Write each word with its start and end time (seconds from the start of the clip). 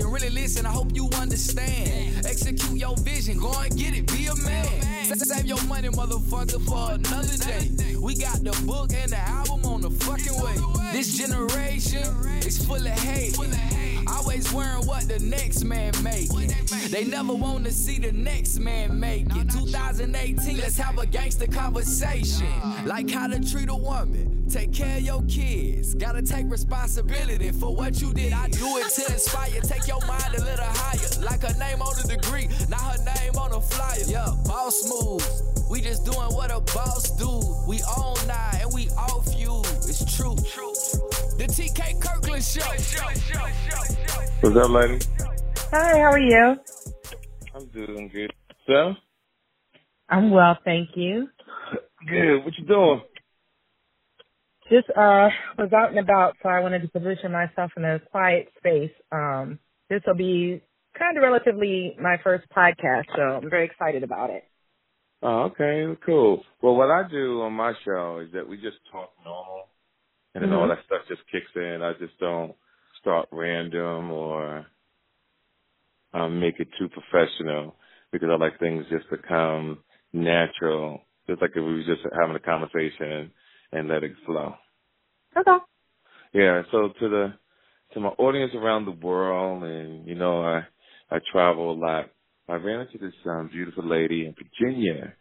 attention, 0.00 0.12
really 0.12 0.30
listen. 0.30 0.66
I 0.66 0.70
hope 0.70 0.88
you 0.94 1.08
understand. 1.20 2.26
Execute 2.26 2.78
your 2.78 2.96
vision, 2.98 3.38
go 3.38 3.52
and 3.60 3.76
get 3.76 3.94
it. 3.94 4.06
Be 4.06 4.26
a 4.26 4.34
man. 4.36 5.16
Save 5.16 5.46
your 5.46 5.62
money, 5.64 5.88
motherfucker, 5.88 6.60
for 6.64 6.94
another 6.94 7.36
day. 7.36 7.96
We 7.96 8.14
got 8.14 8.42
the 8.42 8.52
book 8.66 8.92
and 8.92 9.12
the 9.12 9.18
album 9.18 9.64
on 9.64 9.80
the 9.80 9.90
fucking 9.90 10.40
way. 10.42 10.56
This 10.92 11.16
generation 11.16 12.04
is 12.46 12.64
full 12.64 12.76
of 12.76 12.98
hate. 13.00 13.36
Always 14.30 14.52
worrying 14.52 14.86
what 14.86 15.08
the 15.08 15.18
next 15.18 15.64
man 15.64 15.92
make. 16.04 16.28
They 16.90 17.04
never 17.04 17.34
want 17.34 17.64
to 17.64 17.72
see 17.72 17.98
the 17.98 18.12
next 18.12 18.60
man 18.60 19.00
make 19.00 19.26
it. 19.26 19.50
2018, 19.50 20.56
let's 20.56 20.78
have 20.78 20.96
a 21.00 21.06
gangster 21.06 21.48
conversation. 21.48 22.46
Like 22.84 23.10
how 23.10 23.26
to 23.26 23.40
treat 23.40 23.68
a 23.68 23.74
woman. 23.74 24.46
Take 24.48 24.72
care 24.72 24.98
of 24.98 25.02
your 25.02 25.22
kids. 25.24 25.96
Gotta 25.96 26.22
take 26.22 26.48
responsibility 26.48 27.50
for 27.50 27.74
what 27.74 28.00
you 28.00 28.14
did. 28.14 28.32
I 28.32 28.46
do 28.50 28.78
it 28.78 28.90
to 28.90 29.12
inspire. 29.12 29.60
Take 29.62 29.88
your 29.88 30.00
mind 30.06 30.32
a 30.36 30.44
little 30.44 30.64
higher. 30.64 31.24
Like 31.24 31.42
her 31.42 31.58
name 31.58 31.82
on 31.82 31.96
the 32.00 32.14
degree, 32.14 32.48
not 32.68 32.82
her 32.82 33.04
name 33.04 33.34
on 33.36 33.52
a 33.52 33.60
flyer. 33.60 34.04
Yeah, 34.06 34.32
boss 34.44 34.88
moves. 34.88 35.42
We 35.68 35.80
just 35.80 36.04
doing 36.04 36.32
what 36.34 36.52
a 36.52 36.60
boss 36.60 37.10
do. 37.16 37.40
We 37.66 37.82
own 37.98 38.14
now 38.28 38.50
and 38.60 38.72
we 38.72 38.90
off 38.90 39.26
you. 39.36 39.62
It's 39.88 40.04
true. 40.16 40.36
The 40.36 41.46
TK 41.48 42.00
Kirkland 42.00 42.44
show. 42.44 42.60
What's 44.40 44.56
up, 44.56 44.70
lady? 44.70 44.98
Hi, 45.70 45.98
how 45.98 46.12
are 46.12 46.18
you? 46.18 46.56
I'm 47.54 47.66
doing 47.66 48.08
good. 48.12 48.32
So? 48.66 48.94
I'm 50.08 50.30
well, 50.30 50.56
thank 50.64 50.90
you. 50.94 51.28
Good. 52.08 52.44
What 52.44 52.54
you 52.56 52.64
doing? 52.64 53.02
Just 54.70 54.88
uh 54.96 55.28
was 55.58 55.72
out 55.76 55.90
and 55.90 55.98
about, 55.98 56.36
so 56.42 56.48
I 56.48 56.60
wanted 56.60 56.80
to 56.82 56.88
position 56.88 57.32
myself 57.32 57.72
in 57.76 57.84
a 57.84 58.00
quiet 58.00 58.48
space. 58.56 58.92
Um, 59.12 59.58
this 59.90 60.00
will 60.06 60.14
be 60.14 60.62
kind 60.98 61.18
of 61.18 61.22
relatively 61.22 61.94
my 62.00 62.16
first 62.24 62.46
podcast, 62.56 63.04
so 63.14 63.22
I'm 63.22 63.50
very 63.50 63.66
excited 63.66 64.04
about 64.04 64.30
it. 64.30 64.44
Oh, 65.22 65.50
okay, 65.52 65.98
cool. 66.06 66.42
Well, 66.62 66.76
what 66.76 66.90
I 66.90 67.06
do 67.10 67.42
on 67.42 67.52
my 67.52 67.74
show 67.84 68.20
is 68.24 68.32
that 68.32 68.48
we 68.48 68.56
just 68.56 68.78
talk 68.90 69.10
normal, 69.22 69.68
and 70.34 70.42
then 70.42 70.52
all 70.54 70.66
Mhm. 70.66 70.76
that 70.76 70.84
stuff 70.86 71.02
just 71.08 71.26
kicks 71.30 71.54
in. 71.56 71.82
I 71.82 71.92
just 71.94 72.18
don't 72.18 72.56
start 73.00 73.28
random 73.32 74.10
or 74.10 74.66
um, 76.12 76.40
make 76.40 76.58
it 76.60 76.68
too 76.78 76.88
professional 76.88 77.76
because 78.12 78.28
I 78.30 78.36
like 78.36 78.58
things 78.58 78.84
just 78.90 79.08
to 79.10 79.16
come 79.16 79.78
natural, 80.12 81.02
just 81.28 81.40
like 81.40 81.50
if 81.50 81.56
we 81.64 81.74
were 81.74 81.84
just 81.84 82.02
having 82.20 82.36
a 82.36 82.40
conversation 82.40 83.30
and 83.72 83.88
let 83.88 84.02
it 84.02 84.12
flow. 84.26 84.54
Okay. 85.36 85.58
Yeah. 86.34 86.62
So 86.72 86.90
to 87.00 87.08
the 87.08 87.34
to 87.94 88.00
my 88.00 88.08
audience 88.08 88.52
around 88.54 88.84
the 88.84 88.92
world, 88.92 89.62
and 89.64 90.06
you 90.06 90.14
know, 90.14 90.42
I 90.42 90.62
I 91.10 91.18
travel 91.32 91.72
a 91.72 91.78
lot. 91.78 92.10
I 92.48 92.54
ran 92.54 92.80
into 92.80 92.98
this 92.98 93.14
um, 93.26 93.48
beautiful 93.52 93.86
lady 93.86 94.26
in 94.26 94.34
Virginia. 94.34 95.14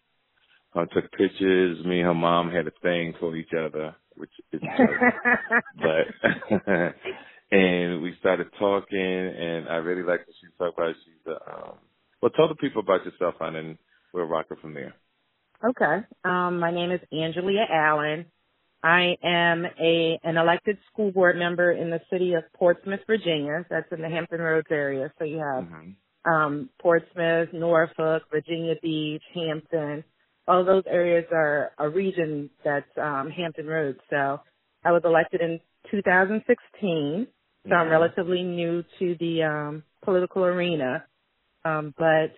I 0.75 0.85
took 0.85 1.11
pictures. 1.11 1.84
Me 1.85 2.00
and 2.00 2.07
her 2.07 2.13
mom 2.13 2.51
had 2.51 2.68
a 2.68 2.72
thing 2.81 3.13
for 3.19 3.35
each 3.35 3.51
other, 3.53 3.95
which 4.16 4.31
is 4.51 4.62
but 5.81 6.66
and 7.52 8.02
we 8.02 8.16
started 8.20 8.48
talking, 8.60 9.00
and 9.00 9.70
I 9.70 9.78
really 9.78 10.04
like 10.04 10.22
what 10.28 10.36
she 10.42 10.48
talked 10.58 10.78
about. 10.78 10.96
She's 11.06 11.28
uh, 11.28 11.52
um, 11.52 11.78
well, 12.22 12.32
tell 12.32 12.48
the 12.50 12.56
people 12.56 12.82
about 12.82 13.06
yourself, 13.06 13.36
and 13.42 13.56
then 13.56 13.78
we'll 14.14 14.26
rock 14.26 14.48
it 14.52 14.60
from 14.62 14.74
there. 14.74 14.96
okay. 15.70 16.06
Um, 16.26 16.60
my 16.60 16.72
name 16.72 16.92
is 16.92 17.02
Angelia 17.14 17.66
Allen. 17.72 18.28
I 18.84 19.16
am 19.24 19.66
a 19.66 20.20
an 20.24 20.38
elected 20.38 20.78
school 20.92 21.12
board 21.12 21.38
member 21.38 21.72
in 21.72 21.90
the 21.90 22.02
city 22.12 22.34
of 22.34 22.44
Portsmouth, 22.56 23.02
Virginia. 23.08 23.66
That's 23.70 23.92
in 23.92 24.02
the 24.02 24.10
Hampton 24.10 24.40
Roads 24.42 24.68
area. 24.72 25.12
So 25.20 25.26
you 25.26 25.40
have 25.40 25.66
hmm 25.68 25.92
um, 26.26 26.70
Portsmouth, 26.81 27.50
Norfolk, 27.54 28.24
Virginia 28.31 28.76
Beach, 28.81 29.24
Hampton. 29.34 30.04
All 30.48 30.66
those 30.66 30.84
areas 30.88 31.26
are 31.31 31.72
a 31.80 31.90
region 31.90 32.50
that's 32.64 32.90
um, 32.98 33.30
Hampton 33.36 33.68
Roads. 33.68 34.00
So 34.10 34.40
I 34.84 34.92
was 34.92 35.02
elected 35.06 35.42
in 35.42 35.60
2016. 35.92 37.28
So 37.68 37.75
I'm 37.75 37.90
relatively 37.90 38.44
new 38.44 38.84
to 39.00 39.16
the 39.20 39.44
um, 39.44 39.84
political 40.03 40.46
arena, 40.46 41.06
um, 41.66 41.94
but 41.97 42.31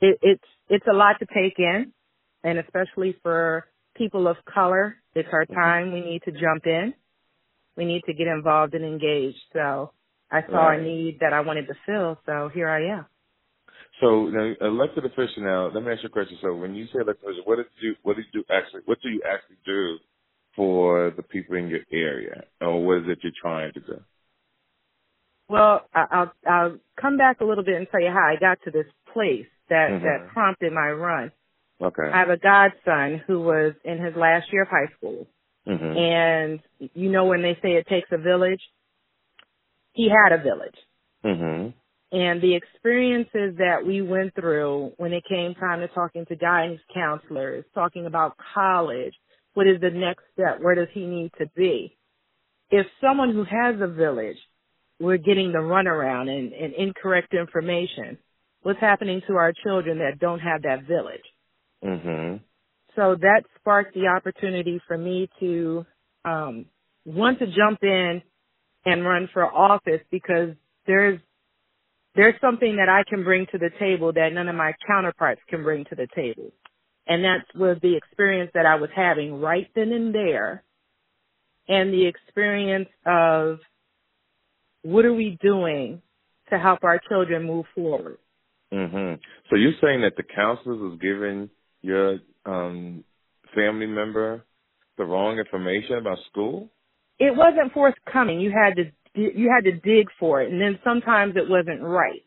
it, 0.00 0.18
it's 0.22 0.44
it's 0.68 0.86
a 0.90 0.94
lot 0.96 1.16
to 1.20 1.26
take 1.26 1.58
in, 1.58 1.92
and 2.44 2.58
especially 2.58 3.16
for 3.22 3.66
people 3.96 4.28
of 4.28 4.36
color, 4.52 4.96
it's 5.14 5.28
our 5.32 5.46
time. 5.46 5.92
We 5.92 6.00
need 6.00 6.22
to 6.24 6.32
jump 6.32 6.66
in. 6.66 6.94
We 7.76 7.84
need 7.86 8.02
to 8.06 8.14
get 8.14 8.28
involved 8.28 8.74
and 8.74 8.84
engaged. 8.84 9.38
So 9.52 9.92
I 10.30 10.42
saw 10.42 10.68
Right. 10.70 10.80
a 10.80 10.82
need 10.82 11.18
that 11.20 11.32
I 11.32 11.40
wanted 11.40 11.68
to 11.68 11.74
fill. 11.86 12.18
So 12.26 12.50
here 12.54 12.68
I 12.68 12.98
am. 12.98 13.06
So 14.00 14.26
now, 14.26 14.54
elected 14.60 15.04
official. 15.06 15.42
Now, 15.44 15.70
let 15.72 15.82
me 15.84 15.92
ask 15.92 16.02
you 16.02 16.08
a 16.08 16.12
question. 16.12 16.38
So, 16.42 16.54
when 16.54 16.74
you 16.74 16.86
say 16.86 17.00
elected 17.00 17.24
official, 17.24 17.44
what 17.46 17.56
did 17.56 17.66
you 17.80 17.96
what 18.02 18.16
did 18.16 18.26
you 18.34 18.44
actually 18.50 18.82
what 18.86 18.98
do 19.02 19.10
you 19.10 19.22
actually 19.28 19.58
do 19.66 19.98
for 20.56 21.12
the 21.16 21.22
people 21.22 21.56
in 21.56 21.68
your 21.68 21.80
area, 21.92 22.44
or 22.60 22.84
what 22.84 22.98
is 22.98 23.04
it 23.08 23.18
you're 23.22 23.32
trying 23.40 23.72
to 23.74 23.80
do? 23.80 24.00
Well, 25.48 25.82
I'll 25.94 26.32
I'll 26.48 26.78
come 27.00 27.16
back 27.18 27.40
a 27.40 27.44
little 27.44 27.64
bit 27.64 27.76
and 27.76 27.86
tell 27.90 28.00
you 28.00 28.10
how 28.10 28.26
I 28.26 28.36
got 28.40 28.58
to 28.64 28.70
this 28.70 28.86
place 29.12 29.46
that 29.68 29.90
Mhm. 29.92 30.02
that 30.02 30.28
prompted 30.28 30.72
my 30.72 30.90
run. 30.92 31.32
Okay. 31.82 32.08
I 32.10 32.18
have 32.20 32.30
a 32.30 32.36
godson 32.38 33.18
who 33.26 33.40
was 33.40 33.74
in 33.84 33.98
his 33.98 34.16
last 34.16 34.52
year 34.52 34.62
of 34.62 34.68
high 34.68 34.88
school, 34.96 35.26
hmm 35.66 35.96
and 35.98 36.60
you 36.94 37.10
know 37.10 37.26
when 37.26 37.42
they 37.42 37.54
say 37.56 37.74
it 37.74 37.86
takes 37.88 38.10
a 38.12 38.18
village, 38.18 38.62
he 39.92 40.08
had 40.08 40.32
a 40.32 40.38
village, 40.38 40.78
Mm-hmm. 41.24 41.70
and 42.16 42.42
the 42.42 42.54
experiences 42.54 43.56
that 43.58 43.84
we 43.86 44.02
went 44.02 44.34
through 44.34 44.92
when 44.98 45.12
it 45.12 45.24
came 45.26 45.54
time 45.54 45.80
to 45.80 45.88
talking 45.88 46.26
to 46.26 46.36
guidance 46.36 46.80
counselors, 46.94 47.64
talking 47.74 48.06
about 48.06 48.36
college, 48.54 49.14
what 49.54 49.66
is 49.66 49.80
the 49.80 49.90
next 49.90 50.24
step, 50.34 50.60
where 50.60 50.74
does 50.74 50.88
he 50.92 51.06
need 51.06 51.32
to 51.38 51.46
be? 51.56 51.96
If 52.70 52.86
someone 53.00 53.32
who 53.32 53.44
has 53.44 53.80
a 53.80 53.88
village 53.88 54.38
we're 54.98 55.18
getting 55.18 55.52
the 55.52 55.58
runaround 55.58 56.28
and, 56.28 56.52
and 56.52 56.74
incorrect 56.74 57.34
information. 57.34 58.18
What's 58.62 58.80
happening 58.80 59.22
to 59.28 59.34
our 59.34 59.52
children 59.64 59.98
that 59.98 60.18
don't 60.18 60.40
have 60.40 60.62
that 60.62 60.84
village? 60.84 61.20
hmm 61.82 62.36
So 62.96 63.16
that 63.20 63.42
sparked 63.60 63.94
the 63.94 64.08
opportunity 64.08 64.80
for 64.86 64.96
me 64.96 65.28
to 65.40 65.86
um, 66.24 66.66
want 67.04 67.38
to 67.40 67.46
jump 67.46 67.82
in 67.82 68.22
and 68.84 69.04
run 69.04 69.28
for 69.32 69.44
office 69.44 70.00
because 70.10 70.50
there's 70.86 71.20
there's 72.14 72.34
something 72.40 72.76
that 72.76 72.88
I 72.88 73.02
can 73.08 73.24
bring 73.24 73.46
to 73.52 73.58
the 73.58 73.70
table 73.78 74.12
that 74.14 74.30
none 74.32 74.48
of 74.48 74.54
my 74.54 74.72
counterparts 74.86 75.42
can 75.50 75.62
bring 75.62 75.84
to 75.86 75.94
the 75.94 76.08
table. 76.14 76.50
And 77.06 77.24
that 77.24 77.44
was 77.54 77.76
the 77.82 77.94
experience 77.94 78.50
that 78.54 78.64
I 78.64 78.76
was 78.76 78.88
having 78.96 79.38
right 79.40 79.68
then 79.74 79.92
and 79.92 80.14
there 80.14 80.64
and 81.68 81.92
the 81.92 82.06
experience 82.06 82.88
of 83.04 83.58
what 84.86 85.04
are 85.04 85.12
we 85.12 85.38
doing 85.42 86.02
to 86.50 86.58
help 86.58 86.84
our 86.84 87.00
children 87.08 87.44
move 87.44 87.66
forward? 87.74 88.18
hmm 88.70 89.14
So 89.50 89.56
you're 89.56 89.78
saying 89.82 90.02
that 90.02 90.14
the 90.16 90.22
counselors 90.22 90.80
was 90.80 90.98
giving 91.00 91.50
your 91.82 92.18
um 92.44 93.04
family 93.54 93.86
member 93.86 94.44
the 94.98 95.04
wrong 95.04 95.38
information 95.38 95.98
about 95.98 96.18
school? 96.30 96.68
It 97.18 97.34
wasn't 97.34 97.72
forthcoming. 97.72 98.40
You 98.40 98.50
had 98.52 98.76
to 98.76 98.84
you 99.14 99.50
had 99.54 99.64
to 99.64 99.72
dig 99.72 100.08
for 100.20 100.42
it, 100.42 100.52
and 100.52 100.60
then 100.60 100.78
sometimes 100.84 101.36
it 101.36 101.48
wasn't 101.48 101.82
right. 101.82 102.22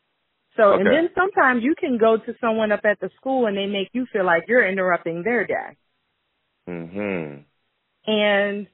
So, 0.58 0.74
and 0.74 0.86
then 0.86 1.10
sometimes 1.16 1.64
you 1.64 1.76
can 1.76 1.98
go 1.98 2.18
to 2.18 2.34
someone 2.42 2.72
up 2.72 2.82
at 2.84 3.00
the 3.00 3.10
school 3.16 3.46
and 3.46 3.56
they 3.56 3.68
make 3.68 3.90
you 3.94 4.08
feel 4.12 4.26
like 4.26 4.44
you're 4.48 4.68
interrupting 4.68 5.24
their 5.24 5.46
day. 5.46 5.78
hmm 6.68 7.44
And 8.06 8.68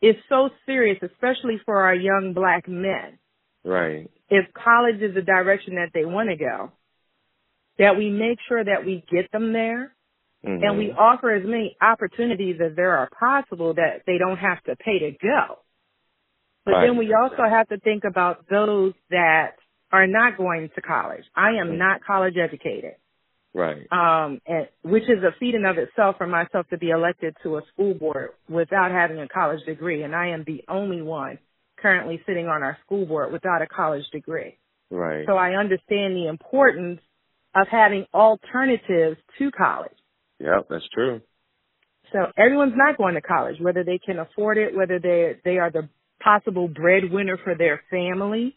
it's 0.00 0.20
so 0.28 0.50
serious, 0.64 0.98
especially 1.02 1.60
for 1.64 1.82
our 1.82 1.94
young 1.94 2.32
black 2.34 2.68
men. 2.68 3.18
Right. 3.66 4.10
If 4.30 4.46
college 4.54 5.02
is 5.02 5.14
the 5.14 5.22
direction 5.22 5.74
that 5.74 5.90
they 5.92 6.04
want 6.04 6.30
to 6.30 6.36
go, 6.36 6.72
that 7.78 7.96
we 7.96 8.10
make 8.10 8.38
sure 8.48 8.64
that 8.64 8.86
we 8.86 9.04
get 9.10 9.30
them 9.32 9.52
there 9.52 9.92
hmm 10.44 10.62
and 10.62 10.78
we 10.78 10.92
offer 10.92 11.32
as 11.32 11.44
many 11.44 11.76
opportunities 11.80 12.60
as 12.64 12.76
there 12.76 12.96
are 12.96 13.08
possible 13.18 13.74
that 13.74 14.02
they 14.06 14.16
don't 14.18 14.38
have 14.38 14.62
to 14.64 14.76
pay 14.76 14.98
to 15.00 15.10
go. 15.12 15.58
But 16.64 16.72
Right. 16.72 16.86
then 16.86 16.96
we 16.96 17.12
also 17.14 17.42
have 17.48 17.68
to 17.68 17.78
think 17.78 18.04
about 18.04 18.48
those 18.48 18.94
that 19.10 19.56
are 19.92 20.06
not 20.06 20.36
going 20.36 20.70
to 20.74 20.80
college. 20.80 21.24
I 21.34 21.56
am 21.60 21.78
not 21.78 22.04
college 22.04 22.36
educated. 22.36 22.94
Right. 23.54 23.86
Um, 23.90 24.40
and, 24.46 24.68
which 24.82 25.04
is 25.04 25.22
a 25.22 25.32
feat 25.38 25.54
in 25.54 25.64
of 25.64 25.78
itself 25.78 26.16
for 26.18 26.26
myself 26.26 26.68
to 26.68 26.78
be 26.78 26.90
elected 26.90 27.36
to 27.42 27.58
a 27.58 27.62
school 27.72 27.94
board 27.94 28.30
without 28.48 28.90
having 28.90 29.18
a 29.18 29.28
college 29.28 29.64
degree. 29.64 30.02
And 30.02 30.14
I 30.14 30.28
am 30.28 30.44
the 30.44 30.64
only 30.68 31.02
one 31.02 31.38
currently 31.80 32.20
sitting 32.26 32.46
on 32.46 32.62
our 32.62 32.78
school 32.84 33.06
board 33.06 33.32
without 33.32 33.62
a 33.62 33.66
college 33.66 34.04
degree. 34.12 34.58
Right. 34.90 35.24
So 35.26 35.34
I 35.34 35.52
understand 35.52 36.16
the 36.16 36.28
importance 36.28 37.00
of 37.54 37.66
having 37.70 38.06
alternatives 38.12 39.16
to 39.38 39.50
college. 39.50 39.96
Yeah, 40.38 40.60
that's 40.68 40.88
true. 40.92 41.22
So 42.12 42.26
everyone's 42.36 42.74
not 42.76 42.96
going 42.96 43.14
to 43.14 43.20
college, 43.20 43.56
whether 43.60 43.82
they 43.82 43.98
can 43.98 44.18
afford 44.18 44.58
it, 44.58 44.76
whether 44.76 44.98
they 44.98 45.36
they 45.44 45.58
are 45.58 45.70
the 45.70 45.88
possible 46.22 46.68
breadwinner 46.68 47.38
for 47.42 47.54
their 47.56 47.82
family, 47.90 48.56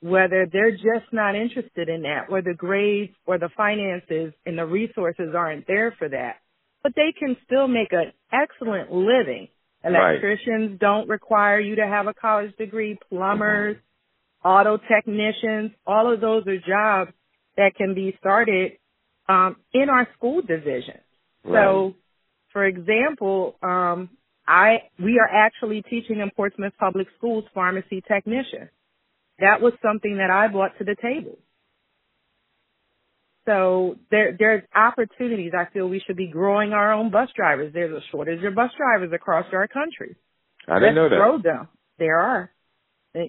whether 0.00 0.46
they're 0.50 0.72
just 0.72 1.12
not 1.12 1.36
interested 1.36 1.88
in 1.88 2.02
that, 2.02 2.26
or 2.28 2.42
the 2.42 2.54
grades 2.54 3.12
or 3.26 3.38
the 3.38 3.50
finances 3.56 4.32
and 4.46 4.58
the 4.58 4.66
resources 4.66 5.34
aren't 5.36 5.66
there 5.66 5.94
for 5.98 6.08
that. 6.08 6.36
But 6.82 6.92
they 6.96 7.12
can 7.16 7.36
still 7.44 7.68
make 7.68 7.92
an 7.92 8.12
excellent 8.32 8.90
living. 8.90 9.48
Electricians 9.82 10.70
right. 10.72 10.78
don't 10.78 11.08
require 11.08 11.58
you 11.58 11.76
to 11.76 11.86
have 11.86 12.06
a 12.06 12.14
college 12.14 12.54
degree, 12.56 12.98
plumbers, 13.08 13.76
mm-hmm. 13.76 14.48
auto 14.48 14.78
technicians, 14.88 15.72
all 15.86 16.12
of 16.12 16.20
those 16.20 16.46
are 16.46 16.58
jobs 16.58 17.12
that 17.56 17.74
can 17.76 17.94
be 17.94 18.14
started 18.18 18.72
um, 19.28 19.56
in 19.72 19.88
our 19.88 20.06
school 20.16 20.42
division. 20.42 20.98
Right. 21.44 21.64
So, 21.64 21.94
for 22.52 22.66
example, 22.66 23.56
um, 23.62 24.10
I 24.46 24.90
we 24.98 25.18
are 25.18 25.28
actually 25.32 25.82
teaching 25.82 26.20
in 26.20 26.30
Portsmouth 26.34 26.72
Public 26.78 27.06
Schools 27.16 27.44
pharmacy 27.54 28.02
technician. 28.06 28.68
That 29.38 29.62
was 29.62 29.72
something 29.82 30.18
that 30.18 30.30
I 30.30 30.48
brought 30.48 30.76
to 30.78 30.84
the 30.84 30.96
table. 31.00 31.38
So 33.46 33.96
there 34.10 34.36
there's 34.38 34.62
opportunities. 34.74 35.52
I 35.56 35.72
feel 35.72 35.88
we 35.88 36.02
should 36.06 36.16
be 36.16 36.28
growing 36.28 36.72
our 36.72 36.92
own 36.92 37.10
bus 37.10 37.28
drivers. 37.34 37.72
There's 37.72 37.92
a 37.92 38.04
shortage 38.10 38.44
of 38.44 38.54
bus 38.54 38.70
drivers 38.76 39.12
across 39.14 39.46
our 39.52 39.66
country. 39.66 40.16
I 40.68 40.78
didn't 40.78 40.96
Let's 40.96 40.96
know 40.96 41.08
that. 41.08 41.16
Grow 41.16 41.38
them. 41.42 41.68
There 41.98 42.20
are 42.20 42.50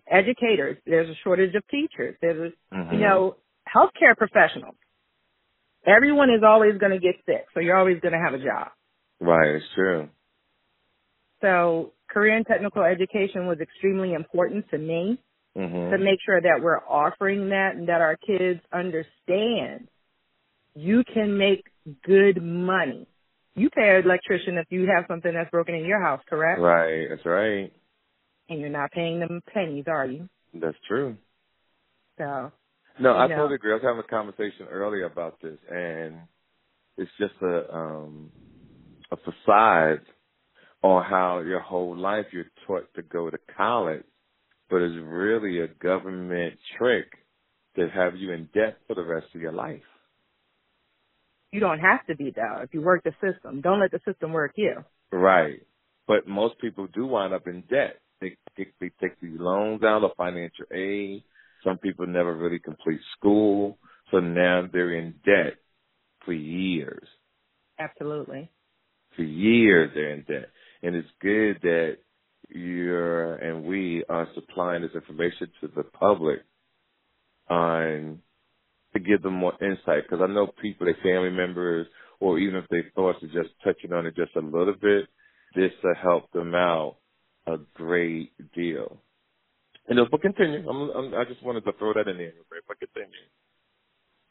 educators. 0.10 0.78
There's 0.86 1.10
a 1.10 1.16
shortage 1.24 1.56
of 1.56 1.64
teachers. 1.70 2.16
There's 2.22 2.52
a, 2.72 2.76
mm-hmm. 2.76 2.94
you 2.96 3.02
know 3.02 3.38
healthcare 3.74 4.16
professionals. 4.18 4.76
Everyone 5.86 6.30
is 6.30 6.44
always 6.46 6.78
going 6.78 6.92
to 6.92 7.00
get 7.00 7.16
sick, 7.26 7.46
so 7.54 7.60
you're 7.60 7.78
always 7.78 8.00
going 8.02 8.14
to 8.14 8.20
have 8.20 8.34
a 8.34 8.44
job. 8.44 8.68
Right, 9.20 9.56
it's 9.56 9.66
true. 9.74 10.10
So 11.42 11.94
career 12.10 12.36
and 12.36 12.46
technical 12.46 12.84
education 12.84 13.48
was 13.48 13.60
extremely 13.60 14.14
important 14.14 14.70
to 14.70 14.78
me 14.78 15.18
mm-hmm. 15.58 15.92
to 15.92 15.98
make 15.98 16.20
sure 16.24 16.40
that 16.40 16.60
we're 16.62 16.80
offering 16.80 17.50
that 17.50 17.76
and 17.76 17.88
that 17.88 18.02
our 18.02 18.16
kids 18.16 18.60
understand 18.72 19.88
you 20.74 21.04
can 21.14 21.38
make 21.38 21.66
good 22.06 22.42
money. 22.42 23.08
You 23.56 23.70
pay 23.70 23.98
an 23.98 24.06
electrician 24.06 24.58
if 24.58 24.68
you 24.70 24.88
have 24.96 25.06
something 25.08 25.34
that's 25.34 25.50
broken 25.52 25.76
in 25.76 25.86
your 25.86 26.02
house, 26.02 26.22
correct? 26.30 26.62
Right, 26.62 27.08
that's 27.10 27.26
right. 27.26 27.72
And 28.50 28.60
you're 28.60 28.70
not 28.70 28.92
paying 28.92 29.20
them 29.20 29.42
pennies, 29.54 29.86
are 29.88 30.06
you? 30.06 30.30
That's 30.54 30.78
true. 30.88 31.18
So 32.18 32.52
no, 33.00 33.14
I 33.14 33.28
know. 33.28 33.36
totally 33.36 33.56
agree. 33.56 33.72
I 33.72 33.76
was 33.76 33.84
having 33.84 34.00
a 34.00 34.04
conversation 34.04 34.68
earlier 34.70 35.06
about 35.06 35.42
this, 35.42 35.58
and 35.70 36.16
it's 36.98 37.12
just 37.20 37.34
a 37.42 37.74
um 37.74 38.32
a 39.12 39.18
facade 39.18 40.02
on 40.84 41.04
how 41.04 41.40
your 41.40 41.60
whole 41.60 41.98
life 41.98 42.26
you're 42.32 42.52
taught 42.66 42.94
to 42.96 43.02
go 43.02 43.30
to 43.30 43.38
college, 43.56 44.04
but 44.70 44.82
it's 44.82 44.96
really 45.04 45.60
a 45.60 45.68
government 45.68 46.56
trick 46.78 47.06
to 47.76 47.88
have 47.90 48.16
you 48.16 48.32
in 48.32 48.50
debt 48.54 48.78
for 48.88 48.96
the 48.96 49.04
rest 49.04 49.28
of 49.36 49.42
your 49.42 49.52
life. 49.52 49.82
You 51.52 51.60
don't 51.60 51.80
have 51.80 52.06
to 52.08 52.16
be 52.16 52.32
though 52.36 52.62
if 52.64 52.74
you 52.74 52.82
work 52.82 53.04
the 53.04 53.14
system. 53.22 53.62
Don't 53.62 53.80
let 53.80 53.92
the 53.92 54.00
system 54.06 54.32
work 54.32 54.54
you. 54.56 54.84
Right. 55.12 55.62
But 56.08 56.28
most 56.28 56.60
people 56.60 56.88
do 56.94 57.06
wind 57.06 57.34
up 57.34 57.48
in 57.48 57.64
debt. 57.70 58.00
They, 58.22 58.38
they, 58.58 58.68
they 58.80 58.92
take 59.02 59.20
these 59.20 59.40
loans 59.40 59.84
out 59.84 60.04
of 60.04 60.12
financial 60.18 60.66
aid 60.74 61.24
some 61.64 61.78
people 61.78 62.08
never 62.08 62.36
really 62.36 62.60
complete 62.60 63.00
school, 63.18 63.78
so 64.10 64.20
now 64.20 64.68
they're 64.72 64.94
in 64.98 65.16
debt 65.26 65.58
for 66.26 66.34
years. 66.34 67.08
Absolutely. 67.80 68.50
For 69.16 69.24
years 69.24 69.92
they're 69.94 70.14
in 70.14 70.24
debt. 70.24 70.50
And 70.82 70.96
it's 70.96 71.08
good 71.22 71.60
that 71.62 71.98
you're 72.50 73.36
and 73.36 73.64
we 73.64 74.04
are 74.10 74.28
supplying 74.34 74.82
this 74.82 74.92
information 74.96 75.48
to 75.62 75.68
the 75.68 75.84
public 75.84 76.40
on 77.50 78.20
to 78.94 79.00
give 79.00 79.22
them 79.22 79.34
more 79.34 79.54
insight 79.62 80.04
because 80.04 80.20
I 80.22 80.32
know 80.32 80.52
people, 80.62 80.86
their 80.86 80.98
family 81.04 81.30
members, 81.30 81.88
or 82.20 82.40
even 82.40 82.56
if 82.56 82.66
they 82.70 82.84
thoughts 82.96 83.24
of 83.24 83.32
just 83.32 83.50
touching 83.64 83.94
on 83.94 84.06
it 84.06 84.16
just 84.16 84.36
a 84.36 84.40
little 84.40 84.76
bit, 84.80 85.08
this 85.56 85.72
will 85.84 85.96
help 86.02 86.32
them 86.32 86.54
out 86.56 86.98
a 87.48 87.58
great 87.74 88.32
deal. 88.54 89.02
And 89.88 90.00
if 90.00 90.08
we 90.12 90.20
continue, 90.20 90.68
I'm, 90.70 90.90
I'm, 90.92 91.14
i 91.16 91.26
just 91.26 91.44
wanted 91.44 91.66
to 91.66 91.74
throw 91.74 91.94
that 91.94 92.08
in 92.08 92.18
there. 92.18 92.28
If 92.28 92.64
I 92.70 92.74
continue. 92.80 93.12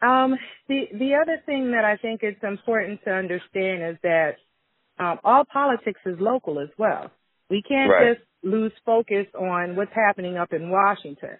Um, 0.02 0.36
the 0.68 0.84
the 0.98 1.14
other 1.20 1.42
thing 1.44 1.72
that 1.72 1.84
I 1.84 1.96
think 1.96 2.20
it's 2.22 2.42
important 2.42 3.00
to 3.04 3.10
understand 3.10 3.82
is 3.82 3.96
that 4.02 4.36
um, 4.98 5.18
all 5.24 5.44
politics 5.44 6.00
is 6.06 6.16
local 6.18 6.60
as 6.60 6.70
well. 6.78 7.10
We 7.50 7.62
can't 7.62 7.90
right. 7.90 8.14
just 8.16 8.26
lose 8.42 8.72
focus 8.86 9.26
on 9.38 9.76
what's 9.76 9.92
happening 9.92 10.38
up 10.38 10.52
in 10.52 10.70
Washington 10.70 11.36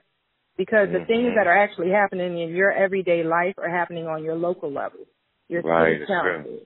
because 0.61 0.89
mm-hmm. 0.89 0.99
the 0.99 1.05
things 1.07 1.33
that 1.37 1.47
are 1.47 1.57
actually 1.57 1.89
happening 1.89 2.39
in 2.39 2.51
your 2.51 2.71
everyday 2.71 3.25
life 3.25 3.55
are 3.57 3.71
happening 3.71 4.07
on 4.07 4.23
your 4.23 4.35
local 4.35 4.71
level, 4.71 5.01
your 5.49 5.62
right, 5.62 6.07
council, 6.07 6.59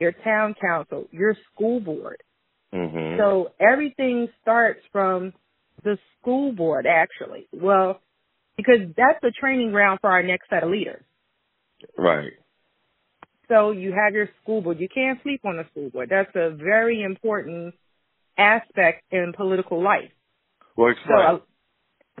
your 0.00 0.12
town 0.24 0.54
council, 0.58 1.06
your 1.10 1.36
school 1.52 1.78
board. 1.78 2.22
Mm-hmm. 2.74 3.20
So 3.20 3.50
everything 3.60 4.28
starts 4.40 4.80
from 4.90 5.34
the 5.84 5.98
school 6.18 6.52
board 6.52 6.86
actually. 6.86 7.46
Well, 7.52 8.00
because 8.56 8.88
that's 8.96 9.18
the 9.20 9.32
training 9.38 9.70
ground 9.70 9.98
for 10.00 10.10
our 10.10 10.22
next 10.22 10.48
set 10.48 10.62
of 10.62 10.70
leaders. 10.70 11.04
Right. 11.98 12.32
So 13.48 13.72
you 13.72 13.92
have 13.92 14.14
your 14.14 14.30
school 14.42 14.62
board. 14.62 14.80
You 14.80 14.88
can't 14.88 15.22
sleep 15.22 15.42
on 15.44 15.58
the 15.58 15.64
school 15.72 15.90
board. 15.90 16.08
That's 16.08 16.34
a 16.34 16.56
very 16.56 17.02
important 17.02 17.74
aspect 18.38 19.02
in 19.10 19.34
political 19.36 19.84
life. 19.84 20.10
Well, 20.74 20.92
explain. 20.92 21.18
So, 21.18 21.42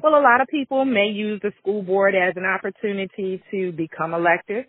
well, 0.00 0.14
a 0.14 0.22
lot 0.22 0.40
of 0.40 0.48
people 0.48 0.84
may 0.84 1.08
use 1.08 1.40
the 1.42 1.52
school 1.60 1.82
board 1.82 2.14
as 2.14 2.34
an 2.36 2.44
opportunity 2.44 3.42
to 3.50 3.72
become 3.72 4.14
elected. 4.14 4.66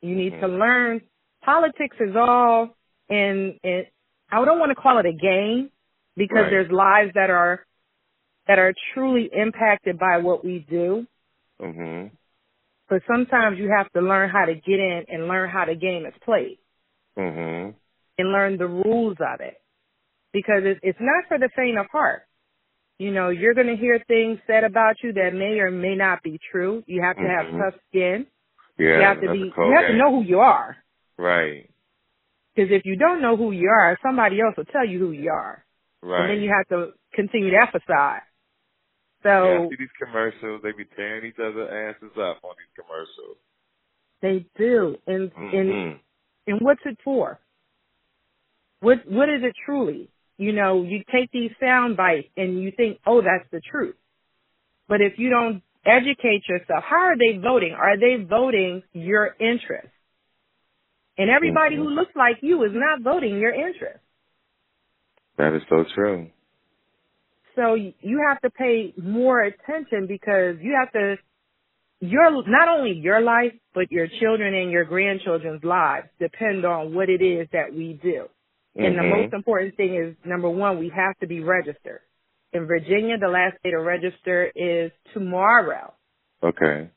You 0.00 0.14
need 0.14 0.34
mm-hmm. 0.34 0.46
to 0.46 0.48
learn 0.48 1.00
politics 1.44 1.96
is 2.00 2.14
all 2.16 2.76
in, 3.08 3.58
in 3.62 3.84
I 4.30 4.44
don't 4.44 4.58
want 4.58 4.70
to 4.70 4.80
call 4.80 4.98
it 4.98 5.06
a 5.06 5.12
game 5.12 5.70
because 6.16 6.42
right. 6.42 6.50
there's 6.50 6.70
lives 6.70 7.12
that 7.14 7.30
are 7.30 7.64
that 8.46 8.58
are 8.58 8.74
truly 8.94 9.30
impacted 9.32 9.98
by 9.98 10.18
what 10.18 10.44
we 10.44 10.64
do. 10.68 11.06
hmm 11.60 12.06
But 12.88 13.02
sometimes 13.10 13.58
you 13.58 13.70
have 13.76 13.90
to 13.92 14.00
learn 14.00 14.30
how 14.30 14.46
to 14.46 14.54
get 14.54 14.80
in 14.80 15.04
and 15.08 15.28
learn 15.28 15.50
how 15.50 15.66
the 15.66 15.74
game 15.74 16.06
is 16.06 16.14
played. 16.24 16.58
hmm 17.16 17.70
And 18.18 18.32
learn 18.32 18.56
the 18.56 18.66
rules 18.66 19.16
of 19.20 19.40
it. 19.40 19.54
Because 20.32 20.62
it's, 20.62 20.80
it's 20.82 20.98
not 21.00 21.24
for 21.28 21.38
the 21.38 21.50
faint 21.56 21.78
of 21.78 21.86
heart. 21.90 22.22
You 23.00 23.10
know, 23.10 23.30
you're 23.30 23.54
going 23.54 23.66
to 23.66 23.80
hear 23.80 23.98
things 24.08 24.40
said 24.46 24.62
about 24.62 24.96
you 25.02 25.14
that 25.14 25.30
may 25.32 25.58
or 25.58 25.70
may 25.70 25.94
not 25.94 26.22
be 26.22 26.38
true. 26.52 26.84
You 26.86 27.00
have 27.00 27.16
to 27.16 27.22
mm-hmm. 27.22 27.58
have 27.58 27.72
tough 27.72 27.80
skin. 27.88 28.26
Yeah, 28.78 28.96
you 28.96 29.02
have 29.02 29.20
to 29.22 29.32
be. 29.32 29.38
You 29.38 29.74
have 29.74 29.88
game. 29.88 29.92
to 29.92 29.96
know 29.96 30.10
who 30.10 30.22
you 30.22 30.40
are. 30.40 30.76
Right. 31.16 31.70
Because 32.54 32.70
if 32.70 32.82
you 32.84 32.96
don't 32.96 33.22
know 33.22 33.38
who 33.38 33.52
you 33.52 33.70
are, 33.70 33.96
somebody 34.02 34.42
else 34.42 34.54
will 34.54 34.66
tell 34.66 34.86
you 34.86 34.98
who 34.98 35.12
you 35.12 35.30
are. 35.30 35.64
Right. 36.02 36.20
And 36.20 36.30
then 36.30 36.44
you 36.44 36.52
have 36.54 36.68
to 36.68 36.92
continue 37.14 37.52
that 37.52 37.72
facade. 37.72 38.20
So 39.22 39.28
yeah, 39.30 39.68
see 39.70 39.76
these 39.78 39.96
commercials. 39.98 40.60
They 40.62 40.72
be 40.72 40.84
tearing 40.94 41.24
each 41.24 41.40
other 41.40 41.72
asses 41.72 42.12
up 42.16 42.44
on 42.44 42.52
these 42.60 42.74
commercials. 42.76 43.38
They 44.20 44.44
do, 44.58 44.96
and 45.06 45.30
mm-hmm. 45.30 45.56
and 45.56 45.98
and 46.46 46.60
what's 46.60 46.82
it 46.84 46.98
for? 47.02 47.40
What 48.80 48.98
what 49.08 49.30
is 49.30 49.40
it 49.42 49.54
truly? 49.64 50.10
You 50.40 50.52
know, 50.52 50.82
you 50.84 51.04
take 51.12 51.30
these 51.32 51.50
sound 51.60 51.98
bites 51.98 52.28
and 52.34 52.62
you 52.62 52.72
think, 52.74 52.98
oh, 53.06 53.20
that's 53.20 53.46
the 53.52 53.60
truth. 53.60 53.94
But 54.88 55.02
if 55.02 55.18
you 55.18 55.28
don't 55.28 55.62
educate 55.84 56.48
yourself, 56.48 56.82
how 56.82 56.96
are 56.96 57.18
they 57.18 57.36
voting? 57.36 57.76
Are 57.78 57.98
they 58.00 58.24
voting 58.24 58.82
your 58.94 59.36
interest? 59.38 59.92
And 61.18 61.28
everybody 61.28 61.74
mm-hmm. 61.76 61.84
who 61.84 61.90
looks 61.90 62.12
like 62.16 62.38
you 62.40 62.64
is 62.64 62.70
not 62.72 63.02
voting 63.02 63.38
your 63.38 63.52
interest. 63.52 64.00
That 65.36 65.54
is 65.54 65.60
so 65.68 65.84
true. 65.94 66.30
So 67.54 67.74
you 67.74 68.24
have 68.26 68.40
to 68.40 68.48
pay 68.48 68.94
more 68.96 69.42
attention 69.42 70.06
because 70.06 70.56
you 70.62 70.74
have 70.80 70.90
to, 70.92 71.16
your, 72.00 72.30
not 72.48 72.68
only 72.68 72.92
your 72.92 73.20
life, 73.20 73.52
but 73.74 73.92
your 73.92 74.06
children 74.22 74.54
and 74.54 74.70
your 74.70 74.86
grandchildren's 74.86 75.62
lives 75.62 76.06
depend 76.18 76.64
on 76.64 76.94
what 76.94 77.10
it 77.10 77.20
is 77.20 77.46
that 77.52 77.74
we 77.74 78.00
do. 78.02 78.24
Mm-hmm. 78.76 78.84
And 78.84 78.98
the 78.98 79.02
most 79.02 79.32
important 79.32 79.76
thing 79.76 79.94
is 79.94 80.16
number 80.24 80.48
one, 80.48 80.78
we 80.78 80.92
have 80.94 81.18
to 81.20 81.26
be 81.26 81.40
registered. 81.40 82.00
In 82.52 82.66
Virginia, 82.66 83.16
the 83.18 83.28
last 83.28 83.56
day 83.62 83.70
to 83.70 83.78
register 83.78 84.50
is 84.54 84.90
tomorrow. 85.14 85.94
Okay. 86.42 86.90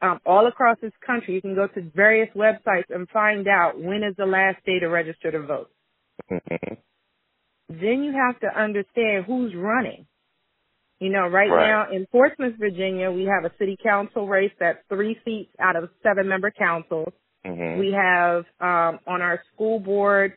Um, 0.00 0.20
all 0.26 0.46
across 0.46 0.76
this 0.82 0.92
country, 1.06 1.34
you 1.34 1.40
can 1.40 1.54
go 1.54 1.66
to 1.66 1.90
various 1.94 2.28
websites 2.34 2.90
and 2.90 3.08
find 3.08 3.46
out 3.48 3.80
when 3.80 4.02
is 4.02 4.14
the 4.16 4.26
last 4.26 4.64
day 4.66 4.78
to 4.80 4.88
register 4.88 5.30
to 5.30 5.40
vote. 5.40 5.70
Mm-hmm 6.30 6.74
then 7.68 8.02
you 8.04 8.12
have 8.12 8.38
to 8.40 8.60
understand 8.60 9.24
who's 9.26 9.54
running. 9.54 10.06
You 11.00 11.10
know, 11.10 11.26
right, 11.28 11.50
Right. 11.50 11.66
now 11.68 11.90
in 11.90 12.06
Portsmouth, 12.06 12.54
Virginia, 12.58 13.10
we 13.10 13.24
have 13.24 13.44
a 13.50 13.54
city 13.58 13.76
council 13.82 14.28
race 14.28 14.52
that's 14.58 14.78
three 14.88 15.18
seats 15.24 15.50
out 15.58 15.76
of 15.76 15.90
seven 16.02 16.28
member 16.28 16.50
councils. 16.50 17.12
Mhm. 17.44 17.78
We 17.78 17.92
have 17.92 18.46
um, 18.60 19.00
on 19.06 19.20
our 19.20 19.42
school 19.52 19.80
board 19.80 20.36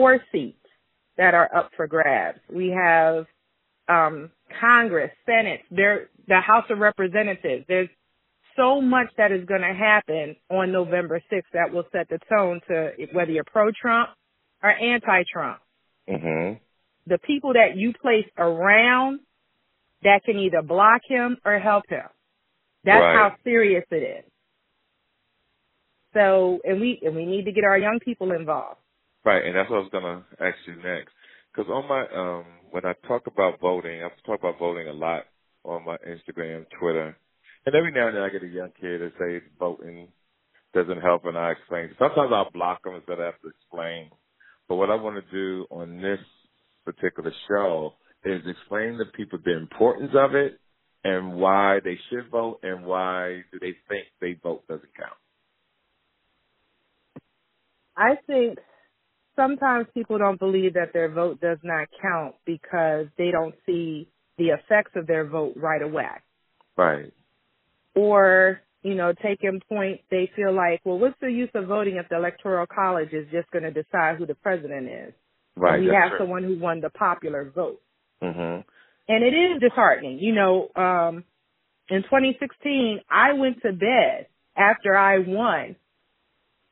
four 0.00 0.18
seats 0.32 0.56
that 1.18 1.34
are 1.34 1.54
up 1.54 1.70
for 1.76 1.86
grabs. 1.86 2.38
We 2.50 2.68
have 2.68 3.26
um, 3.88 4.30
Congress, 4.58 5.10
Senate, 5.26 5.60
there, 5.70 6.08
the 6.26 6.40
House 6.40 6.64
of 6.70 6.78
Representatives. 6.78 7.66
There's 7.68 7.90
so 8.56 8.80
much 8.80 9.08
that 9.18 9.30
is 9.30 9.44
going 9.44 9.60
to 9.60 9.74
happen 9.74 10.36
on 10.50 10.72
November 10.72 11.20
6th 11.30 11.42
that 11.52 11.70
will 11.72 11.84
set 11.92 12.08
the 12.08 12.18
tone 12.30 12.60
to 12.68 12.92
whether 13.12 13.30
you're 13.30 13.44
pro-Trump 13.44 14.08
or 14.62 14.70
anti-Trump. 14.70 15.60
Mhm. 16.08 16.58
The 17.06 17.18
people 17.18 17.52
that 17.52 17.76
you 17.76 17.92
place 17.92 18.28
around 18.38 19.20
that 20.02 20.24
can 20.24 20.38
either 20.38 20.62
block 20.62 21.02
him 21.06 21.36
or 21.44 21.58
help 21.58 21.84
him. 21.88 22.08
That's 22.84 23.02
Right. 23.02 23.16
how 23.16 23.36
serious 23.44 23.84
it 23.90 24.02
is. 24.02 24.24
So, 26.14 26.60
and 26.64 26.80
we 26.80 27.00
and 27.04 27.14
we 27.14 27.26
need 27.26 27.44
to 27.44 27.52
get 27.52 27.64
our 27.64 27.78
young 27.78 28.00
people 28.00 28.32
involved. 28.32 28.80
Right, 29.24 29.44
and 29.44 29.54
that's 29.54 29.68
what 29.68 29.76
I 29.76 29.80
was 29.80 29.90
gonna 29.92 30.24
ask 30.40 30.56
you 30.66 30.76
next. 30.76 31.12
Because 31.52 31.70
on 31.70 31.88
my 31.88 32.06
um, 32.14 32.44
when 32.70 32.86
I 32.86 32.94
talk 33.06 33.26
about 33.26 33.60
voting, 33.60 34.02
I 34.02 34.08
talk 34.26 34.40
about 34.40 34.58
voting 34.58 34.88
a 34.88 34.92
lot 34.92 35.24
on 35.64 35.84
my 35.84 35.96
Instagram, 36.08 36.64
Twitter, 36.78 37.16
and 37.66 37.74
every 37.74 37.92
now 37.92 38.08
and 38.08 38.16
then 38.16 38.22
I 38.22 38.30
get 38.30 38.42
a 38.42 38.48
young 38.48 38.70
kid 38.80 39.00
that 39.00 39.12
say 39.18 39.46
voting 39.58 40.08
doesn't 40.72 41.02
help, 41.02 41.24
and 41.26 41.36
I 41.36 41.52
explain. 41.52 41.90
Sometimes 41.98 42.30
I'll 42.32 42.50
block 42.50 42.84
them 42.84 42.94
instead 42.94 43.18
of 43.18 43.24
have 43.32 43.40
to 43.42 43.48
explain. 43.48 44.10
But 44.68 44.76
what 44.76 44.90
I 44.90 44.94
want 44.94 45.22
to 45.22 45.30
do 45.32 45.66
on 45.70 46.00
this 46.00 46.20
particular 46.84 47.32
show 47.48 47.94
is 48.24 48.40
explain 48.46 48.98
to 48.98 49.04
people 49.16 49.38
the 49.44 49.56
importance 49.56 50.12
of 50.14 50.34
it 50.34 50.60
and 51.04 51.34
why 51.34 51.80
they 51.82 51.98
should 52.08 52.30
vote 52.30 52.60
and 52.62 52.84
why 52.84 53.42
do 53.52 53.58
they 53.58 53.74
think 53.88 54.06
they 54.20 54.38
vote 54.42 54.66
doesn't 54.68 54.94
count. 54.96 55.16
I 57.96 58.14
think 58.26 58.58
sometimes 59.40 59.86
people 59.94 60.18
don't 60.18 60.38
believe 60.38 60.74
that 60.74 60.92
their 60.92 61.10
vote 61.10 61.40
does 61.40 61.58
not 61.62 61.88
count 62.02 62.34
because 62.44 63.06
they 63.16 63.30
don't 63.30 63.54
see 63.64 64.08
the 64.36 64.48
effects 64.48 64.92
of 64.96 65.06
their 65.06 65.26
vote 65.26 65.54
right 65.56 65.82
away. 65.82 66.10
Right. 66.76 67.12
Or, 67.94 68.60
you 68.82 68.94
know, 68.94 69.12
taking 69.22 69.60
point, 69.68 70.00
they 70.10 70.30
feel 70.36 70.52
like, 70.52 70.80
well, 70.84 70.98
what's 70.98 71.18
the 71.20 71.30
use 71.30 71.50
of 71.54 71.66
voting 71.66 71.96
if 71.96 72.08
the 72.08 72.16
electoral 72.16 72.66
college 72.66 73.12
is 73.12 73.26
just 73.32 73.50
going 73.50 73.64
to 73.64 73.70
decide 73.70 74.16
who 74.16 74.26
the 74.26 74.34
president 74.34 74.88
is? 74.88 75.12
Right. 75.56 75.80
we 75.80 75.86
have 75.86 76.10
true. 76.10 76.18
someone 76.20 76.44
who 76.44 76.58
won 76.58 76.80
the 76.80 76.90
popular 76.90 77.50
vote. 77.54 77.80
Mm-hmm. 78.22 78.60
And 79.08 79.24
it 79.24 79.34
is 79.34 79.60
disheartening. 79.60 80.18
You 80.20 80.34
know, 80.34 80.68
um, 80.76 81.24
in 81.88 82.02
2016, 82.02 83.00
I 83.10 83.32
went 83.32 83.60
to 83.62 83.72
bed 83.72 84.26
after 84.56 84.96
I 84.96 85.18
won, 85.18 85.76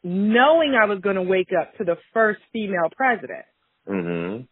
knowing 0.02 0.74
I 0.74 0.86
was 0.86 1.00
going 1.00 1.16
to 1.16 1.22
wake 1.22 1.50
up 1.58 1.76
to 1.78 1.84
the 1.84 1.96
first 2.12 2.40
female 2.52 2.90
president, 2.94 3.44
Mhm. 3.86 4.46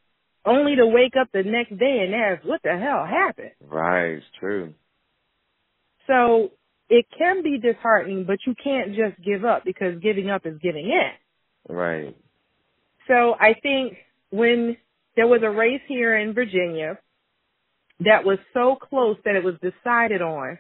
only 0.44 0.76
to 0.76 0.86
wake 0.86 1.16
up 1.16 1.30
the 1.32 1.42
next 1.42 1.76
day 1.78 2.00
and 2.00 2.14
ask, 2.14 2.44
what 2.44 2.62
the 2.62 2.76
hell 2.76 3.04
happened? 3.04 3.52
Right. 3.60 4.16
It's 4.18 4.30
true. 4.38 4.74
So 6.06 6.52
it 6.88 7.06
can 7.10 7.42
be 7.42 7.58
disheartening, 7.58 8.24
but 8.24 8.38
you 8.46 8.54
can't 8.54 8.94
just 8.94 9.20
give 9.22 9.44
up 9.44 9.64
because 9.64 9.98
giving 9.98 10.30
up 10.30 10.46
is 10.46 10.58
giving 10.58 10.88
in. 10.88 11.12
Right. 11.68 12.16
So 13.08 13.34
I 13.38 13.54
think 13.54 13.98
when 14.30 14.76
there 15.16 15.26
was 15.26 15.42
a 15.42 15.50
race 15.50 15.82
here 15.86 16.16
in 16.16 16.32
Virginia 16.32 16.98
that 18.00 18.24
was 18.24 18.38
so 18.52 18.76
close 18.76 19.16
that 19.24 19.36
it 19.36 19.42
was 19.44 19.58
decided 19.60 20.22
on 20.22 20.58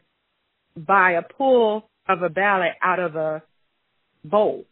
by 0.76 1.12
a 1.12 1.22
pull 1.22 1.88
of 2.08 2.22
a 2.22 2.28
ballot 2.28 2.72
out 2.82 2.98
of 2.98 3.16
a 3.16 3.42
bowl. 4.24 4.64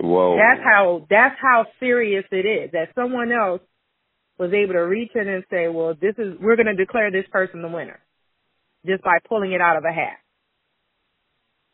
Whoa. 0.00 0.36
That's 0.36 0.64
how 0.64 1.06
that's 1.10 1.36
how 1.40 1.66
serious 1.78 2.24
it 2.32 2.46
is. 2.46 2.72
That 2.72 2.88
someone 2.94 3.32
else 3.32 3.60
was 4.38 4.52
able 4.52 4.72
to 4.72 4.80
reach 4.80 5.10
in 5.14 5.28
and 5.28 5.44
say, 5.50 5.68
"Well, 5.68 5.94
this 6.00 6.14
is 6.16 6.38
we're 6.40 6.56
going 6.56 6.66
to 6.66 6.74
declare 6.74 7.10
this 7.10 7.26
person 7.30 7.60
the 7.60 7.68
winner 7.68 8.00
just 8.86 9.02
by 9.02 9.18
pulling 9.28 9.52
it 9.52 9.60
out 9.60 9.76
of 9.76 9.84
a 9.84 9.92
hat." 9.92 10.18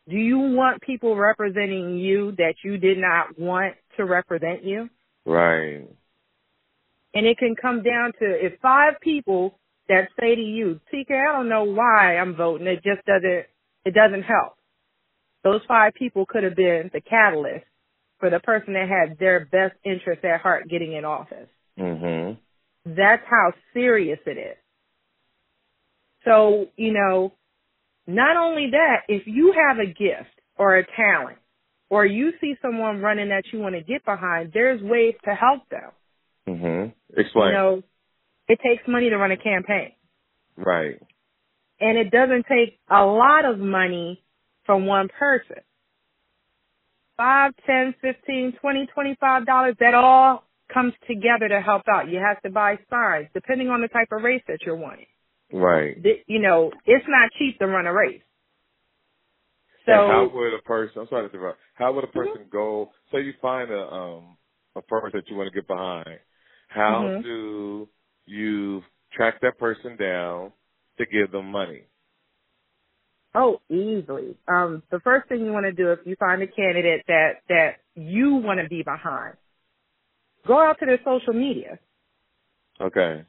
Do 0.09 0.17
you 0.17 0.39
want 0.39 0.81
people 0.81 1.15
representing 1.15 1.97
you 1.97 2.33
that 2.37 2.55
you 2.63 2.77
did 2.77 2.97
not 2.97 3.39
want 3.39 3.75
to 3.95 4.05
represent 4.05 4.63
you? 4.63 4.89
Right. 5.25 5.87
And 7.13 7.25
it 7.25 7.37
can 7.37 7.55
come 7.55 7.83
down 7.83 8.11
to 8.19 8.25
if 8.25 8.59
five 8.61 8.95
people 9.01 9.57
that 9.87 10.09
say 10.19 10.35
to 10.35 10.41
you, 10.41 10.79
TK, 10.93 11.11
I 11.11 11.33
don't 11.33 11.49
know 11.49 11.63
why 11.63 12.17
I'm 12.17 12.35
voting. 12.35 12.67
It 12.67 12.83
just 12.83 13.05
doesn't, 13.05 13.45
it 13.85 13.93
doesn't 13.93 14.23
help. 14.23 14.53
Those 15.43 15.61
five 15.67 15.93
people 15.93 16.25
could 16.25 16.43
have 16.43 16.55
been 16.55 16.89
the 16.93 17.01
catalyst 17.01 17.65
for 18.19 18.29
the 18.29 18.39
person 18.39 18.73
that 18.73 18.87
had 18.89 19.17
their 19.19 19.45
best 19.45 19.75
interest 19.83 20.23
at 20.25 20.41
heart 20.41 20.67
getting 20.67 20.93
in 20.93 21.05
office. 21.05 21.49
Mhm. 21.77 22.37
That's 22.85 23.25
how 23.25 23.53
serious 23.73 24.19
it 24.25 24.37
is. 24.37 24.57
So, 26.23 26.67
you 26.75 26.93
know, 26.93 27.33
not 28.07 28.37
only 28.37 28.71
that, 28.71 29.03
if 29.07 29.27
you 29.27 29.51
have 29.53 29.79
a 29.79 29.85
gift 29.85 30.41
or 30.57 30.77
a 30.77 30.85
talent 30.85 31.37
or 31.89 32.05
you 32.05 32.33
see 32.39 32.55
someone 32.61 33.01
running 33.01 33.29
that 33.29 33.51
you 33.51 33.59
want 33.59 33.75
to 33.75 33.81
get 33.81 34.03
behind, 34.03 34.51
there's 34.53 34.81
ways 34.81 35.15
to 35.25 35.35
help 35.35 35.67
them. 35.69 35.91
Mhm. 36.47 36.93
Explain. 37.15 37.47
You 37.47 37.53
know, 37.53 37.83
it 38.47 38.59
takes 38.61 38.87
money 38.87 39.09
to 39.09 39.17
run 39.17 39.31
a 39.31 39.37
campaign. 39.37 39.93
right. 40.55 40.99
And 41.79 41.99
it 41.99 42.09
doesn't 42.09 42.47
take 42.47 42.79
a 42.89 43.05
lot 43.05 43.45
of 43.45 43.59
money 43.59 44.23
from 44.65 44.87
one 44.87 45.07
person. 45.07 45.61
Five, 47.17 47.53
ten, 47.65 47.95
fifteen, 48.01 48.53
twenty, 48.61 48.87
twenty-five 48.93 49.45
dollars, 49.45 49.75
that 49.81 49.93
all 49.95 50.43
comes 50.73 50.93
together 51.07 51.49
to 51.49 51.61
help 51.61 51.83
out. 51.93 52.09
You 52.09 52.19
have 52.19 52.41
to 52.43 52.51
buy 52.51 52.79
signs, 52.89 53.27
depending 53.33 53.69
on 53.69 53.81
the 53.81 53.89
type 53.89 54.09
of 54.11 54.23
race 54.23 54.43
that 54.47 54.59
you're 54.65 54.77
wanting. 54.77 55.07
Right. 55.53 55.97
You 56.27 56.39
know, 56.39 56.71
it's 56.85 57.05
not 57.07 57.31
cheap 57.39 57.59
to 57.59 57.67
run 57.67 57.87
a 57.87 57.93
race. 57.93 58.21
So, 59.85 59.93
And 59.93 60.07
how 60.11 60.31
would 60.33 60.53
a 60.53 60.61
person? 60.63 61.01
I'm 61.01 61.07
sorry 61.09 61.29
to 61.29 61.35
interrupt. 61.35 61.59
How 61.75 61.93
would 61.93 62.03
a 62.03 62.07
person 62.09 62.47
go? 62.51 62.91
Say 63.11 63.21
you 63.21 63.33
find 63.41 63.71
a 63.71 63.81
um 63.87 64.37
a 64.75 64.81
person 64.81 65.11
that 65.15 65.29
you 65.29 65.37
want 65.37 65.51
to 65.51 65.55
get 65.55 65.67
behind. 65.67 66.19
How 66.69 67.09
Mhm. 67.09 67.23
do 67.23 67.89
you 68.25 68.83
track 69.13 69.41
that 69.41 69.57
person 69.59 69.97
down 69.97 70.53
to 70.97 71.05
give 71.07 71.31
them 71.31 71.51
money? 71.51 71.87
Oh, 73.35 73.61
easily. 73.69 74.35
Um, 74.47 74.83
the 74.91 74.99
first 74.99 75.29
thing 75.29 75.45
you 75.45 75.51
want 75.51 75.65
to 75.65 75.71
do 75.71 75.91
if 75.91 75.99
you 76.05 76.15
find 76.19 76.41
a 76.41 76.47
candidate 76.47 77.03
that, 77.07 77.31
that 77.49 77.69
you 77.95 78.35
want 78.35 78.59
to 78.61 78.67
be 78.69 78.83
behind, 78.83 79.35
go 80.47 80.59
out 80.59 80.77
to 80.79 80.85
their 80.85 80.99
social 81.05 81.33
media. 81.33 81.79
Okay. 82.79 83.23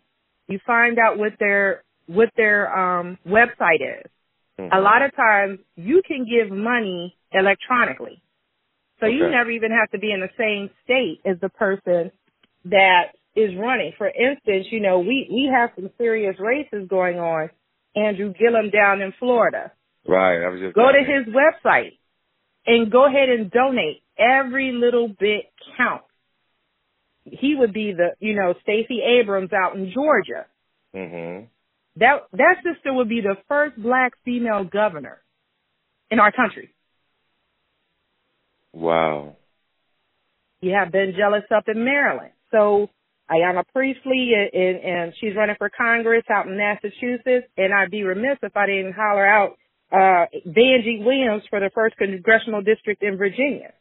you 0.46 0.58
find 0.66 0.98
out 0.98 1.18
what 1.18 1.32
their 1.38 1.82
what 2.06 2.30
their 2.36 2.68
um 2.74 3.18
website 3.26 3.80
is. 3.82 4.10
Mhm. 4.58 4.68
A 4.72 4.80
lot 4.80 5.02
of 5.02 5.14
times 5.14 5.58
you 5.76 6.02
can 6.06 6.24
give 6.24 6.50
money 6.50 7.16
electronically. 7.32 8.22
So 9.00 9.06
you 9.06 9.28
never 9.30 9.50
even 9.50 9.70
have 9.70 9.90
to 9.92 9.98
be 9.98 10.10
in 10.12 10.20
the 10.20 10.30
same 10.38 10.70
state 10.84 11.20
as 11.24 11.38
the 11.40 11.48
person 11.50 12.10
that 12.64 13.12
is 13.36 13.54
running. 13.56 13.92
For 13.96 14.08
instance, 14.08 14.66
you 14.70 14.80
know, 14.80 14.98
we 15.00 15.28
we 15.30 15.50
have 15.52 15.70
some 15.76 15.90
serious 15.98 16.36
races 16.38 16.88
going 16.88 17.18
on. 17.18 17.50
Andrew 17.94 18.32
Gillum 18.32 18.70
down 18.70 19.00
in 19.00 19.12
Florida. 19.18 19.72
Right. 20.08 20.42
I 20.42 20.48
was 20.48 20.60
just 20.60 20.74
Go 20.74 20.88
to 20.90 20.98
his 20.98 21.32
website 21.32 21.98
and 22.66 22.90
go 22.90 23.06
ahead 23.06 23.28
and 23.28 23.50
donate. 23.50 24.02
Every 24.18 24.72
little 24.72 25.08
bit 25.08 25.44
counts. 25.76 26.06
He 27.24 27.54
would 27.54 27.72
be 27.72 27.92
the, 27.92 28.16
you 28.18 28.34
know, 28.34 28.54
Stacey 28.62 29.00
Abrams 29.20 29.50
out 29.52 29.76
in 29.76 29.92
Georgia. 29.94 30.46
Mm-hmm. 30.96 31.44
That 31.96 32.26
that 32.32 32.56
sister 32.64 32.92
would 32.92 33.08
be 33.08 33.20
the 33.20 33.36
first 33.48 33.80
black 33.80 34.12
female 34.24 34.64
governor 34.64 35.20
in 36.10 36.18
our 36.18 36.32
country. 36.32 36.74
Wow. 38.72 39.36
You 40.60 40.72
have 40.72 40.90
Ben 40.90 41.12
Jealous 41.16 41.44
up 41.54 41.64
in 41.68 41.84
Maryland. 41.84 42.32
So 42.50 42.88
Ayanna 43.30 43.62
Pressley, 43.72 44.32
and, 44.34 44.78
and 44.80 45.12
she's 45.20 45.36
running 45.36 45.56
for 45.58 45.70
Congress 45.70 46.24
out 46.30 46.46
in 46.46 46.56
Massachusetts. 46.56 47.46
And 47.56 47.74
I'd 47.74 47.90
be 47.90 48.02
remiss 48.02 48.38
if 48.42 48.56
I 48.56 48.66
didn't 48.66 48.94
holler 48.94 49.26
out 49.26 49.58
uh, 49.90 50.26
Vangie 50.46 51.04
Williams 51.04 51.42
for 51.48 51.60
the 51.60 51.70
first 51.74 51.96
congressional 51.96 52.62
district 52.62 53.02
in 53.02 53.16
Virginia. 53.16 53.72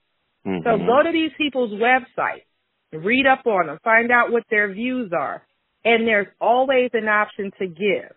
Mhm. 0.45 0.63
So 0.63 0.77
go 0.77 1.03
to 1.03 1.11
these 1.11 1.31
people's 1.37 1.71
websites, 1.73 2.45
read 2.93 3.25
up 3.27 3.45
on 3.45 3.67
them, 3.67 3.79
find 3.83 4.11
out 4.11 4.31
what 4.31 4.43
their 4.49 4.71
views 4.71 5.11
are, 5.11 5.43
and 5.83 6.07
there's 6.07 6.27
always 6.39 6.91
an 6.93 7.07
option 7.07 7.51
to 7.59 7.67
give. 7.67 8.13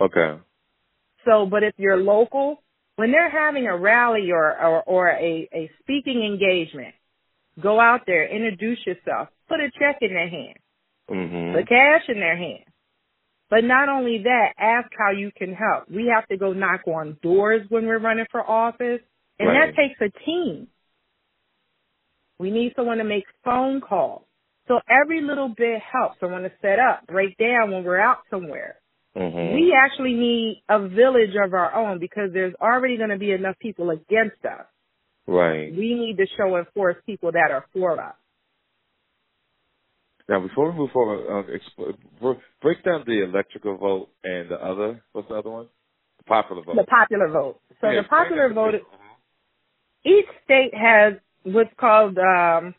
Okay. 0.00 0.38
So, 1.24 1.46
but 1.46 1.62
if 1.62 1.74
you're 1.76 1.98
local, 1.98 2.62
when 2.96 3.12
they're 3.12 3.30
having 3.30 3.66
a 3.66 3.76
rally 3.76 4.32
or 4.32 4.58
or, 4.60 4.82
or 4.82 5.08
a, 5.08 5.48
a 5.52 5.70
speaking 5.80 6.24
engagement, 6.24 6.94
go 7.60 7.78
out 7.78 8.06
there, 8.06 8.26
introduce 8.26 8.84
yourself, 8.86 9.28
put 9.48 9.60
a 9.60 9.70
check 9.78 9.98
in 10.00 10.12
their 10.14 10.28
hand, 10.28 10.58
Mhm. 11.08 11.54
put 11.54 11.68
cash 11.68 12.08
in 12.08 12.18
their 12.18 12.36
hand. 12.36 12.64
But 13.50 13.64
not 13.64 13.88
only 13.88 14.22
that, 14.22 14.52
ask 14.58 14.88
how 14.96 15.10
you 15.10 15.32
can 15.36 15.52
help. 15.52 15.90
We 15.90 16.06
have 16.14 16.26
to 16.28 16.36
go 16.36 16.52
knock 16.52 16.82
on 16.86 17.18
doors 17.20 17.62
when 17.68 17.86
we're 17.86 17.98
running 17.98 18.26
for 18.30 18.48
office, 18.48 19.00
and 19.38 19.48
Right. 19.48 19.66
that 19.66 19.74
takes 19.76 20.00
a 20.00 20.10
team. 20.24 20.68
We 22.38 22.50
need 22.50 22.74
someone 22.76 22.98
to 22.98 23.04
make 23.04 23.26
phone 23.44 23.80
calls. 23.80 24.24
So 24.68 24.80
every 24.88 25.20
little 25.20 25.48
bit 25.48 25.82
helps. 25.82 26.20
Someone 26.20 26.42
to 26.44 26.52
set 26.62 26.78
up, 26.78 27.06
break 27.08 27.36
down 27.38 27.72
when 27.72 27.82
we're 27.82 27.98
out 27.98 28.18
somewhere. 28.30 28.76
Mhm. 29.16 29.54
We 29.54 29.74
actually 29.74 30.14
need 30.14 30.62
a 30.68 30.78
village 30.78 31.34
of 31.34 31.52
our 31.52 31.74
own 31.74 31.98
because 31.98 32.32
there's 32.32 32.54
already 32.54 32.96
going 32.96 33.10
to 33.10 33.18
be 33.18 33.32
enough 33.32 33.58
people 33.58 33.90
against 33.90 34.44
us. 34.46 34.66
right. 35.26 35.72
We 35.74 35.94
need 35.94 36.16
to 36.16 36.26
show 36.36 36.56
and 36.56 36.66
force 36.68 36.96
people 37.06 37.30
that 37.32 37.52
are 37.52 37.64
for 37.72 38.00
us. 38.00 38.16
Now, 40.30 40.38
before 40.38 40.70
we 40.70 40.78
move 40.78 40.90
forward, 40.92 41.26
uh, 41.28 41.92
br- 42.20 42.40
break 42.62 42.84
down 42.84 43.02
the 43.04 43.24
electrical 43.24 43.76
vote 43.76 44.10
and 44.22 44.48
the 44.48 44.64
other. 44.64 45.02
What's 45.10 45.28
the 45.28 45.34
other 45.34 45.50
one? 45.50 45.66
The 46.18 46.24
popular 46.24 46.62
vote. 46.62 46.76
The 46.76 46.84
popular 46.84 47.28
vote. 47.28 47.60
So 47.80 47.90
Yeah, 47.90 48.02
the 48.02 48.08
popular 48.08 48.52
vote, 48.54 48.74
the- 50.04 50.08
each 50.08 50.28
state 50.44 50.72
has 50.72 51.14
what's 51.42 51.74
called 51.76 52.16
um, 52.16 52.76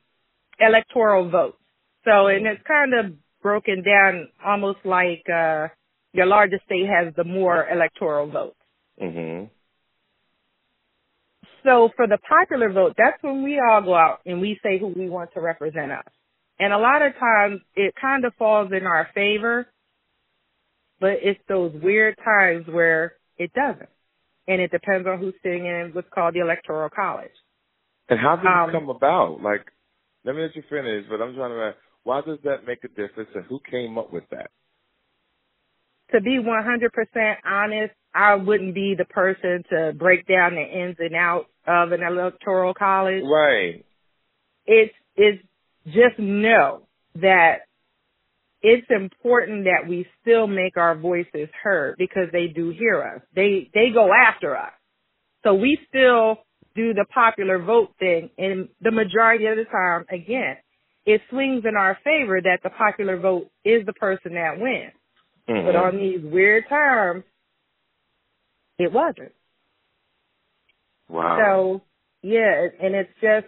electoral 0.61 1.29
votes. 1.29 1.57
So, 2.05 2.27
and 2.27 2.47
it's 2.47 2.63
kind 2.63 2.93
of 2.93 3.15
broken 3.41 3.83
down 3.83 4.29
almost 4.43 4.79
like 4.85 5.25
uh, 5.29 5.67
your 6.13 6.27
largest 6.27 6.63
state 6.63 6.87
has 6.87 7.13
the 7.15 7.25
more 7.25 7.67
electoral 7.69 8.27
votes. 8.27 8.55
Mm-hmm. 9.01 9.47
So 11.65 11.89
for 11.97 12.07
the 12.07 12.17
popular 12.17 12.71
vote, 12.71 12.95
that's 12.97 13.21
when 13.21 13.43
we 13.43 13.59
all 13.59 13.81
go 13.81 13.93
out 13.93 14.21
and 14.25 14.39
we 14.39 14.57
say 14.63 14.79
who 14.79 14.87
we 14.87 15.09
want 15.09 15.33
to 15.33 15.41
represent 15.41 15.91
us. 15.91 16.05
And 16.61 16.73
a 16.73 16.77
lot 16.77 17.01
of 17.01 17.13
times 17.19 17.61
it 17.75 17.95
kind 17.99 18.23
of 18.23 18.35
falls 18.35 18.71
in 18.71 18.85
our 18.85 19.09
favor, 19.15 19.65
but 20.99 21.13
it's 21.23 21.39
those 21.49 21.73
weird 21.81 22.15
times 22.23 22.67
where 22.67 23.13
it 23.37 23.51
doesn't. 23.53 23.89
And 24.47 24.61
it 24.61 24.69
depends 24.69 25.07
on 25.07 25.17
who's 25.17 25.33
sitting 25.41 25.65
in 25.65 25.89
what's 25.93 26.07
called 26.13 26.35
the 26.35 26.41
electoral 26.41 26.89
college. 26.91 27.31
And 28.09 28.19
how 28.19 28.35
did 28.35 28.45
Um, 28.45 28.69
it 28.69 28.73
come 28.73 28.89
about? 28.89 29.41
Like, 29.41 29.65
let 30.23 30.35
me 30.35 30.43
let 30.43 30.55
you 30.55 30.61
finish, 30.69 31.05
but 31.09 31.19
I'm 31.19 31.33
trying 31.33 31.49
to 31.49 31.63
ask, 31.69 31.77
why 32.03 32.21
does 32.21 32.37
that 32.43 32.67
make 32.67 32.83
a 32.83 32.89
difference, 32.89 33.29
and 33.33 33.43
who 33.45 33.59
came 33.59 33.97
up 33.97 34.13
with 34.13 34.29
that? 34.29 34.51
To 36.11 36.21
be 36.21 36.37
100% 36.39 37.37
honest, 37.43 37.93
I 38.13 38.35
wouldn't 38.35 38.75
be 38.75 38.93
the 38.95 39.05
person 39.05 39.63
to 39.71 39.93
break 39.97 40.27
down 40.27 40.53
the 40.55 40.61
ins 40.61 40.97
and 40.99 41.15
outs 41.15 41.49
of 41.65 41.91
an 41.91 42.03
electoral 42.03 42.73
college. 42.75 43.23
Right. 43.23 43.83
it's 44.67 44.93
it's 45.15 45.41
just 45.85 46.17
know 46.19 46.87
that 47.15 47.61
it's 48.61 48.87
important 48.89 49.65
that 49.65 49.87
we 49.89 50.05
still 50.21 50.47
make 50.47 50.77
our 50.77 50.95
voices 50.95 51.49
heard 51.63 51.95
because 51.97 52.27
they 52.31 52.47
do 52.47 52.69
hear 52.69 53.01
us. 53.01 53.21
They 53.35 53.69
they 53.73 53.89
go 53.93 54.11
after 54.13 54.55
us. 54.55 54.71
So 55.43 55.55
we 55.55 55.79
still 55.89 56.37
do 56.75 56.93
the 56.93 57.05
popular 57.13 57.59
vote 57.59 57.89
thing 57.99 58.29
and 58.37 58.69
the 58.81 58.91
majority 58.91 59.45
of 59.47 59.57
the 59.57 59.65
time 59.65 60.05
again, 60.09 60.57
it 61.05 61.21
swings 61.29 61.63
in 61.67 61.75
our 61.75 61.97
favor 62.03 62.39
that 62.41 62.59
the 62.63 62.69
popular 62.69 63.17
vote 63.19 63.49
is 63.65 63.85
the 63.85 63.93
person 63.93 64.35
that 64.35 64.59
wins. 64.59 64.93
Mhm. 65.49 65.65
But 65.65 65.75
on 65.75 65.97
these 65.97 66.21
weird 66.21 66.69
terms, 66.69 67.23
it 68.77 68.91
wasn't. 68.91 69.33
wow. 71.09 71.37
So, 71.37 71.81
yeah, 72.21 72.67
and 72.79 72.95
it's 72.95 73.11
just, 73.19 73.47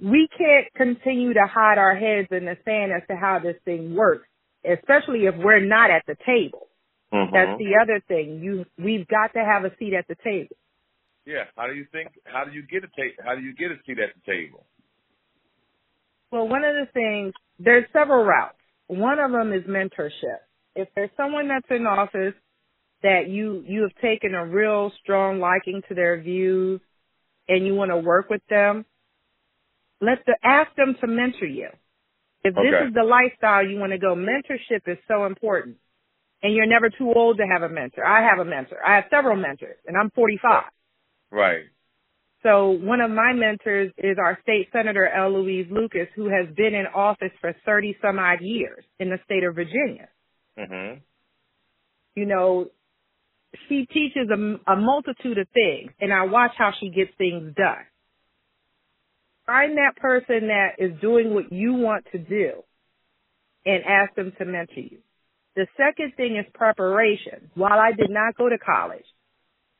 we 0.00 0.28
can't 0.36 0.66
continue 0.74 1.34
to 1.34 1.46
hide 1.46 1.78
our 1.78 1.94
heads 1.94 2.28
in 2.30 2.44
the 2.46 2.56
sand 2.64 2.92
as 2.92 3.02
to 3.08 3.16
how 3.16 3.38
this 3.38 3.56
thing 3.64 3.94
works, 3.94 4.26
especially 4.64 5.26
if 5.26 5.34
we're 5.36 5.60
not 5.60 5.90
at 5.90 6.02
the 6.06 6.16
table. 6.26 6.68
Mhm. 7.12 7.32
That's 7.32 7.58
the 7.58 7.76
other 7.82 8.00
thing. 8.08 8.40
You, 8.42 8.64
we've 8.78 9.06
got 9.08 9.32
to 9.34 9.44
have 9.44 9.64
a 9.64 9.76
seat 9.78 9.94
at 9.94 10.06
the 10.08 10.16
table. 10.16 10.56
yeah. 11.26 11.44
How 11.56 11.66
do 11.66 11.74
you 11.74 11.84
think? 11.92 12.08
How 12.24 12.44
do 12.44 12.52
you 12.52 12.62
get 12.62 12.82
a 12.84 12.88
ta- 12.88 13.22
How 13.24 13.34
do 13.34 13.42
you 13.42 13.54
get 13.54 13.70
a 13.70 13.76
seat 13.86 13.98
at 13.98 14.14
the 14.14 14.32
table? 14.32 14.64
Well, 16.32 16.48
one 16.48 16.64
of 16.64 16.74
the 16.74 16.86
things, 16.92 17.34
there's 17.58 17.84
several 17.92 18.24
routes. 18.24 18.56
One 18.86 19.18
of 19.18 19.32
them 19.32 19.52
is 19.52 19.64
mentorship. 19.64 20.38
If 20.76 20.88
there's 20.94 21.10
someone 21.16 21.48
that's 21.48 21.66
in 21.70 21.86
office 21.86 22.34
that 23.02 23.28
you, 23.28 23.64
you 23.66 23.82
have 23.82 23.94
taken 24.00 24.34
a 24.34 24.46
real 24.46 24.92
strong 25.02 25.40
liking 25.40 25.82
to 25.88 25.94
their 25.94 26.20
views 26.20 26.80
and 27.48 27.66
you 27.66 27.74
want 27.74 27.90
to 27.90 27.96
work 27.96 28.30
with 28.30 28.42
them, 28.48 28.84
let 30.00 30.18
the, 30.26 30.36
ask 30.42 30.74
them 30.76 30.96
to 31.00 31.06
mentor 31.06 31.46
you. 31.46 31.68
If 32.42 32.54
this 32.54 32.74
Okay. 32.74 32.86
is 32.86 32.94
the 32.94 33.04
lifestyle 33.04 33.66
you 33.66 33.78
want 33.78 33.92
to 33.92 33.98
go, 33.98 34.14
mentorship 34.14 34.88
is 34.88 34.98
so 35.06 35.26
important. 35.26 35.76
And 36.42 36.54
you're 36.54 36.66
never 36.66 36.88
too 36.88 37.12
old 37.12 37.36
to 37.36 37.46
have 37.46 37.62
a 37.62 37.68
mentor. 37.68 38.04
I 38.04 38.22
have 38.22 38.38
a 38.38 38.44
mentor. 38.44 38.78
I 38.84 38.96
have 38.96 39.04
several 39.10 39.36
mentors 39.36 39.76
and 39.86 39.96
I'm 39.96 40.10
45. 40.10 40.64
Right. 41.30 41.64
So 42.42 42.70
one 42.70 43.02
of 43.02 43.10
my 43.10 43.34
mentors 43.34 43.92
is 43.98 44.16
our 44.18 44.38
state 44.42 44.68
senator, 44.72 45.06
L. 45.06 45.32
Louise 45.32 45.66
Lucas, 45.70 46.08
who 46.16 46.30
has 46.30 46.48
been 46.56 46.74
in 46.74 46.86
office 46.94 47.32
for 47.42 47.54
30 47.66 47.98
some 48.00 48.18
odd 48.18 48.40
years 48.40 48.82
in 48.98 49.10
the 49.10 49.18
state 49.26 49.44
of 49.44 49.54
Virginia. 49.54 50.08
Mm-hmm. 50.58 51.00
You 52.14 52.24
know, 52.26 52.70
she 53.68 53.84
teaches 53.84 54.30
a, 54.30 54.72
a 54.72 54.76
multitude 54.76 55.36
of 55.36 55.46
things 55.52 55.92
and 56.00 56.10
I 56.10 56.24
watch 56.24 56.52
how 56.56 56.72
she 56.80 56.88
gets 56.88 57.10
things 57.18 57.54
done. 57.54 57.84
Find 59.50 59.78
that 59.78 59.96
person 59.96 60.46
that 60.46 60.76
is 60.78 60.92
doing 61.00 61.34
what 61.34 61.52
you 61.52 61.72
want 61.72 62.06
to 62.12 62.18
do 62.18 62.62
and 63.66 63.82
ask 63.84 64.14
them 64.14 64.32
to 64.38 64.44
mentor 64.44 64.78
you. 64.78 64.98
The 65.56 65.66
second 65.76 66.12
thing 66.16 66.36
is 66.36 66.46
preparation. 66.54 67.50
While 67.56 67.80
I 67.80 67.90
did 67.90 68.10
not 68.10 68.36
go 68.36 68.48
to 68.48 68.58
college, 68.58 69.04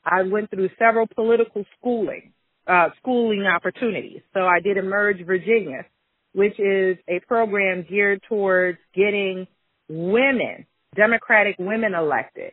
I 0.04 0.22
went 0.22 0.50
through 0.50 0.70
several 0.76 1.06
political 1.06 1.64
schooling, 1.78 2.32
uh, 2.66 2.88
schooling 3.00 3.46
opportunities. 3.46 4.22
So 4.34 4.40
I 4.40 4.58
did 4.58 4.76
Emerge 4.76 5.24
Virginia, 5.24 5.86
which 6.32 6.58
is 6.58 6.98
a 7.06 7.20
program 7.28 7.86
geared 7.88 8.24
towards 8.28 8.78
getting 8.92 9.46
women, 9.88 10.66
Democratic 10.96 11.54
women 11.60 11.94
elected. 11.94 12.50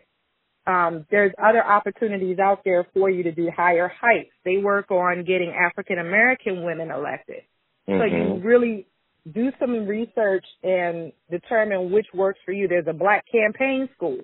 Um, 0.67 1.05
there's 1.09 1.31
other 1.41 1.65
opportunities 1.65 2.39
out 2.39 2.61
there 2.65 2.85
for 2.93 3.09
you 3.09 3.23
to 3.23 3.31
do 3.31 3.49
higher 3.55 3.87
heights. 3.87 4.31
They 4.45 4.57
work 4.57 4.91
on 4.91 5.23
getting 5.23 5.51
African 5.51 5.99
American 5.99 6.63
women 6.65 6.91
elected. 6.91 7.43
So 7.87 8.03
you 8.03 8.17
Mhm. 8.23 8.43
really 8.43 8.87
do 9.31 9.51
some 9.59 9.87
research 9.87 10.45
and 10.63 11.13
determine 11.31 11.91
which 11.91 12.13
works 12.13 12.39
for 12.43 12.51
you. 12.51 12.67
There's 12.67 12.87
a 12.87 12.93
black 12.93 13.25
campaign 13.27 13.89
school. 13.95 14.19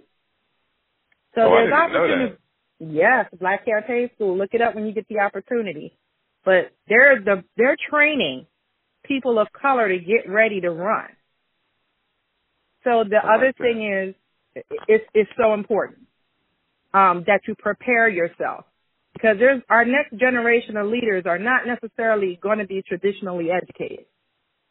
So 1.35 1.41
Oh, 1.43 1.55
there's 1.55 1.73
opportunities. 1.73 2.37
Yes, 2.79 3.29
black 3.35 3.65
campaign 3.65 4.09
school. 4.15 4.35
Look 4.37 4.53
it 4.53 4.61
up 4.61 4.75
when 4.75 4.85
you 4.85 4.91
get 4.93 5.07
the 5.07 5.19
opportunity. 5.19 5.97
But 6.43 6.73
they're 6.87 7.21
the 7.21 7.45
they're 7.55 7.77
training 7.77 8.47
people 9.03 9.39
of 9.39 9.51
color 9.53 9.87
to 9.87 9.99
get 9.99 10.27
ready 10.29 10.61
to 10.61 10.71
run. 10.71 11.09
So 12.83 13.05
the 13.05 13.17
I 13.17 13.27
like 13.27 13.35
other 13.39 13.53
that. 13.53 13.63
thing 13.63 13.83
is 13.85 14.15
it's 14.87 15.05
it's 15.13 15.31
so 15.37 15.53
important 15.53 15.99
um, 16.93 17.23
that 17.27 17.41
you 17.47 17.55
prepare 17.55 18.09
yourself 18.09 18.65
because 19.13 19.37
there's 19.39 19.61
our 19.69 19.85
next 19.85 20.17
generation 20.19 20.77
of 20.77 20.87
leaders 20.87 21.23
are 21.25 21.39
not 21.39 21.61
necessarily 21.65 22.39
going 22.41 22.59
to 22.59 22.65
be 22.65 22.83
traditionally 22.87 23.49
educated. 23.51 24.05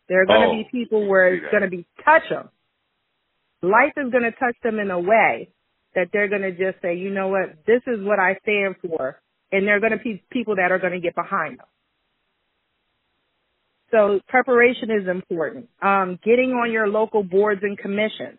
They're 0.08 0.26
going 0.26 0.40
to 0.40 0.48
Oh, 0.48 0.62
be 0.62 0.68
people 0.70 1.08
where 1.08 1.34
it's 1.34 1.50
going 1.50 1.62
to 1.62 1.70
be 1.70 1.86
touch 2.04 2.22
them. 2.28 2.48
Life 3.62 3.94
is 3.96 4.10
going 4.10 4.24
to 4.24 4.32
touch 4.32 4.56
them 4.62 4.78
in 4.78 4.90
a 4.90 4.98
way 4.98 5.48
that 5.94 6.08
they're 6.12 6.28
going 6.28 6.42
to 6.42 6.50
just 6.50 6.82
say, 6.82 6.96
you 6.96 7.10
know 7.10 7.28
what, 7.28 7.54
this 7.66 7.82
is 7.86 7.98
what 8.00 8.18
I 8.18 8.36
stand 8.42 8.76
for, 8.82 9.20
and 9.52 9.66
they're 9.66 9.80
going 9.80 9.92
to 9.92 10.02
be 10.02 10.22
people 10.30 10.56
that 10.56 10.72
are 10.72 10.78
going 10.78 10.92
to 10.94 11.00
get 11.00 11.14
behind 11.14 11.58
them. 11.58 11.66
So 13.90 14.20
preparation 14.28 14.90
is 14.90 15.08
important. 15.08 15.68
Um, 15.82 16.18
getting 16.24 16.52
on 16.52 16.72
your 16.72 16.88
local 16.88 17.22
boards 17.22 17.60
and 17.62 17.78
commissions. 17.78 18.38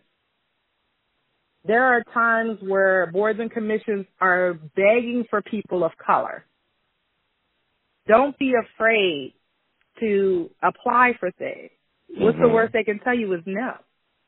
There 1.64 1.84
are 1.84 2.02
times 2.12 2.58
where 2.62 3.06
boards 3.12 3.40
and 3.40 3.50
commissions 3.50 4.06
are 4.20 4.54
begging 4.76 5.24
for 5.30 5.42
people 5.42 5.84
of 5.84 5.92
color. 6.04 6.44
Don't 8.06 8.38
be 8.38 8.52
afraid 8.54 9.34
to 10.00 10.50
apply 10.62 11.14
for 11.18 11.30
things. 11.32 11.70
What's 12.18 12.38
the 12.38 12.44
Mhm. 12.44 12.52
worst 12.52 12.72
they 12.72 12.84
can 12.84 12.98
tell 13.00 13.14
you 13.14 13.32
is 13.34 13.42
no. 13.46 13.78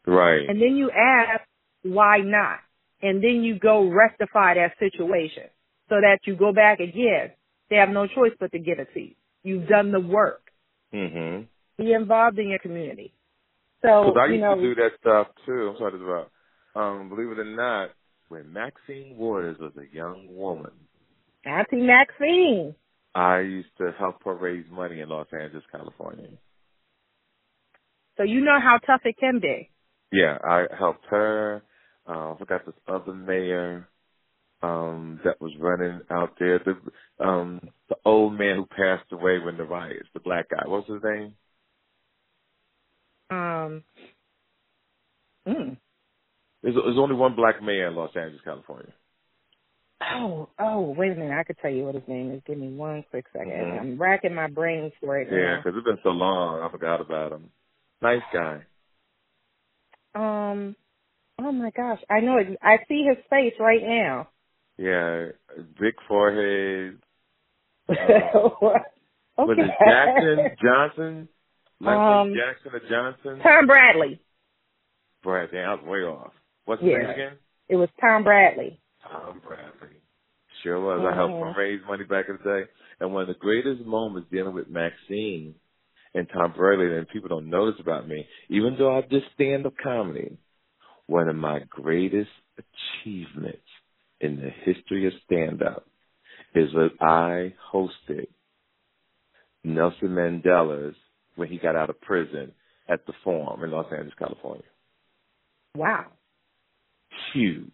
Right. 0.07 0.49
And 0.49 0.61
then 0.61 0.77
you 0.77 0.91
ask 0.91 1.45
why 1.83 2.19
not. 2.19 2.61
And 3.03 3.23
then 3.23 3.45
you 3.45 3.59
go 3.59 3.89
rectify 3.89 4.55
that 4.55 4.79
situation 4.79 5.51
so 5.89 6.01
that 6.01 6.21
you 6.27 6.35
go 6.37 6.53
back 6.53 6.81
again. 6.81 7.33
They 7.69 7.77
have 7.77 7.91
no 7.91 8.07
choice 8.07 8.35
but 8.41 8.53
to 8.53 8.59
give 8.59 8.79
it 8.79 8.93
to 8.95 9.01
you. 9.01 9.15
You've 9.43 9.69
done 9.69 9.93
the 9.93 10.01
work. 10.01 10.51
Mhm. 10.93 11.49
Be 11.77 11.93
involved 11.93 12.39
in 12.39 12.49
your 12.49 12.59
community. 12.61 13.13
So, 13.83 14.19
I 14.19 14.27
you 14.27 14.35
used 14.35 14.43
know, 14.43 14.55
to 14.57 14.63
do 14.63 14.75
that 14.77 14.97
stuff 14.99 15.29
too. 15.45 15.71
I'm 15.71 15.77
sorry 15.77 15.93
to 15.93 15.99
interrupt. 15.99 16.33
Um, 16.77 17.09
believe 17.09 17.31
it 17.33 17.39
or 17.39 17.45
not, 17.45 17.91
when 18.29 18.53
Maxine 18.53 19.17
Waters 19.17 19.57
was 19.59 19.73
a 19.79 19.95
young 19.95 20.27
woman, 20.31 20.73
Auntie 21.45 21.77
Maxine. 21.87 22.75
I 23.15 23.41
used 23.41 23.69
to 23.79 23.93
help 23.99 24.17
her 24.25 24.35
raise 24.35 24.67
money 24.71 25.01
in 25.01 25.09
Los 25.09 25.29
Angeles, 25.33 25.65
California. 25.73 26.29
So 28.19 28.25
you 28.25 28.41
know 28.43 28.59
how 28.61 28.79
tough 28.87 29.03
it 29.05 29.17
can 29.19 29.41
be. 29.41 29.71
Yeah, 30.13 30.39
I 30.45 30.67
helped 30.79 31.07
her. 31.11 31.63
uh, 32.09 32.35
I 32.35 32.37
forgot 32.39 32.67
this 32.67 32.75
other 32.89 33.15
mayor 33.15 33.89
um 34.63 35.21
that 35.25 35.41
was 35.41 35.53
running 35.61 36.01
out 36.11 36.35
there. 36.39 36.59
The 36.61 37.25
um 37.25 37.61
the 37.89 37.97
old 38.05 38.35
man 38.39 38.57
who 38.57 38.67
passed 38.67 39.13
away 39.13 39.39
when 39.39 39.57
the 39.57 39.65
riots, 39.65 40.09
the 40.15 40.21
black 40.21 40.47
guy. 40.51 40.67
What's 40.67 40.89
his 40.89 41.03
name? 41.05 41.35
Um. 43.31 43.85
Mm. 45.47 45.77
There's, 46.67 46.75
there's 46.75 46.99
only 46.99 47.15
one 47.15 47.37
black 47.37 47.63
mayor 47.63 47.87
in 47.87 47.95
Los 47.95 48.11
Angeles, 48.17 48.41
California. 48.45 48.93
Oh, 50.03 50.49
oh, 50.59 50.95
wait 50.99 51.13
a 51.13 51.15
minute. 51.15 51.39
I 51.39 51.45
could 51.45 51.59
tell 51.63 51.71
you 51.71 51.85
what 51.85 51.95
his 51.95 52.03
name 52.09 52.33
is. 52.33 52.43
Give 52.45 52.59
me 52.59 52.73
one 52.75 53.05
quick 53.09 53.27
2nd 53.33 53.47
i 53.47 53.65
Mhm. 53.65 53.81
I'm 53.81 54.03
racking 54.03 54.35
my 54.35 54.49
brains 54.49 54.93
for 54.99 55.17
it 55.17 55.29
Yeah, 55.31 55.59
because 55.59 55.77
it's 55.79 55.85
been 55.85 56.01
so 56.03 56.09
long, 56.09 56.61
I 56.63 56.69
forgot 56.69 57.01
about 57.01 57.31
him. 57.31 57.51
Nice 58.03 58.23
guy. 58.33 58.63
Um. 60.17 60.75
Oh 61.39 61.53
my 61.53 61.71
gosh, 61.71 62.01
I 62.11 62.19
know. 62.19 62.39
It, 62.39 62.59
I 62.61 62.79
see 62.89 63.05
his 63.05 63.25
face 63.31 63.55
right 63.61 63.83
now. 63.83 64.29
Yeah, 64.77 65.29
big 65.79 65.95
forehead. 66.09 66.99
okay. 67.91 68.31
Was 68.33 69.59
it 69.59 69.71
Jackson 69.87 70.57
Johnson? 70.61 71.29
Like 71.81 71.97
Um, 71.97 72.35
Jackson 72.35 72.73
or 72.75 72.89
Johnson? 72.89 73.41
Tom 73.43 73.67
Bradley. 73.67 74.19
Brad, 75.23 75.51
damn, 75.53 75.69
I 75.71 75.75
was 75.75 75.85
way 75.85 75.99
off. 76.01 76.33
What's 76.67 76.83
his 76.83 76.91
Yeah. 76.91 76.99
name 76.99 77.11
again? 77.11 77.39
It 77.69 77.77
was 77.77 77.89
Tom 78.01 78.23
Bradley. 78.23 78.79
Tom 79.03 79.41
Bradley. 79.41 79.97
Sure 80.63 80.81
was. 80.81 81.05
I 81.05 81.15
helped 81.15 81.35
him 81.35 81.55
raise 81.57 81.81
money 81.87 82.05
back 82.05 82.29
in 82.29 82.37
the 82.37 82.43
day. 82.43 82.71
And 83.01 83.13
one 83.13 83.23
of 83.23 83.29
the 83.29 83.35
greatest 83.35 83.85
moments 83.85 84.31
dealing 84.31 84.55
with 84.55 84.69
Maxine 84.69 85.55
and 86.15 86.29
Tom 86.31 86.53
Bradley, 86.53 86.97
and 86.97 87.09
people 87.09 87.29
don't 87.29 87.51
notice 87.51 87.79
about 87.81 88.09
me, 88.09 88.27
even 88.49 88.77
though 88.77 88.97
I 88.97 89.03
did 89.03 89.23
stand 89.35 89.67
up 89.67 89.77
comedy, 89.83 90.39
one 91.07 91.29
of 91.29 91.37
my 91.37 91.61
greatest 91.71 92.31
achievements 92.59 93.69
in 94.21 94.37
the 94.37 94.51
history 94.51 95.07
of 95.07 95.13
stand 95.25 95.63
up 95.63 95.87
is 96.55 96.73
that 96.73 96.91
I 97.01 97.55
hosted 97.73 98.27
Nelson 99.63 100.09
Mandela's 100.09 100.97
when 101.37 101.49
he 101.49 101.59
got 101.59 101.77
out 101.77 101.91
of 101.91 102.01
prison 102.01 102.53
at 102.89 103.05
the 103.07 103.13
Forum 103.23 103.63
in 103.63 103.71
Los 103.71 103.93
Angeles, 103.93 104.15
California. 104.19 104.65
Wow. 105.75 106.07
Huge. 107.37 107.71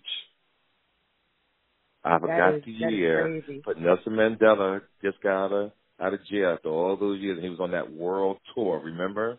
I 2.04 2.18
forgot 2.18 2.54
is- 2.54 2.64
the 2.64 2.70
year, 2.72 3.42
but 3.64 3.78
Nelson 3.78 4.14
Mandela 4.14 4.82
just 5.02 5.20
got 5.22 5.46
out 5.46 5.52
of, 5.52 5.72
out 6.00 6.14
of 6.14 6.24
jail 6.26 6.50
after 6.50 6.68
all 6.68 6.96
those 6.96 7.20
years, 7.20 7.36
and 7.36 7.44
he 7.44 7.50
was 7.50 7.60
on 7.60 7.70
that 7.72 7.92
world 7.92 8.38
tour. 8.54 8.80
Remember? 8.84 9.38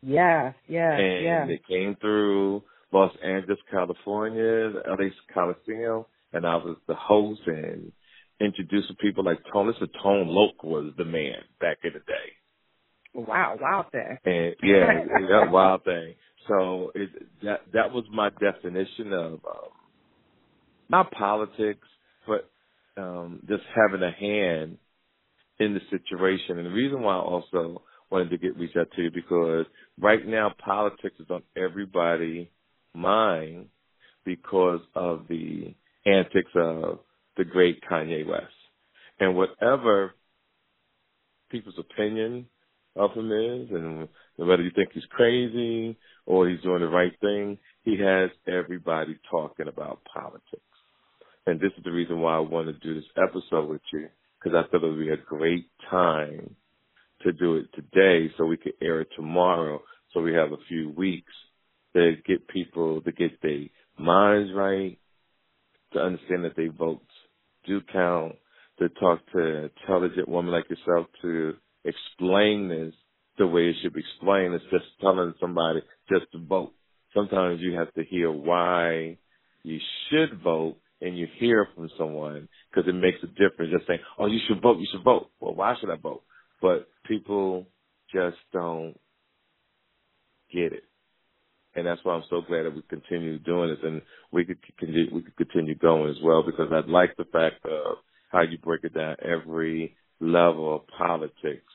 Yeah, 0.00 0.52
yeah, 0.68 0.96
and 0.96 1.24
yeah. 1.24 1.46
they 1.46 1.60
came 1.68 1.96
through 2.00 2.62
Los 2.92 3.12
Angeles, 3.22 3.58
California, 3.68 4.70
the 4.70 4.82
LA 4.86 5.08
Coliseum, 5.34 6.04
and 6.32 6.46
I 6.46 6.54
was 6.56 6.76
the 6.86 6.94
host 6.94 7.40
and 7.46 7.90
introducing 8.40 8.94
people 8.96 9.24
like 9.24 9.38
Tone. 9.52 9.66
Listen, 9.66 9.88
Tone 10.00 10.28
Loc 10.28 10.62
was 10.62 10.92
the 10.96 11.04
man 11.04 11.42
back 11.60 11.78
in 11.82 11.94
the 11.94 11.98
day. 11.98 12.32
Wow, 13.14 13.56
wild 13.60 13.90
thing. 13.90 14.18
And 14.24 14.54
yeah, 14.62 15.04
that 15.30 15.50
wild 15.50 15.84
thing. 15.84 16.14
So 16.48 16.92
it, 16.94 17.10
that 17.42 17.60
that 17.72 17.92
was 17.92 18.04
my 18.12 18.30
definition 18.30 19.12
of 19.12 19.32
um, 19.34 19.70
not 20.88 21.10
politics, 21.12 21.86
but 22.26 22.50
um, 23.00 23.42
just 23.48 23.62
having 23.74 24.02
a 24.02 24.10
hand 24.10 24.78
in 25.60 25.74
the 25.74 25.80
situation. 25.90 26.58
And 26.58 26.66
the 26.66 26.70
reason 26.70 27.02
why 27.02 27.14
I 27.14 27.20
also 27.20 27.82
wanted 28.10 28.30
to 28.30 28.38
get 28.38 28.56
reach 28.56 28.76
out 28.78 28.88
to 28.96 29.02
you 29.02 29.10
because 29.10 29.66
right 30.00 30.26
now 30.26 30.52
politics 30.64 31.16
is 31.20 31.26
on 31.30 31.42
everybody's 31.56 32.46
mind 32.94 33.66
because 34.24 34.80
of 34.94 35.26
the 35.28 35.74
antics 36.06 36.50
of 36.54 37.00
the 37.36 37.44
great 37.44 37.82
Kanye 37.90 38.26
West. 38.26 38.46
And 39.20 39.36
whatever 39.36 40.14
people's 41.50 41.78
opinion 41.78 42.46
of 42.98 43.12
him 43.12 43.30
is, 43.32 43.68
and 43.70 44.08
whether 44.36 44.62
you 44.62 44.70
think 44.74 44.90
he's 44.92 45.04
crazy 45.10 45.96
or 46.26 46.48
he's 46.48 46.60
doing 46.60 46.80
the 46.80 46.88
right 46.88 47.12
thing, 47.20 47.58
he 47.84 47.96
has 47.98 48.30
everybody 48.46 49.18
talking 49.30 49.68
about 49.68 50.00
politics. 50.12 50.62
And 51.46 51.58
this 51.60 51.72
is 51.78 51.84
the 51.84 51.92
reason 51.92 52.20
why 52.20 52.36
I 52.36 52.40
wanted 52.40 52.80
to 52.80 52.86
do 52.86 52.94
this 52.94 53.10
episode 53.16 53.68
with 53.68 53.80
you, 53.92 54.08
because 54.38 54.56
I 54.56 54.68
thought 54.68 54.84
it 54.84 54.90
would 54.90 54.98
be 54.98 55.10
a 55.10 55.16
great 55.16 55.70
time 55.90 56.54
to 57.22 57.32
do 57.32 57.56
it 57.56 57.66
today 57.74 58.32
so 58.36 58.44
we 58.44 58.56
could 58.56 58.74
air 58.82 59.00
it 59.00 59.08
tomorrow 59.16 59.80
so 60.12 60.20
we 60.20 60.34
have 60.34 60.52
a 60.52 60.64
few 60.68 60.90
weeks 60.90 61.32
to 61.94 62.12
get 62.26 62.48
people 62.48 63.00
to 63.02 63.12
get 63.12 63.40
their 63.42 63.64
minds 63.98 64.52
right, 64.54 64.98
to 65.92 65.98
understand 65.98 66.44
that 66.44 66.56
their 66.56 66.70
votes 66.70 67.04
do 67.66 67.80
count, 67.92 68.34
to 68.78 68.88
talk 68.90 69.20
to 69.32 69.70
intelligent 69.80 70.28
woman 70.28 70.52
like 70.52 70.68
yourself 70.70 71.06
to 71.22 71.54
explain 71.88 72.68
this 72.68 72.94
the 73.38 73.46
way 73.46 73.68
it 73.68 73.76
should 73.82 73.94
be 73.94 74.00
explained. 74.00 74.54
It's 74.54 74.64
just 74.70 74.84
telling 75.00 75.32
somebody 75.40 75.80
just 76.08 76.30
to 76.32 76.38
vote. 76.38 76.72
Sometimes 77.14 77.60
you 77.60 77.74
have 77.74 77.92
to 77.94 78.04
hear 78.04 78.30
why 78.30 79.16
you 79.62 79.78
should 80.10 80.40
vote 80.42 80.76
and 81.00 81.16
you 81.16 81.26
hear 81.38 81.68
from 81.74 81.88
someone 81.96 82.48
because 82.70 82.88
it 82.88 82.94
makes 82.94 83.18
a 83.22 83.26
difference. 83.28 83.72
Just 83.72 83.86
saying, 83.86 84.00
oh, 84.18 84.26
you 84.26 84.38
should 84.46 84.60
vote, 84.60 84.78
you 84.78 84.86
should 84.92 85.04
vote. 85.04 85.30
Well, 85.40 85.54
why 85.54 85.74
should 85.80 85.90
I 85.90 85.96
vote? 85.96 86.22
But 86.60 86.88
people 87.06 87.66
just 88.12 88.36
don't 88.52 88.94
get 90.52 90.72
it. 90.72 90.84
And 91.74 91.86
that's 91.86 92.00
why 92.02 92.14
I'm 92.14 92.24
so 92.28 92.40
glad 92.46 92.64
that 92.64 92.74
we 92.74 92.82
continue 92.88 93.38
doing 93.38 93.70
this 93.70 93.78
and 93.84 94.02
we 94.32 94.44
could 94.44 94.58
continue, 94.78 95.14
we 95.14 95.22
could 95.22 95.36
continue 95.36 95.76
going 95.76 96.10
as 96.10 96.16
well 96.22 96.42
because 96.42 96.68
I 96.72 96.80
like 96.90 97.16
the 97.16 97.24
fact 97.24 97.64
of 97.64 97.98
how 98.32 98.42
you 98.42 98.58
break 98.58 98.82
it 98.82 98.94
down 98.94 99.16
every 99.22 99.94
level 100.20 100.74
of 100.74 100.86
politics 100.88 101.72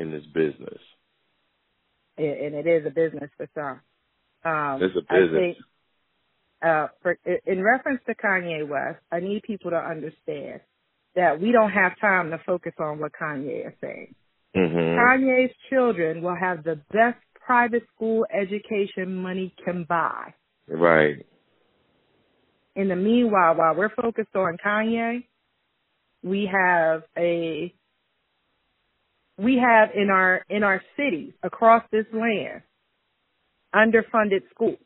in 0.00 0.10
this 0.10 0.24
business. 0.34 0.80
And 2.18 2.54
it 2.54 2.66
is 2.66 2.86
a 2.86 2.90
business 2.90 3.30
for 3.36 3.48
some. 3.54 3.80
Um, 4.50 4.82
It's 4.82 4.96
a 4.96 5.02
I 5.12 5.20
business. 5.20 5.40
think, 5.40 5.58
uh, 6.62 6.88
for, 7.02 7.18
in 7.46 7.62
reference 7.62 8.00
to 8.06 8.14
Kanye 8.14 8.66
West, 8.68 9.00
I 9.12 9.20
need 9.20 9.42
people 9.42 9.70
to 9.70 9.76
understand 9.78 10.60
that 11.14 11.40
we 11.40 11.52
don't 11.52 11.70
have 11.70 11.98
time 12.00 12.30
to 12.30 12.38
focus 12.46 12.72
on 12.78 12.98
what 12.98 13.12
Kanye 13.12 13.66
is 13.68 13.74
saying. 13.80 14.14
Mhm. 14.54 14.96
Kanye's 14.96 15.54
children 15.70 16.22
will 16.22 16.34
have 16.34 16.64
the 16.64 16.76
best 16.92 17.18
private 17.34 17.86
school 17.94 18.26
education 18.30 19.14
money 19.16 19.54
can 19.64 19.84
buy. 19.84 20.34
Right. 20.68 21.24
In 22.76 22.88
the 22.88 22.96
meanwhile, 22.96 23.54
while 23.56 23.74
we're 23.74 23.88
focused 23.90 24.34
on 24.36 24.56
Kanye, 24.58 25.26
we 26.22 26.46
have 26.46 27.04
a 27.16 27.74
we 29.40 29.56
have 29.56 29.90
in 29.94 30.10
our 30.10 30.44
in 30.48 30.62
our 30.62 30.82
cities 30.96 31.32
across 31.42 31.82
this 31.90 32.06
land 32.12 32.62
underfunded 33.74 34.42
schools. 34.50 34.78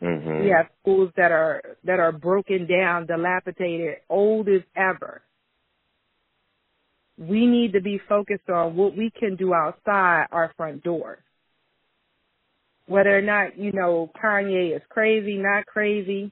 Mhm. 0.00 0.44
We 0.44 0.50
have 0.50 0.68
schools 0.80 1.10
that 1.16 1.32
are 1.32 1.76
that 1.84 1.98
are 1.98 2.12
broken 2.12 2.66
down, 2.66 3.06
dilapidated, 3.06 3.98
old 4.08 4.48
as 4.48 4.62
ever. 4.76 5.22
We 7.16 7.46
need 7.46 7.72
to 7.72 7.80
be 7.80 7.98
focused 7.98 8.48
on 8.48 8.76
what 8.76 8.94
we 8.94 9.10
can 9.10 9.34
do 9.34 9.52
outside 9.52 10.28
our 10.30 10.52
front 10.56 10.84
door. 10.84 11.18
Whether 12.86 13.18
or 13.18 13.22
not, 13.22 13.58
you 13.58 13.72
know, 13.72 14.10
Kanye 14.22 14.76
is 14.76 14.82
crazy, 14.88 15.36
not 15.36 15.66
crazy, 15.66 16.30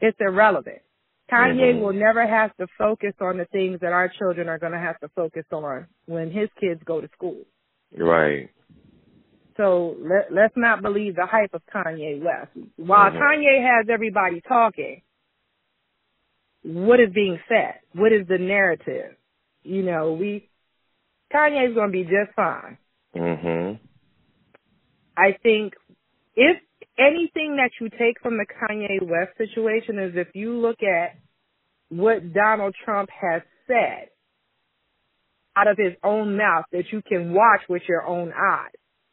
it's 0.00 0.20
irrelevant. 0.20 0.82
Kanye 1.30 1.74
Mhm. 1.74 1.80
will 1.80 1.92
never 1.92 2.26
have 2.26 2.56
to 2.56 2.66
focus 2.78 3.14
on 3.20 3.36
the 3.36 3.44
things 3.46 3.80
that 3.80 3.92
our 3.92 4.08
children 4.08 4.48
are 4.48 4.58
going 4.58 4.72
to 4.72 4.78
have 4.78 4.98
to 5.00 5.08
focus 5.08 5.44
on 5.52 5.86
when 6.06 6.30
his 6.30 6.48
kids 6.58 6.82
go 6.84 7.00
to 7.00 7.08
school. 7.08 7.44
Right. 7.96 8.50
So 9.56 9.96
let, 9.98 10.32
let's 10.32 10.56
not 10.56 10.82
believe 10.82 11.16
the 11.16 11.26
hype 11.26 11.52
of 11.52 11.62
Kanye 11.66 12.22
West. 12.22 12.52
While 12.76 13.10
Mhm. 13.10 13.18
Kanye 13.18 13.62
has 13.62 13.88
everybody 13.90 14.40
talking, 14.40 15.02
what 16.62 17.00
is 17.00 17.10
being 17.12 17.40
said? 17.48 17.80
What 17.92 18.12
is 18.12 18.26
the 18.26 18.38
narrative? 18.38 19.16
You 19.62 19.82
know, 19.82 20.12
we 20.14 20.48
Kanye's 21.32 21.74
going 21.74 21.88
to 21.88 21.92
be 21.92 22.04
just 22.04 22.32
fine. 22.34 22.78
Mhm. 23.14 23.78
I 25.16 25.32
think 25.32 25.74
if 26.36 26.62
anything 26.98 27.56
that 27.56 27.70
you 27.80 27.88
take 27.90 28.20
from 28.22 28.36
the 28.36 28.46
Kanye 28.46 29.02
West 29.02 29.36
situation 29.38 29.98
is 29.98 30.12
if 30.14 30.28
you 30.34 30.58
look 30.58 30.82
at 30.82 31.16
what 31.88 32.32
Donald 32.34 32.74
Trump 32.84 33.08
has 33.10 33.42
said 33.66 34.08
out 35.56 35.68
of 35.68 35.76
his 35.78 35.94
own 36.04 36.36
mouth 36.36 36.64
that 36.72 36.84
you 36.92 37.02
can 37.06 37.32
watch 37.32 37.62
with 37.68 37.82
your 37.88 38.06
own 38.06 38.32
eyes, 38.32 38.72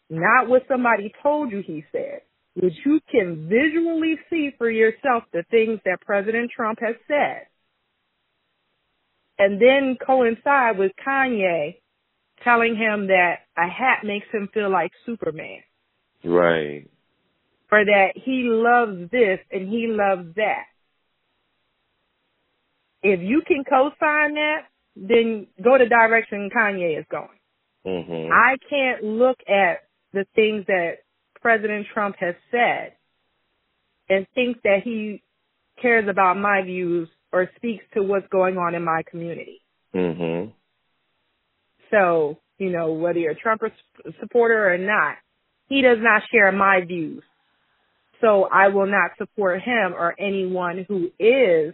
not 0.10 0.48
what 0.48 0.64
somebody 0.68 1.12
told 1.24 1.52
you 1.52 1.64
he 1.66 1.84
said, 1.92 2.22
but 2.56 2.72
you 2.86 3.00
can 3.12 3.50
visually 3.50 4.16
see 4.30 4.52
for 4.58 4.70
yourself 4.70 5.24
the 5.34 5.44
things 5.50 5.80
that 5.86 6.02
President 6.02 6.52
Trump 6.56 6.80
has 6.82 6.96
said. 7.08 7.48
And 9.38 9.62
then 9.62 9.98
coincide 10.06 10.78
with 10.78 10.92
Kanye 11.06 11.76
telling 12.44 12.76
him 12.76 13.08
that 13.08 13.40
a 13.58 13.68
hat 13.68 14.06
makes 14.06 14.28
him 14.32 14.50
feel 14.54 14.72
like 14.72 14.92
Superman. 15.06 15.60
Right. 16.24 16.90
Or 17.72 17.84
that 17.84 18.14
he 18.16 18.44
loves 18.46 19.10
this 19.12 19.40
and 19.52 19.68
he 19.70 19.88
loves 19.88 20.36
that. 20.36 20.66
If 23.02 23.20
you 23.22 23.42
can 23.46 23.64
co-sign 23.64 24.34
that, 24.36 24.62
then 24.96 25.48
go 25.62 25.78
the 25.78 25.86
direction 25.86 26.50
Kanye 26.50 26.98
is 27.00 27.06
going. 27.10 27.40
Mhm. 27.86 28.32
I 28.32 28.58
can't 28.70 29.04
look 29.04 29.38
at 29.48 29.84
the 30.14 30.26
things 30.36 30.66
that 30.68 31.00
President 31.42 31.88
Trump 31.94 32.16
has 32.18 32.36
said 32.50 32.96
and 34.10 34.28
think 34.30 34.62
that 34.64 34.82
he 34.84 35.22
cares 35.78 36.08
about 36.08 36.38
my 36.38 36.62
views 36.62 37.10
or 37.32 37.50
speaks 37.58 37.84
to 37.94 38.02
what's 38.02 38.28
going 38.28 38.58
on 38.58 38.74
in 38.74 38.84
my 38.84 39.04
community. 39.04 39.62
Mhm. 39.94 40.54
So, 41.92 42.40
you 42.58 42.70
know, 42.70 42.94
whether 42.94 43.20
you're 43.20 43.32
a 43.32 43.36
Trump 43.36 43.62
supporter 44.20 44.74
or 44.74 44.78
not, 44.78 45.18
he 45.68 45.82
does 45.82 46.00
not 46.00 46.24
share 46.32 46.52
my 46.52 46.82
views. 46.82 47.24
So 48.22 48.46
I 48.52 48.70
will 48.70 48.86
not 48.88 49.12
support 49.18 49.62
him 49.62 49.94
or 49.94 50.16
anyone 50.20 50.86
who 50.88 51.12
is 51.20 51.74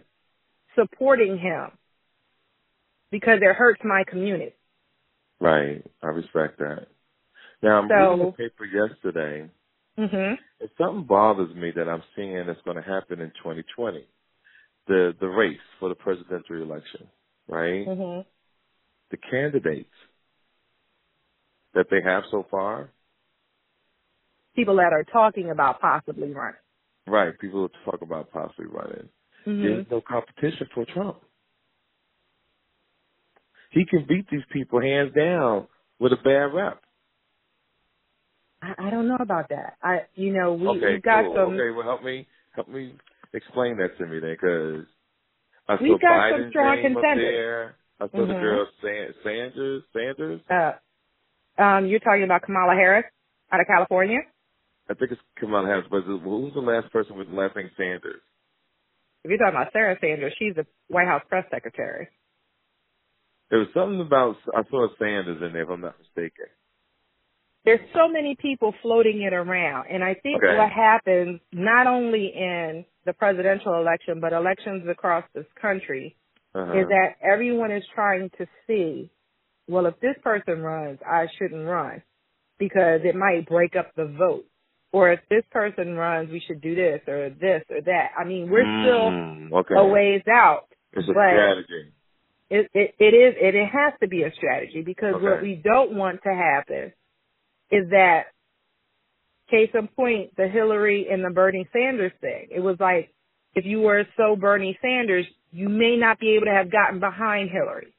supporting 0.74 1.38
him 1.38 1.70
because 3.10 3.38
it 3.42 3.56
hurts 3.56 3.80
my 3.84 4.04
community. 4.08 4.54
Right. 5.40 5.84
I 6.02 6.06
respect 6.08 6.58
that. 6.58 6.88
Now 7.62 7.78
I'm 7.80 7.88
So- 7.88 8.10
reading 8.12 8.26
the 8.26 8.32
paper 8.32 8.64
yesterday 8.64 9.50
Mhm. 9.98 10.38
and 10.60 10.70
something 10.78 11.04
bothers 11.04 11.54
me 11.54 11.70
that 11.72 11.88
I'm 11.88 12.02
seeing 12.16 12.46
that's 12.46 12.62
going 12.62 12.76
to 12.76 12.82
happen 12.82 13.20
in 13.20 13.30
2020. 13.32 14.08
The 14.86 15.14
the 15.20 15.28
race 15.28 15.60
for 15.78 15.88
the 15.88 15.94
presidential 15.94 16.60
election, 16.60 17.08
right? 17.46 17.86
Mhm. 17.86 18.26
The 19.10 19.16
candidates 19.16 19.94
that 21.74 21.88
they 21.90 22.00
have 22.00 22.24
so 22.26 22.42
far, 22.44 22.90
People 24.54 24.76
that 24.76 24.92
are 24.92 25.04
talking 25.04 25.50
about 25.50 25.80
possibly 25.80 26.32
running. 26.32 26.58
right? 27.06 27.36
People 27.40 27.68
talk 27.84 28.00
about 28.02 28.30
possibly 28.30 28.66
running. 28.66 29.08
Mhm. 29.46 29.62
There's 29.62 29.90
no 29.90 30.00
competition 30.00 30.68
for 30.74 30.84
Trump. 30.84 31.16
He 33.70 33.84
can 33.86 34.04
beat 34.04 34.28
these 34.30 34.44
people 34.52 34.80
hands 34.80 35.12
down 35.14 35.66
with 35.98 36.12
a 36.12 36.16
bad 36.16 36.52
rep. 36.54 36.80
I, 38.62 38.74
I 38.78 38.90
don't 38.90 39.08
know 39.08 39.16
about 39.18 39.48
that. 39.48 39.76
I, 39.82 40.02
you 40.14 40.32
know, 40.32 40.52
we 40.54 40.68
okay, 40.68 40.94
we 40.94 41.00
got 41.00 41.22
cool. 41.24 41.34
some. 41.34 41.54
Okay, 41.54 41.70
well, 41.70 41.82
help 41.84 42.04
me, 42.04 42.28
help 42.54 42.68
me 42.68 42.94
explain 43.32 43.76
that 43.78 43.96
to 43.98 44.06
me 44.06 44.20
then, 44.20 44.32
because 44.40 44.86
I 45.68 45.76
We 45.82 45.88
saw 45.88 45.98
got 45.98 46.30
some 46.30 46.40
Biden's 46.42 46.50
strong 46.50 46.76
name 46.76 46.96
up 46.96 47.02
contenders. 47.02 47.24
there. 47.34 47.74
I 48.00 48.08
saw 48.08 48.26
the 48.26 48.34
Mhm. 48.34 48.40
girl 48.40 48.66
San- 48.82 49.14
Sanders. 49.24 49.82
Sanders. 49.92 50.40
Uh, 50.50 50.72
um, 51.58 51.86
you're 51.86 52.00
talking 52.00 52.22
about 52.24 52.42
Kamala 52.42 52.74
Harris 52.74 53.06
out 53.50 53.60
of 53.60 53.66
California. 53.66 54.20
I 54.90 54.94
think 54.94 55.12
it's 55.12 55.20
Kamala 55.38 55.66
Harris, 55.66 55.86
but 55.90 56.02
who's 56.02 56.54
the 56.54 56.60
last 56.60 56.92
person 56.92 57.16
with 57.16 57.28
the 57.28 57.34
last 57.36 57.56
name 57.56 57.70
Sanders? 57.76 58.20
If 59.24 59.30
you're 59.30 59.38
talking 59.38 59.54
about 59.54 59.72
Sarah 59.72 59.96
Sanders, 60.00 60.34
she's 60.38 60.54
the 60.56 60.66
White 60.88 61.06
House 61.06 61.22
press 61.28 61.44
secretary. 61.50 62.08
There 63.50 63.60
was 63.60 63.68
something 63.74 64.00
about 64.00 64.36
I 64.54 64.62
saw 64.70 64.88
Sanders 64.98 65.40
in 65.42 65.52
there, 65.52 65.62
if 65.62 65.68
I'm 65.70 65.80
not 65.80 65.98
mistaken. 65.98 66.46
There's 67.64 67.80
so 67.94 68.08
many 68.08 68.34
people 68.40 68.74
floating 68.82 69.22
it 69.22 69.32
around, 69.32 69.86
and 69.88 70.02
I 70.02 70.14
think 70.14 70.42
Okay. 70.42 70.56
what 70.56 70.70
happens 70.72 71.40
not 71.52 71.86
only 71.86 72.32
in 72.34 72.84
the 73.06 73.12
presidential 73.12 73.74
election 73.76 74.20
but 74.20 74.32
elections 74.32 74.88
across 74.88 75.24
this 75.34 75.46
country 75.60 76.16
Uh-huh. 76.54 76.72
is 76.78 76.88
that 76.88 77.16
everyone 77.22 77.70
is 77.70 77.84
trying 77.94 78.30
to 78.38 78.46
see, 78.66 79.10
well, 79.68 79.86
if 79.86 79.98
this 80.00 80.16
person 80.22 80.60
runs, 80.60 80.98
I 81.06 81.28
shouldn't 81.38 81.66
run 81.66 82.02
because 82.58 83.00
it 83.04 83.14
might 83.14 83.46
break 83.46 83.76
up 83.76 83.94
the 83.94 84.06
vote. 84.06 84.44
Or 84.92 85.10
if 85.12 85.20
this 85.30 85.44
person 85.50 85.94
runs, 85.94 86.30
we 86.30 86.40
should 86.46 86.60
do 86.60 86.74
this 86.74 87.00
or 87.08 87.30
this 87.30 87.62
or 87.70 87.80
that. 87.80 88.10
I 88.18 88.24
mean, 88.24 88.50
we're 88.50 88.64
Mm, 88.66 89.48
still 89.48 89.58
okay. 89.60 89.74
a 89.74 89.86
ways 89.86 90.22
out. 90.30 90.66
It's 90.92 91.08
a 91.08 91.12
strategy. 91.12 91.92
It, 92.50 92.70
it, 92.74 92.94
it 92.98 93.14
is, 93.14 93.34
it, 93.40 93.54
it 93.54 93.68
has 93.68 93.94
to 94.00 94.08
be 94.08 94.24
a 94.24 94.32
strategy 94.34 94.82
because 94.82 95.14
what 95.14 95.40
we 95.40 95.54
don't 95.54 95.94
want 95.94 96.22
to 96.24 96.28
happen 96.34 96.92
is 97.70 97.88
that, 97.90 98.24
case 99.50 99.70
in 99.74 99.88
point, 99.88 100.36
the 100.36 100.48
Hillary 100.48 101.08
and 101.10 101.24
the 101.24 101.30
Bernie 101.30 101.66
Sanders 101.72 102.12
thing. 102.20 102.48
It 102.50 102.60
was 102.60 102.76
like, 102.78 103.10
if 103.54 103.64
you 103.64 103.80
were 103.80 104.04
so 104.16 104.36
Bernie 104.36 104.78
Sanders, 104.82 105.26
you 105.50 105.68
may 105.70 105.96
not 105.96 106.18
be 106.18 106.36
able 106.36 106.46
to 106.46 106.52
have 106.52 106.70
gotten 106.70 107.00
behind 107.00 107.50
Hillary. 107.50 107.94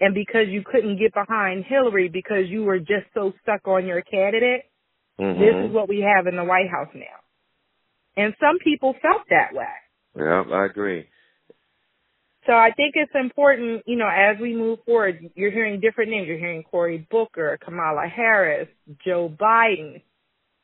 And 0.00 0.14
because 0.14 0.48
you 0.48 0.62
couldn't 0.64 0.98
get 0.98 1.14
behind 1.14 1.64
Hillary 1.64 2.08
because 2.08 2.48
you 2.48 2.64
were 2.64 2.78
just 2.80 3.06
so 3.12 3.32
stuck 3.42 3.66
on 3.68 3.86
your 3.86 4.02
candidate, 4.02 4.64
Mhm. 5.20 5.38
this 5.38 5.66
is 5.66 5.72
what 5.72 5.88
we 5.88 6.00
have 6.00 6.26
in 6.26 6.36
the 6.36 6.44
White 6.44 6.68
House 6.70 6.92
now. 6.94 7.20
And 8.16 8.34
some 8.40 8.58
people 8.58 8.94
felt 8.94 9.22
that 9.30 9.52
way. 9.52 9.66
Yeah, 10.16 10.44
I 10.50 10.64
agree. 10.66 11.08
So 12.46 12.52
I 12.52 12.72
think 12.72 12.94
it's 12.94 13.14
important, 13.14 13.82
you 13.86 13.96
know, 13.96 14.08
as 14.08 14.38
we 14.38 14.54
move 14.54 14.80
forward, 14.84 15.30
you're 15.34 15.50
hearing 15.50 15.80
different 15.80 16.10
names. 16.10 16.28
You're 16.28 16.38
hearing 16.38 16.62
Cory 16.62 17.06
Booker, 17.10 17.58
Kamala 17.64 18.06
Harris, 18.06 18.68
Joe 19.04 19.28
Biden. 19.30 20.02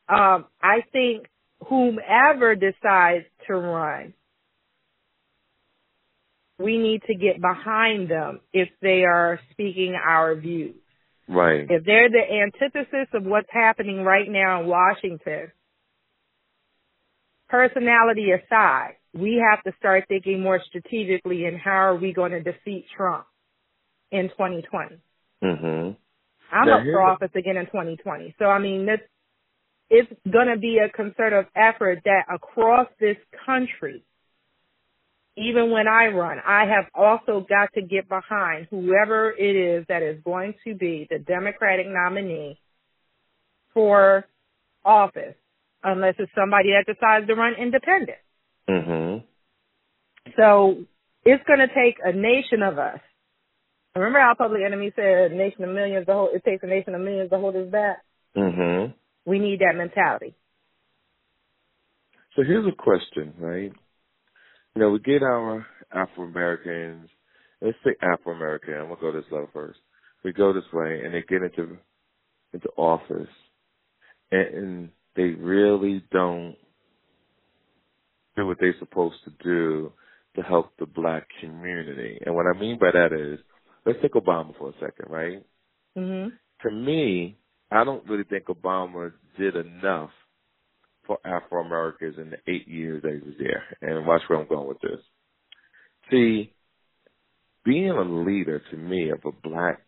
Um, 0.07 0.45
I 0.61 0.81
think 0.91 1.27
whomever 1.67 2.55
decides 2.55 3.25
to 3.47 3.55
run, 3.55 4.13
we 6.59 6.77
need 6.77 7.01
to 7.07 7.15
get 7.15 7.41
behind 7.41 8.09
them 8.09 8.41
if 8.53 8.69
they 8.81 9.03
are 9.03 9.39
speaking 9.51 9.95
our 9.95 10.35
views. 10.35 10.75
Right. 11.27 11.67
If 11.69 11.85
they're 11.85 12.09
the 12.09 12.23
antithesis 12.43 13.07
of 13.13 13.23
what's 13.23 13.49
happening 13.51 14.03
right 14.03 14.29
now 14.29 14.61
in 14.61 14.67
Washington, 14.67 15.51
personality 17.49 18.31
aside, 18.31 18.95
we 19.13 19.43
have 19.49 19.63
to 19.63 19.73
start 19.77 20.05
thinking 20.07 20.41
more 20.41 20.61
strategically 20.67 21.45
in 21.45 21.57
how 21.57 21.71
are 21.71 21.95
we 21.95 22.13
going 22.13 22.31
to 22.31 22.41
defeat 22.41 22.85
Trump 22.95 23.25
in 24.11 24.29
2020. 24.29 24.97
Mhm. 25.43 25.95
I'm 26.51 26.67
Now, 26.67 26.79
up 26.79 26.83
for 26.83 27.01
office 27.01 27.31
again 27.35 27.57
in 27.57 27.65
2020. 27.67 28.35
So 28.37 28.45
I 28.45 28.59
mean, 28.59 28.85
this 28.85 29.01
it's 29.89 30.11
going 30.29 30.47
to 30.47 30.57
be 30.57 30.79
a 30.79 30.89
concerted 30.89 31.47
effort 31.53 31.99
that 32.05 32.23
across 32.33 32.87
this 32.99 33.17
country, 33.45 34.03
even 35.37 35.71
when 35.71 35.87
I 35.87 36.07
run, 36.07 36.39
I 36.45 36.65
have 36.65 36.85
also 36.93 37.45
got 37.47 37.73
to 37.73 37.81
get 37.81 38.09
behind 38.09 38.67
whoever 38.69 39.31
it 39.31 39.55
is 39.55 39.85
that 39.87 40.03
is 40.03 40.21
going 40.23 40.55
to 40.65 40.75
be 40.75 41.07
the 41.09 41.19
Democratic 41.19 41.87
nominee 41.87 42.59
for 43.73 44.25
office, 44.83 45.35
unless 45.83 46.15
it's 46.19 46.31
somebody 46.35 46.71
that 46.71 46.91
decides 46.91 47.27
to 47.27 47.35
run 47.35 47.53
independent. 47.55 48.19
Mhm. 48.67 49.23
So 50.35 50.85
it's 51.23 51.43
going 51.45 51.59
to 51.59 51.73
take 51.73 51.97
a 52.03 52.11
nation 52.11 52.61
of 52.61 52.77
us. 52.77 52.99
Remember 53.95 54.19
how 54.19 54.33
Public 54.33 54.61
Enemy 54.63 54.91
said, 54.95 55.31
"A 55.31 55.35
nation 55.35 55.63
of 55.63 55.69
millions 55.71 56.05
to 56.05 56.13
hold." 56.13 56.33
It 56.33 56.43
takes 56.43 56.63
a 56.63 56.67
nation 56.67 56.95
of 56.95 57.01
millions 57.01 57.29
to 57.29 57.37
hold 57.37 57.55
us 57.55 57.67
back. 57.69 58.01
Mhm. 58.35 58.93
We 59.25 59.39
need 59.39 59.59
that 59.59 59.75
mentality. 59.75 60.33
So 62.35 62.43
here's 62.43 62.65
a 62.65 62.71
question, 62.71 63.33
right? 63.37 63.73
You 64.75 64.81
know, 64.81 64.91
we 64.91 64.99
get 64.99 65.23
our 65.23 65.65
Afro 65.93 66.23
Americans. 66.25 67.09
Let's 67.61 67.77
say 67.83 67.91
Afro 68.01 68.33
American. 68.33 68.73
I'm 68.75 68.87
gonna 68.89 69.01
go 69.01 69.11
this 69.11 69.25
level 69.31 69.49
first. 69.53 69.79
We 70.23 70.33
go 70.33 70.53
this 70.53 70.63
way, 70.73 71.01
and 71.03 71.13
they 71.13 71.23
get 71.27 71.43
into 71.43 71.77
into 72.53 72.69
office, 72.77 73.29
and, 74.31 74.47
and 74.55 74.89
they 75.15 75.23
really 75.23 76.03
don't 76.11 76.55
do 78.35 78.45
what 78.45 78.57
they're 78.59 78.75
supposed 78.79 79.15
to 79.25 79.31
do 79.43 79.91
to 80.35 80.41
help 80.41 80.71
the 80.79 80.85
black 80.85 81.27
community. 81.41 82.19
And 82.25 82.33
what 82.35 82.45
I 82.47 82.57
mean 82.57 82.77
by 82.79 82.91
that 82.91 83.11
is, 83.13 83.39
let's 83.85 83.99
take 84.01 84.13
Obama 84.13 84.57
for 84.57 84.69
a 84.69 84.73
second, 84.73 85.09
right? 85.09 85.45
Mhm. 85.97 86.31
To 86.61 86.71
me, 86.71 87.37
I 87.69 87.83
don't 87.83 88.07
really 88.07 88.23
think 88.23 88.45
Obama 88.45 89.11
did 89.37 89.55
enough 89.55 90.11
for 91.11 91.27
Afro 91.27 91.65
Americans 91.65 92.15
in 92.17 92.29
the 92.29 92.37
eight 92.47 92.69
years 92.69 93.01
that 93.01 93.11
he 93.11 93.19
was 93.27 93.35
there. 93.37 93.63
And 93.81 94.07
watch 94.07 94.21
where 94.27 94.39
I'm 94.39 94.47
going 94.47 94.67
with 94.67 94.79
this. 94.79 94.99
See, 96.09 96.53
being 97.65 97.89
a 97.89 98.01
leader 98.01 98.61
to 98.71 98.77
me 98.77 99.09
of 99.09 99.19
a 99.25 99.31
black, 99.31 99.81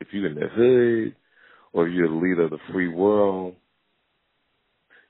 if 0.00 0.08
you're 0.12 0.26
in 0.26 0.34
the 0.34 0.48
hood 0.48 1.16
or 1.72 1.88
you're 1.88 2.12
a 2.12 2.18
leader 2.18 2.42
of 2.42 2.50
the 2.50 2.58
free 2.70 2.88
world, 2.88 3.54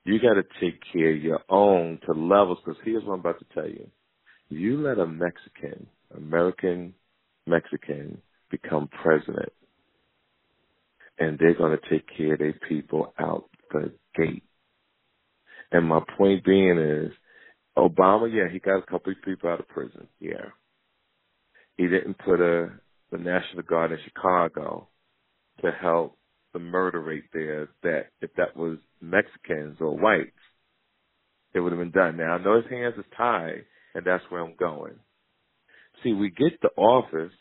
you 0.04 0.20
got 0.20 0.34
to 0.34 0.44
take 0.60 0.80
care 0.92 1.10
of 1.12 1.22
your 1.22 1.40
own 1.48 1.98
to 2.06 2.12
levels. 2.12 2.58
Because 2.64 2.80
here's 2.84 3.02
what 3.02 3.14
I'm 3.14 3.20
about 3.20 3.40
to 3.40 3.46
tell 3.52 3.68
you: 3.68 3.88
you 4.48 4.80
let 4.80 4.98
a 4.98 5.06
Mexican, 5.06 5.88
American 6.16 6.94
Mexican, 7.46 8.18
become 8.50 8.88
president, 9.02 9.52
and 11.18 11.36
they're 11.38 11.54
going 11.54 11.76
to 11.76 11.90
take 11.90 12.06
care 12.16 12.34
of 12.34 12.38
their 12.38 12.54
people 12.68 13.12
out 13.18 13.48
the 13.72 13.92
gate. 14.16 14.44
And 15.74 15.88
my 15.88 15.98
point 16.16 16.44
being 16.44 16.78
is, 16.78 17.10
Obama, 17.76 18.32
yeah, 18.32 18.48
he 18.50 18.60
got 18.60 18.78
a 18.78 18.86
couple 18.86 19.10
of 19.10 19.20
people 19.24 19.50
out 19.50 19.58
of 19.58 19.66
prison, 19.66 20.06
yeah. 20.20 20.50
He 21.76 21.88
didn't 21.88 22.16
put 22.18 22.40
a 22.40 22.70
the 23.10 23.18
National 23.18 23.64
Guard 23.64 23.90
in 23.90 23.98
Chicago 24.04 24.86
to 25.62 25.72
help 25.72 26.16
the 26.52 26.60
murder 26.60 27.00
rate 27.00 27.24
there 27.32 27.68
that 27.82 28.06
if 28.20 28.30
that 28.36 28.56
was 28.56 28.78
Mexicans 29.00 29.78
or 29.80 29.96
whites, 29.98 30.30
it 31.54 31.58
would 31.60 31.72
have 31.72 31.80
been 31.80 31.90
done. 31.90 32.18
Now 32.18 32.34
I 32.34 32.38
know 32.38 32.56
his 32.62 32.70
hands 32.70 32.94
is 32.96 33.04
tied, 33.16 33.64
and 33.96 34.06
that's 34.06 34.22
where 34.28 34.44
I'm 34.44 34.54
going. 34.56 34.94
See, 36.04 36.12
we 36.12 36.30
get 36.30 36.60
the 36.62 36.70
office, 36.76 37.32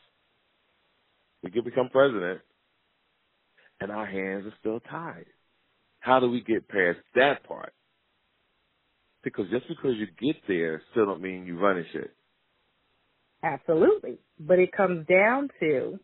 we 1.43 1.51
get 1.51 1.65
become 1.65 1.89
president, 1.89 2.41
and 3.79 3.91
our 3.91 4.07
hands 4.07 4.47
are 4.47 4.57
still 4.59 4.79
tied. 4.79 5.27
How 5.99 6.19
do 6.19 6.31
we 6.31 6.41
get 6.41 6.67
past 6.67 6.97
that 7.13 7.43
part? 7.47 7.73
Because 9.23 9.45
just 9.49 9.67
because 9.67 9.93
you 9.95 10.07
get 10.21 10.41
there 10.47 10.81
still 10.91 11.05
don't 11.05 11.21
mean 11.21 11.45
you 11.45 11.57
running 11.57 11.85
shit. 11.93 12.13
Absolutely. 13.41 14.17
But 14.39 14.59
it 14.59 14.71
comes 14.71 15.05
down 15.07 15.49
to, 15.59 15.99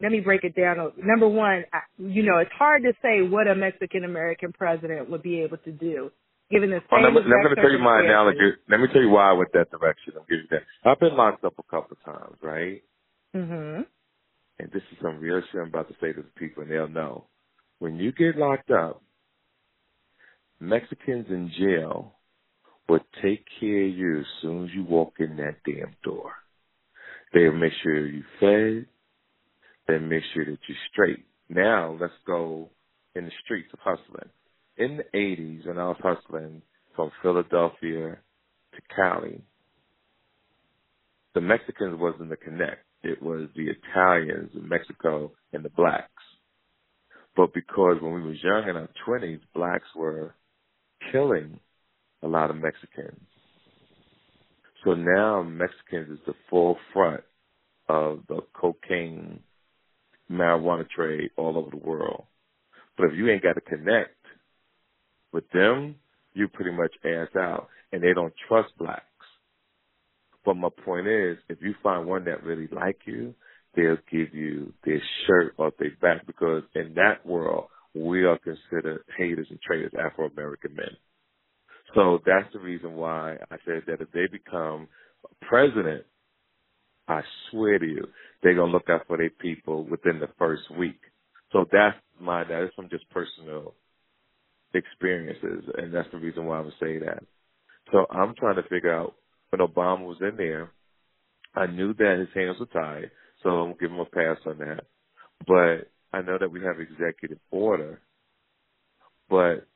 let 0.00 0.10
me 0.12 0.20
break 0.20 0.44
it 0.44 0.54
down. 0.54 0.92
Number 0.96 1.28
one, 1.28 1.64
you 1.98 2.22
know, 2.22 2.38
it's 2.38 2.50
hard 2.56 2.82
to 2.82 2.92
say 3.02 3.22
what 3.22 3.48
a 3.48 3.54
Mexican 3.54 4.04
American 4.04 4.52
president 4.52 5.10
would 5.10 5.22
be 5.22 5.40
able 5.40 5.58
to 5.58 5.72
do 5.72 6.10
given 6.50 6.70
the 6.70 6.80
same. 6.90 6.98
Oh, 6.98 7.02
let, 7.02 7.12
me, 7.12 7.20
let 7.20 7.50
me 7.50 7.54
tell 7.54 7.70
you 7.70 7.78
my 7.78 8.00
analogy. 8.00 8.56
Let 8.68 8.80
me 8.80 8.86
tell 8.92 9.02
you 9.02 9.10
why 9.10 9.30
I 9.30 9.32
went 9.34 9.52
that 9.52 9.70
direction. 9.70 10.14
I'm 10.16 10.24
giving 10.28 10.46
you 10.50 10.58
that. 10.58 10.90
I've 10.90 10.98
been 10.98 11.16
locked 11.16 11.44
up 11.44 11.54
a 11.58 11.62
couple 11.62 11.96
of 11.96 12.04
times, 12.04 12.36
right? 12.42 12.82
Mhm. 13.34 13.86
And 14.58 14.70
this 14.72 14.82
is 14.92 14.98
some 15.00 15.20
real 15.20 15.40
shit 15.40 15.60
I'm 15.60 15.68
about 15.68 15.88
to 15.88 15.94
say 16.00 16.12
to 16.12 16.22
the 16.22 16.28
people, 16.36 16.62
and 16.62 16.70
they'll 16.72 16.88
know. 16.88 17.28
When 17.78 17.96
you 17.96 18.12
get 18.12 18.36
locked 18.36 18.70
up, 18.70 19.02
Mexicans 20.60 21.26
in 21.30 21.50
jail 21.58 22.12
will 22.88 23.00
take 23.22 23.44
care 23.58 23.86
of 23.86 23.94
you 23.94 24.18
as 24.20 24.26
soon 24.42 24.64
as 24.64 24.70
you 24.74 24.84
walk 24.84 25.14
in 25.18 25.36
that 25.36 25.56
damn 25.64 25.94
door. 26.04 26.32
They'll 27.32 27.52
make 27.52 27.72
sure 27.82 28.06
you 28.06 28.22
fed. 28.38 28.86
They'll 29.88 30.00
make 30.00 30.22
sure 30.34 30.44
that 30.44 30.58
you're 30.68 30.76
straight. 30.92 31.24
Now 31.48 31.96
let's 31.98 32.12
go 32.26 32.68
in 33.14 33.24
the 33.24 33.30
streets 33.42 33.70
of 33.72 33.78
hustling. 33.80 34.28
In 34.76 34.98
the 34.98 35.18
80s, 35.18 35.66
when 35.66 35.78
I 35.78 35.88
was 35.88 35.96
hustling 36.02 36.62
from 36.94 37.10
Philadelphia 37.22 38.18
to 38.74 38.94
Cali, 38.94 39.42
the 41.34 41.40
Mexicans 41.40 41.98
wasn't 41.98 42.30
the 42.30 42.36
connect. 42.36 42.84
It 43.02 43.22
was 43.22 43.48
the 43.56 43.68
Italians 43.70 44.50
in 44.54 44.68
Mexico 44.68 45.32
and 45.52 45.64
the 45.64 45.70
blacks. 45.70 46.10
But 47.36 47.54
because 47.54 47.96
when 48.02 48.14
we 48.14 48.22
was 48.22 48.42
young 48.42 48.68
in 48.68 48.76
our 48.76 48.90
twenties, 49.06 49.40
blacks 49.54 49.86
were 49.96 50.34
killing 51.12 51.58
a 52.22 52.28
lot 52.28 52.50
of 52.50 52.56
Mexicans. 52.56 53.20
So 54.84 54.94
now 54.94 55.42
Mexicans 55.42 56.10
is 56.10 56.24
the 56.26 56.34
forefront 56.48 57.22
of 57.88 58.20
the 58.28 58.40
cocaine 58.54 59.40
marijuana 60.30 60.88
trade 60.88 61.30
all 61.36 61.58
over 61.58 61.70
the 61.70 61.76
world. 61.76 62.24
But 62.96 63.06
if 63.06 63.16
you 63.16 63.28
ain't 63.30 63.42
got 63.42 63.54
to 63.54 63.60
connect 63.60 64.14
with 65.32 65.44
them, 65.50 65.96
you 66.34 66.48
pretty 66.48 66.72
much 66.72 66.92
ass 67.04 67.28
out. 67.36 67.68
And 67.92 68.02
they 68.02 68.12
don't 68.14 68.32
trust 68.48 68.68
blacks. 68.78 69.04
But 70.44 70.54
my 70.54 70.68
point 70.84 71.06
is, 71.08 71.36
if 71.48 71.58
you 71.60 71.74
find 71.82 72.06
one 72.06 72.24
that 72.24 72.44
really 72.44 72.68
like 72.70 73.00
you, 73.04 73.34
they'll 73.74 73.98
give 74.10 74.34
you 74.34 74.72
their 74.84 75.02
shirt 75.26 75.54
off 75.58 75.74
their 75.78 75.92
back 76.00 76.26
because 76.26 76.62
in 76.74 76.94
that 76.94 77.26
world, 77.26 77.66
we 77.94 78.24
are 78.24 78.38
considered 78.38 79.02
haters 79.16 79.46
and 79.50 79.60
traitors, 79.60 79.92
Afro 79.98 80.28
American 80.28 80.74
men. 80.74 80.96
So 81.94 82.20
that's 82.24 82.52
the 82.52 82.60
reason 82.60 82.94
why 82.94 83.36
I 83.50 83.56
said 83.64 83.82
that 83.86 84.00
if 84.00 84.10
they 84.12 84.26
become 84.30 84.88
president, 85.42 86.04
I 87.08 87.22
swear 87.50 87.78
to 87.78 87.86
you, 87.86 88.06
they're 88.42 88.54
gonna 88.54 88.72
look 88.72 88.88
out 88.88 89.06
for 89.08 89.16
their 89.16 89.30
people 89.30 89.84
within 89.84 90.20
the 90.20 90.28
first 90.38 90.62
week. 90.78 91.00
So 91.52 91.66
that's 91.72 91.96
my 92.20 92.44
that 92.44 92.64
is 92.64 92.70
from 92.76 92.88
just 92.90 93.08
personal 93.10 93.74
experiences, 94.74 95.64
and 95.76 95.92
that's 95.92 96.08
the 96.12 96.18
reason 96.18 96.46
why 96.46 96.58
I 96.58 96.62
would 96.62 96.72
say 96.80 96.98
that. 96.98 97.24
So 97.92 98.06
I'm 98.10 98.34
trying 98.36 98.56
to 98.56 98.68
figure 98.68 98.94
out 98.94 99.14
when 99.50 99.66
Obama 99.66 100.06
was 100.06 100.18
in 100.20 100.36
there, 100.36 100.70
I 101.54 101.66
knew 101.66 101.92
that 101.94 102.18
his 102.20 102.28
hands 102.34 102.58
were 102.60 102.66
tied, 102.66 103.10
so 103.42 103.50
I'm 103.50 103.64
gonna 103.70 103.74
give 103.80 103.90
him 103.90 103.98
a 104.00 104.04
pass 104.04 104.38
on 104.46 104.58
that. 104.58 104.84
But 105.46 105.90
I 106.12 106.22
know 106.22 106.38
that 106.38 106.50
we 106.50 106.62
have 106.62 106.80
executive 106.80 107.38
order, 107.50 108.00
but 109.28 109.66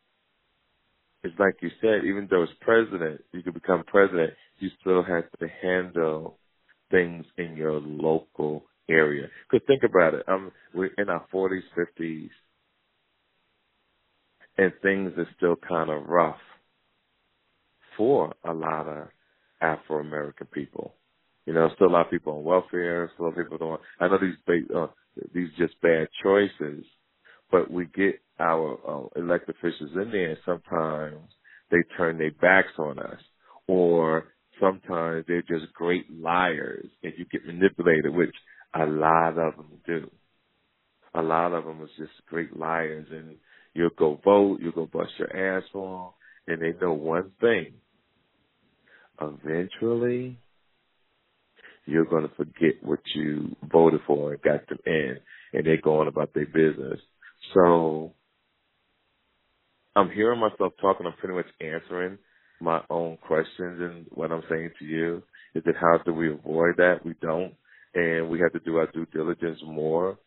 it's 1.22 1.38
like 1.38 1.56
you 1.62 1.70
said, 1.80 2.04
even 2.04 2.28
though 2.30 2.42
it's 2.42 2.52
president, 2.60 3.22
you 3.32 3.42
could 3.42 3.54
become 3.54 3.84
president, 3.86 4.34
you 4.58 4.70
still 4.80 5.02
have 5.02 5.24
to 5.40 5.48
handle 5.62 6.38
things 6.90 7.24
in 7.38 7.56
your 7.56 7.80
local 7.80 8.64
area. 8.88 9.28
Because 9.50 9.66
think 9.66 9.82
about 9.84 10.14
it, 10.14 10.24
um, 10.28 10.52
we're 10.74 10.92
in 10.98 11.08
our 11.08 11.24
40s, 11.32 11.62
50s, 11.78 12.30
and 14.58 14.72
things 14.82 15.12
are 15.16 15.28
still 15.36 15.56
kind 15.56 15.90
of 15.90 16.06
rough 16.06 16.36
for 17.96 18.34
a 18.44 18.52
lot 18.52 18.86
of 18.86 19.08
Afro 19.60 20.00
American 20.00 20.46
people. 20.52 20.94
You 21.46 21.52
know, 21.52 21.68
still 21.74 21.88
a 21.88 21.90
lot 21.90 22.06
of 22.06 22.10
people 22.10 22.38
on 22.38 22.44
welfare, 22.44 23.10
still 23.14 23.26
a 23.26 23.28
lot 23.28 23.38
of 23.38 23.44
people 23.44 23.58
don't. 23.58 23.80
I 24.00 24.08
know 24.08 24.18
these 24.18 24.64
uh, 24.74 24.86
these 25.34 25.48
just 25.58 25.80
bad 25.80 26.08
choices, 26.22 26.84
but 27.50 27.70
we 27.70 27.86
get 27.86 28.20
our 28.40 28.78
uh, 28.86 29.20
elected 29.20 29.54
officials 29.56 29.90
in 29.94 30.10
there, 30.10 30.30
and 30.30 30.38
sometimes 30.44 31.28
they 31.70 31.78
turn 31.96 32.18
their 32.18 32.32
backs 32.32 32.72
on 32.78 32.98
us, 32.98 33.20
or 33.66 34.26
sometimes 34.60 35.24
they're 35.28 35.42
just 35.42 35.72
great 35.74 36.10
liars, 36.10 36.86
and 37.02 37.12
you 37.16 37.24
get 37.26 37.46
manipulated, 37.46 38.12
which 38.14 38.34
a 38.74 38.86
lot 38.86 39.38
of 39.38 39.56
them 39.56 39.80
do. 39.86 40.10
A 41.14 41.22
lot 41.22 41.52
of 41.52 41.64
them 41.64 41.80
is 41.82 41.90
just 41.98 42.26
great 42.26 42.56
liars, 42.56 43.06
and 43.10 43.36
you'll 43.74 43.90
go 43.96 44.20
vote, 44.24 44.58
you'll 44.60 44.72
go 44.72 44.86
bust 44.92 45.12
your 45.18 45.58
ass 45.58 45.62
for 45.72 46.12
them, 46.46 46.60
and 46.60 46.62
they 46.62 46.78
know 46.80 46.92
one 46.92 47.30
thing. 47.40 47.74
Eventually, 49.20 50.38
you're 51.86 52.04
going 52.04 52.28
to 52.28 52.34
forget 52.34 52.82
what 52.82 53.00
you 53.14 53.54
voted 53.70 54.00
for 54.06 54.32
and 54.32 54.42
got 54.42 54.66
them 54.68 54.78
in, 54.86 55.16
and 55.52 55.66
they're 55.66 55.80
going 55.80 56.08
about 56.08 56.32
their 56.34 56.46
business. 56.46 57.00
So 57.54 58.12
I'm 59.96 60.10
hearing 60.10 60.40
myself 60.40 60.72
talking. 60.80 61.06
I'm 61.06 61.12
pretty 61.14 61.34
much 61.34 61.46
answering 61.60 62.18
my 62.60 62.80
own 62.90 63.18
questions, 63.18 63.80
and 63.80 64.06
what 64.10 64.32
I'm 64.32 64.42
saying 64.48 64.70
to 64.78 64.84
you 64.84 65.22
is 65.54 65.62
that 65.64 65.76
how 65.76 65.98
do 66.04 66.12
we 66.12 66.32
avoid 66.32 66.76
that? 66.78 67.04
We 67.04 67.14
don't, 67.20 67.54
and 67.94 68.28
we 68.28 68.40
have 68.40 68.52
to 68.52 68.60
do 68.60 68.76
our 68.78 68.90
due 68.92 69.06
diligence 69.12 69.58
more. 69.64 70.18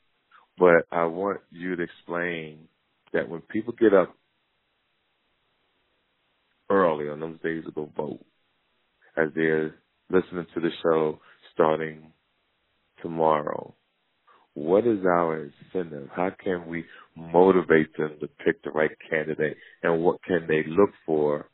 But 0.57 0.87
I 0.91 1.05
want 1.05 1.39
you 1.51 1.75
to 1.75 1.83
explain 1.83 2.67
that 3.13 3.29
when 3.29 3.41
people 3.41 3.73
get 3.79 3.93
up 3.93 4.15
early 6.69 7.09
on 7.09 7.19
those 7.19 7.39
days 7.43 7.63
to 7.65 7.71
go 7.71 7.91
vote, 7.95 8.25
as 9.17 9.29
they're 9.35 9.75
listening 10.09 10.45
to 10.53 10.59
the 10.61 10.69
show 10.83 11.19
starting 11.57 12.13
tomorrow, 13.01 13.73
what 14.53 14.85
is 14.85 14.99
our 15.05 15.51
incentive? 15.73 16.09
How 16.15 16.29
can 16.43 16.67
we 16.67 16.85
motivate 17.15 17.95
them 17.97 18.17
to 18.21 18.27
pick 18.45 18.63
the 18.63 18.71
right 18.71 18.91
candidate? 19.09 19.57
And 19.81 20.03
what 20.03 20.23
can 20.23 20.45
they 20.47 20.63
look 20.67 20.91
for 21.05 21.49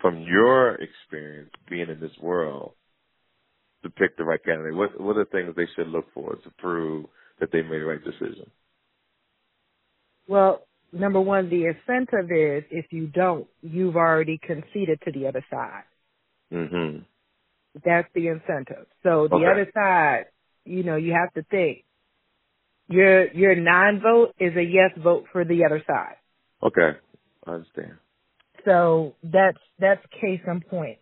from 0.00 0.20
your 0.20 0.76
experience 0.76 1.50
being 1.68 1.88
in 1.88 2.00
this 2.00 2.16
world 2.22 2.72
to 3.82 3.90
pick 3.90 4.16
the 4.16 4.24
right 4.24 4.42
candidate? 4.44 4.74
What, 4.74 5.00
what 5.00 5.16
are 5.16 5.24
the 5.24 5.30
things 5.30 5.54
they 5.56 5.68
should 5.76 5.88
look 5.88 6.06
for 6.14 6.34
to 6.34 6.50
prove 6.58 7.06
that 7.40 7.50
they 7.52 7.62
made 7.62 7.80
the 7.80 7.86
right 7.86 8.04
decision? 8.04 8.50
Well, 10.28 10.62
number 10.92 11.20
one, 11.20 11.48
the 11.48 11.66
incentive 11.66 12.30
is 12.30 12.64
if 12.70 12.86
you 12.92 13.06
don't, 13.06 13.46
you've 13.62 13.96
already 13.96 14.38
conceded 14.38 15.00
to 15.04 15.12
the 15.12 15.26
other 15.26 15.44
side. 15.50 15.84
Mm-hmm. 16.52 16.98
That's 17.84 18.08
the 18.14 18.28
incentive. 18.28 18.86
So 19.02 19.28
the 19.28 19.36
Okay. 19.36 19.46
other 19.46 19.70
side, 19.74 20.26
you 20.64 20.82
know, 20.82 20.96
you 20.96 21.12
have 21.12 21.32
to 21.34 21.42
think 21.44 21.84
your 22.88 23.28
your 23.32 23.54
non-vote 23.54 24.34
is 24.38 24.56
a 24.56 24.62
yes 24.62 24.90
vote 24.98 25.26
for 25.32 25.44
the 25.44 25.64
other 25.64 25.82
side. 25.86 26.16
Okay, 26.62 26.98
I 27.46 27.50
understand. 27.50 27.98
So 28.64 29.14
that's 29.22 29.58
that's 29.78 30.04
case 30.20 30.40
in 30.46 30.60
point. 30.60 30.98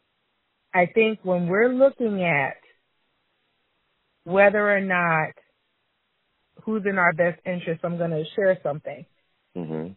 I 0.74 0.86
think 0.86 1.20
when 1.22 1.48
we're 1.48 1.72
looking 1.72 2.22
at 2.22 2.56
whether 4.24 4.70
or 4.70 4.80
not 4.80 5.30
who's 6.64 6.84
in 6.86 6.98
our 6.98 7.12
best 7.12 7.40
interest, 7.46 7.80
I'm 7.84 7.96
going 7.98 8.10
to 8.10 8.24
share 8.34 8.58
something. 8.62 9.06
Mm-hmm. 9.56 9.92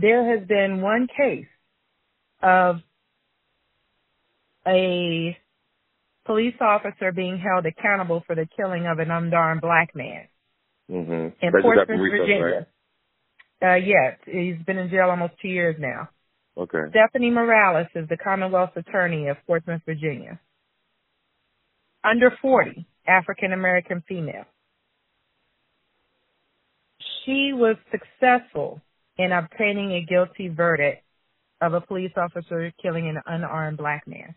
There 0.00 0.36
has 0.38 0.46
been 0.46 0.82
one 0.82 1.08
case 1.16 1.46
of 2.42 2.80
a 4.66 5.36
police 6.26 6.54
officer 6.60 7.12
being 7.12 7.38
held 7.38 7.64
accountable 7.66 8.22
for 8.26 8.34
the 8.34 8.46
killing 8.56 8.86
of 8.86 8.98
an 8.98 9.10
unarmed 9.10 9.60
black 9.62 9.94
man 9.94 10.28
Mm-hmm. 10.90 11.44
in 11.44 11.52
Portsmouth, 11.62 11.88
Virginia. 11.88 12.66
Uh, 13.60 13.74
yes, 13.74 14.18
he's 14.24 14.54
been 14.66 14.78
in 14.78 14.88
jail 14.88 15.08
almost 15.10 15.32
two 15.42 15.48
years 15.48 15.74
now. 15.80 16.08
Okay. 16.56 16.78
Stephanie 16.90 17.30
Morales 17.30 17.88
is 17.96 18.08
the 18.08 18.16
Commonwealth 18.16 18.70
Attorney 18.76 19.26
of 19.28 19.36
Portsmouth, 19.48 19.82
Virginia. 19.84 20.38
Under 22.04 22.30
40, 22.40 22.86
African 23.08 23.52
American 23.52 24.02
female. 24.06 24.44
she 27.24 27.50
was 27.52 27.76
successful 27.90 28.80
in 29.18 29.32
obtaining 29.32 29.92
a 29.92 30.02
guilty 30.08 30.48
verdict 30.48 31.02
of 31.60 31.74
a 31.74 31.80
police 31.80 32.12
officer 32.16 32.72
killing 32.80 33.08
an 33.08 33.20
unarmed 33.26 33.78
black 33.78 34.06
man. 34.06 34.34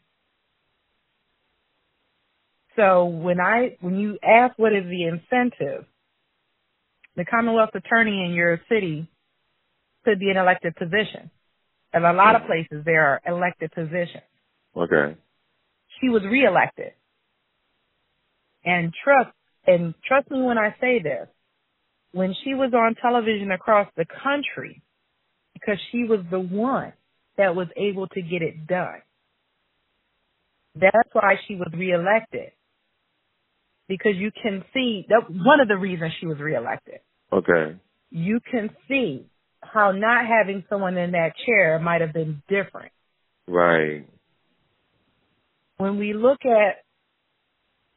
So 2.80 3.08
when 3.08 3.42
I 3.42 3.76
when 3.82 3.98
you 3.98 4.18
ask 4.24 4.58
what 4.58 4.72
is 4.72 4.86
the 4.86 5.04
incentive, 5.04 5.86
the 7.18 7.26
Commonwealth 7.26 7.72
attorney 7.76 8.24
in 8.26 8.32
your 8.32 8.62
city 8.70 9.10
could 10.06 10.18
be 10.18 10.30
an 10.30 10.38
elected 10.38 10.78
position. 10.78 11.30
In 11.94 12.06
a 12.06 12.14
lot 12.14 12.36
of 12.36 12.44
hmm. 12.44 12.48
places 12.48 12.86
there 12.86 13.06
are 13.06 13.22
elected 13.28 13.74
positions. 13.74 14.24
Okay. 14.78 15.18
She 16.00 16.08
was 16.08 16.22
reelected. 16.24 16.94
And 18.64 18.94
trust 19.04 19.36
and 19.68 19.94
trust 20.08 20.32
me 20.32 20.42
when 20.42 20.58
I 20.58 20.74
say 20.80 21.02
this, 21.04 21.28
when 22.14 22.34
she 22.46 22.54
was 22.54 22.72
on 22.74 22.96
television 22.96 23.52
across 23.52 23.90
the 23.98 24.06
country, 24.24 24.82
because 25.54 25.78
she 25.92 26.06
was 26.06 26.22
the 26.32 26.40
one 26.40 26.94
that 27.38 27.58
was 27.58 27.68
able 27.76 28.08
to 28.08 28.22
get 28.22 28.42
it 28.42 28.68
done. 28.68 29.02
That's 30.76 31.10
why 31.12 31.36
she 31.46 31.56
was 31.56 31.74
reelected. 31.76 32.54
Because 33.90 34.14
you 34.16 34.32
can 34.42 34.64
see 34.74 35.06
that 35.10 35.24
one 35.30 35.60
of 35.60 35.68
the 35.68 35.76
reasons 35.76 36.14
she 36.22 36.28
was 36.28 36.38
reelected. 36.40 37.00
Okay. 37.34 37.76
You 38.12 38.40
can 38.50 38.70
see 38.88 39.26
how 39.62 39.92
not 39.92 40.26
having 40.26 40.64
someone 40.70 40.98
in 40.98 41.12
that 41.12 41.34
chair 41.46 41.80
might 41.80 42.00
have 42.00 42.14
been 42.14 42.42
different. 42.48 42.94
Right. 43.48 44.08
When 45.78 45.98
we 45.98 46.14
look 46.14 46.40
at 46.46 46.86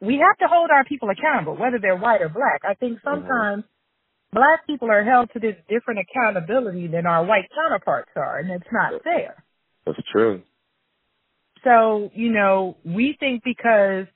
we 0.00 0.14
have 0.14 0.36
to 0.38 0.52
hold 0.52 0.70
our 0.74 0.84
people 0.84 1.10
accountable, 1.10 1.56
whether 1.56 1.78
they're 1.80 1.96
white 1.96 2.22
or 2.22 2.28
black. 2.28 2.62
I 2.68 2.74
think 2.74 2.98
Mm-hmm. 2.98 3.08
sometimes 3.08 3.64
black 4.32 4.66
people 4.66 4.90
are 4.90 5.04
held 5.04 5.30
to 5.34 5.38
this 5.38 5.54
different 5.68 6.00
accountability 6.00 6.88
than 6.88 7.06
our 7.06 7.24
white 7.24 7.48
counterparts 7.54 8.10
are, 8.16 8.38
and 8.38 8.50
it's 8.50 8.72
not 8.72 9.02
fair. 9.04 9.44
That's 9.86 9.98
true. 10.10 10.42
So, 11.64 12.10
you 12.14 12.32
know, 12.32 12.76
we 12.84 13.16
think 13.20 13.44
because 13.44 14.06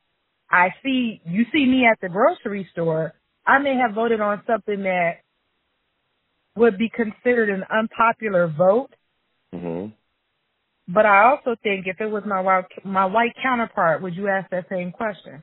I 0.51 0.75
see, 0.83 1.21
you 1.25 1.45
see 1.53 1.67
me 1.67 1.87
at 1.87 2.01
the 2.01 2.09
grocery 2.09 2.69
store, 2.73 3.15
I 3.47 3.59
may 3.59 3.77
have 3.77 3.95
voted 3.95 4.21
on 4.21 4.43
something 4.47 4.83
that 4.83 5.19
would 6.57 6.79
be 6.79 6.89
considered 6.89 7.51
an 7.51 7.65
unpopular 7.71 8.47
vote, 8.49 8.95
Mhm. 9.53 9.93
but 10.89 11.07
I 11.07 11.25
also 11.25 11.57
think 11.57 11.87
if 11.87 12.01
it 12.01 12.07
was 12.11 12.25
my 12.25 12.41
white, 12.41 12.85
my 12.85 13.05
white 13.05 13.37
counterpart, 13.43 14.03
would 14.03 14.17
you 14.17 14.29
ask 14.29 14.49
that 14.51 14.69
same 14.69 14.93
question? 14.93 15.43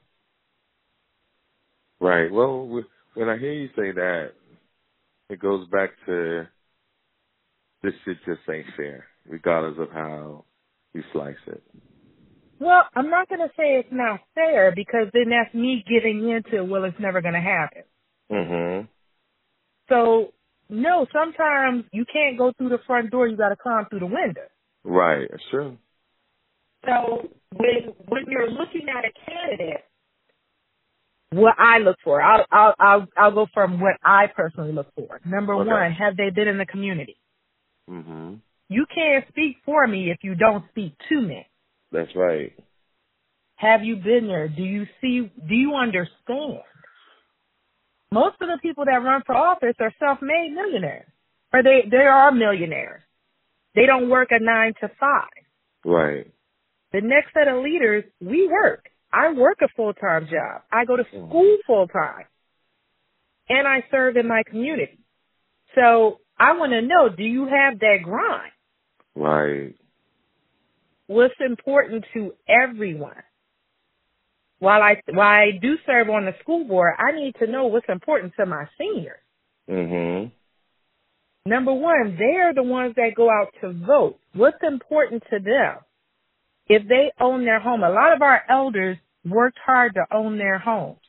Right. 2.00 2.32
Well, 2.32 2.84
when 3.14 3.30
I 3.30 3.38
hear 3.38 3.54
you 3.54 3.70
say 3.76 3.92
that, 3.92 4.34
it 5.30 5.40
goes 5.40 5.68
back 5.70 5.92
to 6.06 6.48
this 7.82 7.94
shit 8.04 8.18
just 8.26 8.48
ain't 8.50 8.68
fair, 8.76 9.08
regardless 9.26 9.78
of 9.80 9.92
how 9.92 10.46
you 10.94 11.04
slice 11.12 11.36
it. 11.48 11.64
Well, 12.60 12.88
I'm 12.96 13.10
not 13.10 13.28
going 13.30 13.42
to 13.42 13.54
say 13.58 13.78
it's 13.80 13.90
not 13.92 14.22
fair 14.36 14.72
because 14.76 15.08
then 15.14 15.30
that's 15.30 15.54
me 15.54 15.84
giving 15.88 16.30
into, 16.30 16.64
well, 16.64 16.84
it's 16.86 17.00
never 17.00 17.22
going 17.22 17.34
to 17.34 17.40
happen. 17.42 17.84
Mhm. 18.32 18.88
So, 19.90 20.34
no, 20.70 21.06
sometimes 21.12 21.86
you 21.92 22.06
can't 22.06 22.38
go 22.38 22.54
through 22.54 22.70
the 22.70 22.80
front 22.88 23.12
door, 23.12 23.28
you 23.28 23.36
got 23.38 23.50
to 23.50 23.56
climb 23.56 23.86
through 23.88 24.00
the 24.00 24.06
window. 24.06 24.48
Right. 24.84 25.28
That's 25.30 25.44
true. 25.50 25.78
So 26.86 27.30
when 27.54 27.94
when 28.08 28.26
you're 28.28 28.50
looking 28.50 28.88
at 28.90 29.06
a 29.06 29.12
candidate, 29.30 29.86
what 31.32 31.56
I 31.58 31.78
look 31.80 31.98
for, 32.04 32.22
I'll 32.22 32.46
I'll 32.52 32.76
I'll, 32.80 33.08
I'll 33.18 33.32
go 33.32 33.48
from 33.54 33.80
what 33.80 33.96
I 34.04 34.28
personally 34.28 34.74
look 34.74 34.88
for. 34.96 35.20
Number 35.26 35.56
Okay. 35.56 35.70
one, 35.70 35.92
have 35.94 36.18
they 36.18 36.30
been 36.30 36.48
in 36.48 36.58
the 36.58 36.66
community? 36.66 37.18
Mhm. 37.90 38.40
You 38.70 38.86
can't 38.94 39.26
speak 39.30 39.58
for 39.66 39.88
me 39.88 40.12
if 40.12 40.24
you 40.24 40.36
don't 40.36 40.68
speak 40.70 40.94
to 41.10 41.22
me. 41.22 41.48
That's 41.94 42.14
right. 42.16 42.52
Have 43.56 43.84
you 43.84 43.96
been 43.96 44.28
there? 44.28 44.50
Do 44.50 44.64
you 44.64 44.86
see? 45.00 45.32
Do 45.48 45.56
you 45.56 45.76
understand? 45.76 46.64
Most 48.12 48.36
of 48.42 48.50
the 48.50 48.60
people 48.62 48.84
that 48.86 49.04
run 49.04 49.22
for 49.26 49.36
office 49.36 49.76
are 49.80 49.94
self-made 50.00 50.54
millionaires, 50.54 51.08
or 51.54 51.64
they 51.64 51.88
they 51.90 51.98
are 51.98 52.32
millionaires. 52.32 53.02
They 53.76 53.86
don't 53.86 54.10
work 54.10 54.30
a 54.32 54.44
nine 54.44 54.74
to 54.82 54.90
five. 55.00 55.30
Right. 55.86 56.32
The 56.92 57.02
next 57.02 57.34
set 57.34 57.48
of 57.48 57.64
leaders, 57.64 58.04
we 58.20 58.48
work. 58.48 58.86
I 59.12 59.32
work 59.34 59.60
a 59.62 59.68
full-time 59.76 60.28
job. 60.30 60.62
I 60.72 60.86
go 60.86 60.96
to 60.98 61.04
mm-hmm. 61.04 61.30
school 61.30 61.58
full-time. 61.66 62.26
And 63.50 63.68
I 63.68 63.84
serve 63.92 64.16
in 64.16 64.28
my 64.28 64.44
community. 64.48 65.00
So 65.76 66.20
I 66.40 66.54
want 66.58 66.72
to 66.72 66.82
know, 66.82 67.10
do 67.10 67.24
you 67.24 67.46
have 67.46 67.80
that 67.80 67.98
grind? 68.04 68.52
Right. 69.16 69.76
What's 71.08 71.34
important 71.40 72.06
to 72.14 72.34
everyone? 72.48 73.22
While 74.60 74.82
I, 74.82 75.02
while 75.12 75.28
I 75.28 75.52
do 75.62 75.76
serve 75.86 76.10
on 76.10 76.26
the 76.26 76.34
school 76.42 76.64
board, 76.64 76.94
I 76.98 77.12
need 77.12 77.36
to 77.40 77.48
know 77.48 77.66
what's 77.68 77.90
important 77.90 78.34
to 78.38 78.46
my 78.46 78.66
seniors. 78.78 79.20
Mhm. 79.70 80.32
Number 81.46 81.74
one, 81.74 82.16
they 82.18 82.38
are 82.38 82.54
the 82.54 82.64
ones 82.64 82.96
that 82.96 83.16
go 83.16 83.30
out 83.30 83.54
to 83.60 83.74
vote. 83.74 84.18
What's 84.34 84.64
important 84.64 85.24
to 85.30 85.40
them? 85.40 85.80
If 86.68 86.88
they 86.88 87.12
own 87.20 87.44
their 87.44 87.60
home, 87.60 87.84
a 87.84 87.90
lot 87.90 88.14
of 88.14 88.22
our 88.22 88.42
elders 88.48 88.98
worked 89.26 89.60
hard 89.60 89.96
to 89.96 90.06
own 90.12 90.38
their 90.38 90.58
homes. 90.58 91.00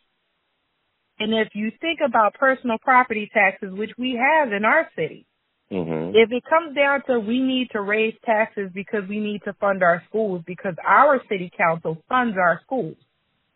And 1.21 1.33
if 1.33 1.55
you 1.55 1.71
think 1.81 2.01
about 2.05 2.35
personal 2.35 2.79
property 2.79 3.31
taxes, 3.33 3.73
which 3.73 3.93
we 3.97 4.17
have 4.17 4.53
in 4.53 4.65
our 4.65 4.91
city, 4.97 5.27
Mhm. 5.71 6.15
if 6.15 6.31
it 6.31 6.45
comes 6.45 6.75
down 6.75 7.03
to 7.07 7.19
we 7.19 7.41
need 7.41 7.71
to 7.71 7.81
raise 7.81 8.15
taxes 8.25 8.71
because 8.73 9.09
we 9.09 9.19
need 9.19 9.43
to 9.45 9.53
fund 9.55 9.83
our 9.83 10.03
schools 10.09 10.43
because 10.47 10.75
our 10.85 11.21
city 11.29 11.51
council 11.57 12.03
funds 12.09 12.37
our 12.37 12.61
schools, 12.63 12.97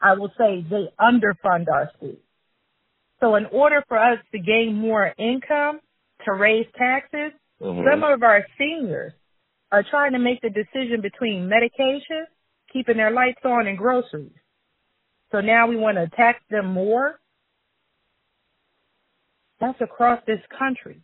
I 0.00 0.14
will 0.14 0.32
say 0.38 0.62
they 0.62 0.88
underfund 0.98 1.68
our 1.72 1.90
schools. 1.96 2.18
So 3.20 3.34
in 3.34 3.46
order 3.46 3.84
for 3.88 3.98
us 3.98 4.18
to 4.32 4.38
gain 4.38 4.74
more 4.74 5.12
income 5.18 5.80
to 6.24 6.32
raise 6.32 6.66
taxes, 6.76 7.32
Mhm. 7.60 7.84
some 7.84 8.04
of 8.04 8.22
our 8.22 8.46
seniors 8.56 9.12
are 9.70 9.82
trying 9.82 10.12
to 10.12 10.18
make 10.18 10.40
the 10.40 10.50
decision 10.50 11.00
between 11.00 11.48
medication, 11.48 12.26
keeping 12.72 12.96
their 12.96 13.10
lights 13.10 13.44
on, 13.44 13.66
and 13.66 13.76
groceries. 13.76 14.32
So 15.30 15.40
now 15.40 15.66
we 15.66 15.76
want 15.76 15.98
to 15.98 16.08
tax 16.08 16.42
them 16.48 16.66
more. 16.66 17.20
That's 19.60 19.80
across 19.80 20.24
this 20.24 20.44
country. 20.46 21.02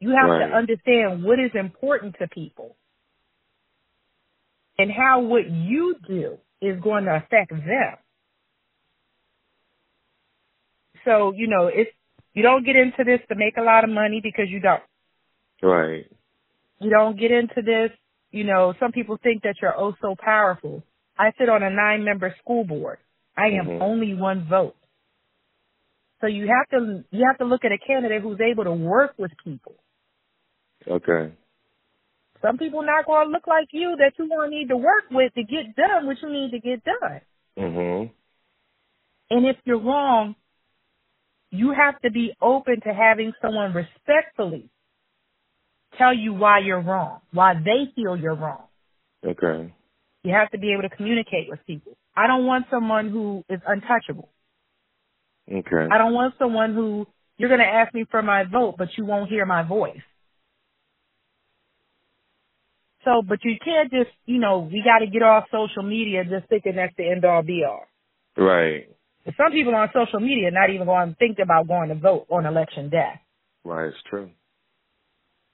You 0.00 0.10
have 0.10 0.30
Right. 0.30 0.48
to 0.48 0.56
understand 0.56 1.24
what 1.24 1.40
is 1.40 1.52
important 1.54 2.16
to 2.20 2.28
people 2.28 2.76
and 4.78 4.90
how 4.92 5.20
what 5.20 5.50
you 5.50 5.96
do 6.06 6.38
is 6.60 6.80
going 6.80 7.04
to 7.04 7.16
affect 7.16 7.50
them. 7.50 7.96
So, 11.04 11.32
you 11.34 11.48
know, 11.48 11.68
it's, 11.68 11.90
you 12.34 12.42
don't 12.42 12.64
get 12.64 12.76
into 12.76 13.04
this 13.04 13.20
to 13.28 13.34
make 13.36 13.56
a 13.58 13.62
lot 13.62 13.84
of 13.84 13.90
money 13.90 14.20
because 14.22 14.50
you 14.50 14.60
don't. 14.60 14.82
Right. 15.62 16.06
You 16.80 16.90
don't 16.90 17.18
get 17.18 17.32
into 17.32 17.62
this, 17.62 17.90
you 18.32 18.44
know, 18.44 18.74
some 18.80 18.92
people 18.92 19.18
think 19.22 19.42
that 19.44 19.56
you're 19.62 19.78
oh 19.78 19.94
so 20.02 20.16
powerful. 20.18 20.82
I 21.18 21.32
sit 21.38 21.48
on 21.48 21.62
a 21.62 21.70
nine 21.70 22.04
member 22.04 22.34
school 22.42 22.64
board. 22.64 22.98
I 23.36 23.48
am 23.48 23.68
Mhm. 23.68 23.82
only 23.82 24.14
one 24.14 24.44
vote. 24.48 24.76
So 26.20 26.28
you 26.28 26.48
have 26.48 26.68
to 26.70 27.04
you 27.10 27.26
have 27.26 27.38
to 27.38 27.44
look 27.44 27.64
at 27.64 27.72
a 27.72 27.78
candidate 27.78 28.22
who's 28.22 28.40
able 28.40 28.64
to 28.64 28.72
work 28.72 29.14
with 29.18 29.32
people. 29.44 29.76
Okay. 30.88 31.32
Some 32.42 32.58
people 32.58 32.82
not 32.82 33.06
going 33.06 33.26
to 33.28 33.32
look 33.32 33.46
like 33.46 33.68
you 33.72 33.96
that 33.98 34.12
you 34.18 34.28
going 34.28 34.50
to 34.50 34.56
need 34.56 34.68
to 34.68 34.76
work 34.76 35.04
with 35.10 35.32
to 35.34 35.42
get 35.42 35.74
done 35.76 36.06
what 36.06 36.20
you 36.20 36.30
need 36.30 36.50
to 36.50 36.58
get 36.58 36.84
done. 36.84 37.20
Mhm. 37.56 38.10
And 39.30 39.46
if 39.46 39.56
you're 39.64 39.78
wrong, 39.80 40.36
you 41.50 41.72
have 41.72 42.00
to 42.02 42.10
be 42.10 42.34
open 42.42 42.80
to 42.82 42.92
having 42.92 43.32
someone 43.40 43.72
respectfully 43.72 44.68
tell 45.96 46.12
you 46.12 46.34
why 46.34 46.58
you're 46.58 46.80
wrong, 46.80 47.20
why 47.32 47.54
they 47.54 47.86
feel 47.94 48.16
you're 48.16 48.34
wrong. 48.34 48.64
Okay. 49.24 49.72
You 50.22 50.32
have 50.34 50.50
to 50.50 50.58
be 50.58 50.72
able 50.72 50.82
to 50.82 50.94
communicate 50.94 51.48
with 51.48 51.64
people. 51.66 51.96
I 52.16 52.26
don't 52.26 52.46
want 52.46 52.66
someone 52.70 53.08
who 53.10 53.44
is 53.48 53.60
untouchable. 53.66 54.28
Okay. 55.50 55.88
I 55.90 55.98
don't 55.98 56.14
want 56.14 56.34
someone 56.38 56.74
who 56.74 57.06
you're 57.36 57.48
going 57.48 57.60
to 57.60 57.66
ask 57.66 57.92
me 57.94 58.04
for 58.10 58.22
my 58.22 58.44
vote, 58.44 58.76
but 58.78 58.88
you 58.96 59.04
won't 59.04 59.28
hear 59.30 59.44
my 59.46 59.62
voice. 59.62 60.00
So, 63.04 63.22
but 63.22 63.38
you 63.44 63.56
can't 63.62 63.90
just, 63.90 64.10
you 64.26 64.38
know, 64.38 64.60
we 64.60 64.82
got 64.84 65.04
to 65.04 65.06
get 65.06 65.22
off 65.22 65.44
social 65.50 65.82
media 65.82 66.24
just 66.24 66.48
thinking 66.48 66.76
that's 66.76 66.94
the 66.96 67.10
end 67.10 67.24
all 67.24 67.42
be 67.42 67.62
all. 67.68 67.86
Right. 68.36 68.88
But 69.24 69.34
some 69.36 69.52
people 69.52 69.74
on 69.74 69.88
social 69.92 70.20
media 70.20 70.50
not 70.50 70.70
even 70.70 70.86
going 70.86 71.10
to 71.10 71.16
think 71.16 71.38
about 71.42 71.68
going 71.68 71.90
to 71.90 71.94
vote 71.94 72.26
on 72.30 72.46
election 72.46 72.90
day. 72.90 73.20
Right. 73.64 73.88
It's 73.88 73.96
true. 74.08 74.30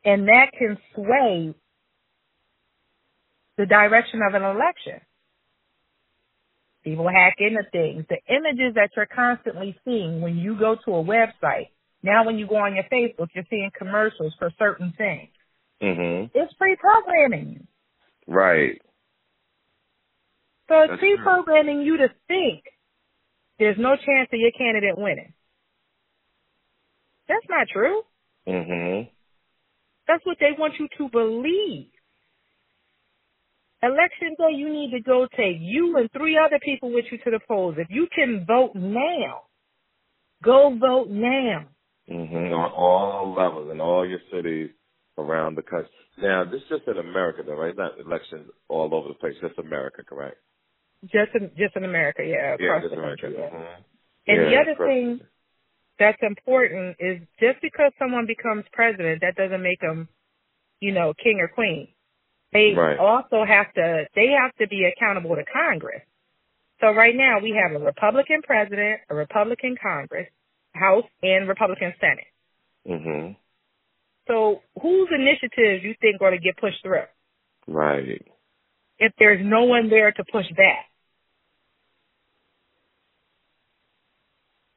And 0.05 0.29
that 0.29 0.47
can 0.59 0.79
sway 0.95 1.55
the 3.59 3.67
direction 3.67 4.21
of 4.27 4.35
an 4.35 4.43
election. 4.43 5.01
People 6.83 7.09
hack 7.09 7.35
into 7.39 7.63
things. 7.71 8.07
The 8.09 8.17
images 8.29 8.75
that 8.77 8.91
you're 8.97 9.07
constantly 9.07 9.77
seeing 9.85 10.23
when 10.23 10.39
you 10.39 10.59
go 10.59 10.77
to 10.85 10.95
a 10.95 11.05
website 11.05 11.69
Now 12.03 12.25
when 12.25 12.39
you 12.39 12.47
go 12.47 12.57
on 12.57 12.75
your 12.75 12.85
Facebook, 12.85 13.29
you're 13.35 13.45
seeing 13.51 13.71
commercials 13.77 14.35
for 14.39 14.51
certain 14.59 14.95
things. 14.97 15.29
Mhm. 15.83 16.31
It's 16.35 16.53
pre-programming. 16.55 17.67
Right. 18.27 18.81
So 20.69 20.83
it's 20.83 20.91
That's 20.91 21.01
pre-programming 21.01 21.83
you 21.83 21.97
to 21.99 22.09
think 22.29 22.65
there's 23.59 23.79
no 23.79 23.97
chance 23.97 24.29
of 24.33 24.39
your 24.39 24.53
candidate 24.53 24.97
winning. 24.97 25.33
That's 27.29 27.49
not 27.49 27.69
true. 27.69 28.03
Mhm. 28.47 29.11
That's 30.07 30.25
what 30.25 30.39
they 30.39 30.53
want 30.53 30.79
you 30.79 30.89
to 30.99 31.09
believe. 31.09 31.91
Election 33.83 34.35
day, 34.39 34.53
you 34.55 34.69
need 34.69 34.91
to 34.91 35.01
go 35.01 35.27
take 35.27 35.57
you 35.59 35.97
and 35.97 36.11
three 36.13 36.37
other 36.37 36.59
people 36.59 36.93
with 36.93 37.11
you 37.11 37.19
to 37.19 37.31
the 37.31 37.41
polls. 37.49 37.77
If 37.79 37.89
you 37.91 38.07
can 38.15 38.45
vote 38.45 38.75
now, 38.75 39.47
go 40.43 40.71
vote 40.71 41.09
now. 41.09 41.69
Mhm. 42.09 42.53
On 42.53 42.73
all 42.73 43.33
levels 43.33 43.71
in 43.71 43.81
all 43.81 44.07
your 44.07 44.21
cities 44.31 44.71
around 45.21 45.55
the 45.57 45.63
country. 45.63 45.91
Now, 46.19 46.45
this 46.45 46.61
is 46.63 46.69
just 46.69 46.89
in 46.89 46.99
America, 46.99 47.43
though, 47.45 47.55
right? 47.57 47.77
Not 47.77 47.99
elections 47.99 48.51
all 48.69 48.95
over 48.95 49.09
the 49.09 49.15
place. 49.15 49.35
Just 49.41 49.59
America, 49.59 50.03
correct? 50.05 50.37
Just 51.05 51.35
in, 51.35 51.51
just 51.57 51.77
in 51.77 51.85
America, 51.85 52.23
yeah, 52.25 52.57
Yeah, 52.59 52.67
across 52.77 52.83
just 52.83 52.95
the 52.95 53.01
America. 53.01 53.23
country. 53.23 53.41
Yeah. 53.41 53.49
Mhm. 53.51 53.77
And 54.29 54.39
the 54.53 54.57
other 54.61 54.71
across- 54.73 54.89
thing 54.89 55.21
that's 55.99 56.23
important 56.23 56.97
is 56.99 57.21
just 57.39 57.61
because 57.63 57.93
someone 57.99 58.27
becomes 58.27 58.65
president, 58.73 59.21
that 59.23 59.35
doesn't 59.37 59.63
make 59.63 59.81
them, 59.81 60.09
you 60.81 60.93
know, 60.93 61.15
king 61.15 61.41
or 61.41 61.49
queen. 61.49 61.89
They 62.53 62.75
Right. 62.75 62.99
also 62.99 63.45
have 63.45 63.73
to, 63.75 64.09
they 64.15 64.29
have 64.29 64.55
to 64.57 64.67
be 64.67 64.85
accountable 64.85 65.37
to 65.37 65.45
Congress. 65.45 66.03
So 66.81 66.93
right 66.93 67.15
now 67.15 67.39
we 67.39 67.53
have 67.53 67.73
a 67.73 67.85
Republican 67.85 68.43
president, 68.43 69.01
a 69.09 69.15
Republican 69.15 69.77
Congress, 69.77 70.29
House, 70.75 71.05
and 71.23 71.49
Republican 71.49 71.95
Senate. 72.01 72.27
Mhm. 72.87 73.37
So 74.31 74.63
whose 74.81 75.09
initiatives 75.13 75.83
you 75.83 75.95
think 76.01 76.17
are 76.17 76.31
going 76.31 76.39
to 76.41 76.45
get 76.45 76.57
pushed 76.57 76.81
through 76.83 77.03
Right. 77.67 78.23
if 78.99 79.13
there's 79.19 79.41
no 79.45 79.65
one 79.65 79.91
there 79.91 80.13
to 80.13 80.25
push 80.31 80.47
back? 80.57 80.87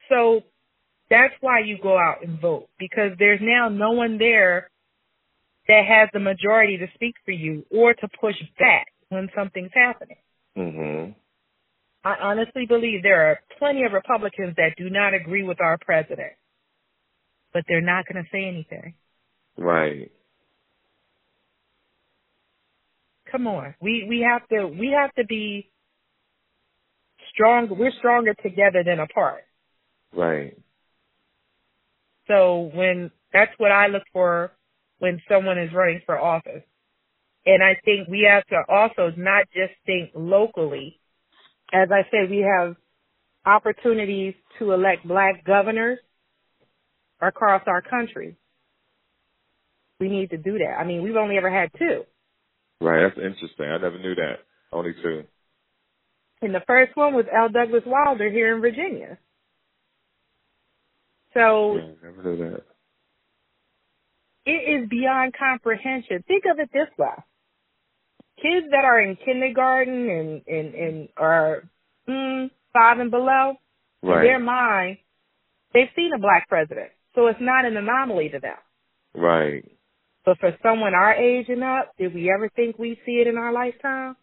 So 0.08 0.42
that's 1.08 1.34
why 1.40 1.60
you 1.60 1.78
go 1.80 1.96
out 1.96 2.24
and 2.24 2.40
vote 2.40 2.68
because 2.80 3.12
there's 3.18 3.40
now 3.40 3.68
no 3.68 3.92
one 3.92 4.18
there 4.18 4.70
that 5.68 5.84
has 5.86 6.08
the 6.12 6.18
majority 6.20 6.76
to 6.78 6.86
speak 6.94 7.14
for 7.24 7.30
you 7.30 7.64
or 7.70 7.94
to 7.94 8.08
push 8.20 8.34
back 8.58 8.88
when 9.08 9.30
something's 9.36 9.72
happening. 9.72 10.18
Mhm. 10.56 11.14
I 12.02 12.16
honestly 12.16 12.66
believe 12.66 13.02
there 13.02 13.30
are 13.30 13.40
plenty 13.58 13.84
of 13.84 13.92
Republicans 13.92 14.56
that 14.56 14.74
do 14.76 14.90
not 14.90 15.14
agree 15.14 15.44
with 15.44 15.60
our 15.60 15.78
president, 15.78 16.32
but 17.52 17.64
they're 17.68 17.80
not 17.80 18.04
going 18.06 18.22
to 18.22 18.30
say 18.30 18.44
anything. 18.44 18.94
Right. 19.56 20.10
Come 23.30 23.46
on, 23.46 23.74
we 23.80 24.06
we 24.08 24.26
have 24.28 24.46
to 24.48 24.66
we 24.66 24.94
have 24.96 25.12
to 25.14 25.24
be 25.24 25.70
strong. 27.32 27.68
We're 27.70 27.92
stronger 27.98 28.34
together 28.34 28.82
than 28.84 29.00
apart. 29.00 29.42
Right. 30.14 30.56
So 32.28 32.70
when 32.74 33.10
that's 33.32 33.52
what 33.58 33.72
I 33.72 33.88
look 33.88 34.04
for 34.12 34.52
when 34.98 35.20
someone 35.28 35.58
is 35.58 35.72
running 35.74 36.00
for 36.06 36.18
office. 36.18 36.62
And 37.46 37.62
I 37.62 37.76
think 37.84 38.08
we 38.08 38.26
have 38.30 38.44
to 38.46 38.62
also 38.72 39.12
not 39.16 39.44
just 39.52 39.74
think 39.84 40.10
locally. 40.14 40.98
As 41.72 41.88
I 41.92 42.08
said, 42.10 42.30
we 42.30 42.38
have 42.38 42.76
opportunities 43.44 44.34
to 44.58 44.72
elect 44.72 45.06
black 45.06 45.44
governors 45.44 45.98
across 47.20 47.62
our 47.66 47.82
country. 47.82 48.36
We 50.04 50.10
need 50.10 50.28
to 50.30 50.36
do 50.36 50.58
that. 50.58 50.76
I 50.78 50.84
mean, 50.84 51.02
we've 51.02 51.16
only 51.16 51.38
ever 51.38 51.50
had 51.50 51.70
two. 51.78 52.02
Right. 52.78 53.00
That's 53.08 53.16
interesting. 53.16 53.64
I 53.64 53.78
never 53.78 53.98
knew 53.98 54.14
that. 54.16 54.40
Only 54.70 54.92
two. 55.02 55.24
And 56.42 56.54
the 56.54 56.60
first 56.66 56.94
one 56.94 57.14
was 57.14 57.24
L. 57.34 57.48
Douglas 57.48 57.84
Wilder 57.86 58.30
here 58.30 58.54
in 58.54 58.60
Virginia. 58.60 59.16
So 61.32 61.76
Yeah, 61.76 62.10
never 62.10 62.22
knew 62.22 62.36
that. 62.50 62.62
it 64.44 64.82
is 64.82 64.88
beyond 64.90 65.32
comprehension. 65.38 66.22
Think 66.28 66.44
of 66.52 66.58
it 66.58 66.68
this 66.70 66.88
way. 66.98 67.08
Kids 68.42 68.66
that 68.72 68.84
are 68.84 69.00
in 69.00 69.16
kindergarten 69.24 70.10
and, 70.10 70.42
and, 70.46 70.74
and 70.74 71.08
are 71.16 71.62
mm, 72.06 72.50
five 72.74 72.98
and 72.98 73.10
below, 73.10 73.54
in 74.02 74.08
their 74.10 74.38
Right. 74.38 74.42
mind, 74.42 74.98
they've 75.72 75.88
seen 75.96 76.10
a 76.14 76.18
black 76.18 76.46
president. 76.46 76.90
So 77.14 77.28
it's 77.28 77.40
not 77.40 77.64
an 77.64 77.74
anomaly 77.78 78.28
to 78.30 78.40
them. 78.40 78.58
Right. 79.14 79.64
But 80.24 80.38
for 80.38 80.56
someone 80.62 80.94
our 80.94 81.14
age 81.14 81.46
and 81.48 81.62
up, 81.62 81.92
did 81.98 82.14
we 82.14 82.30
ever 82.32 82.48
think 82.48 82.78
we'd 82.78 82.98
see 83.04 83.20
it 83.20 83.26
in 83.26 83.36
our 83.36 83.52
lifetime? 83.52 84.16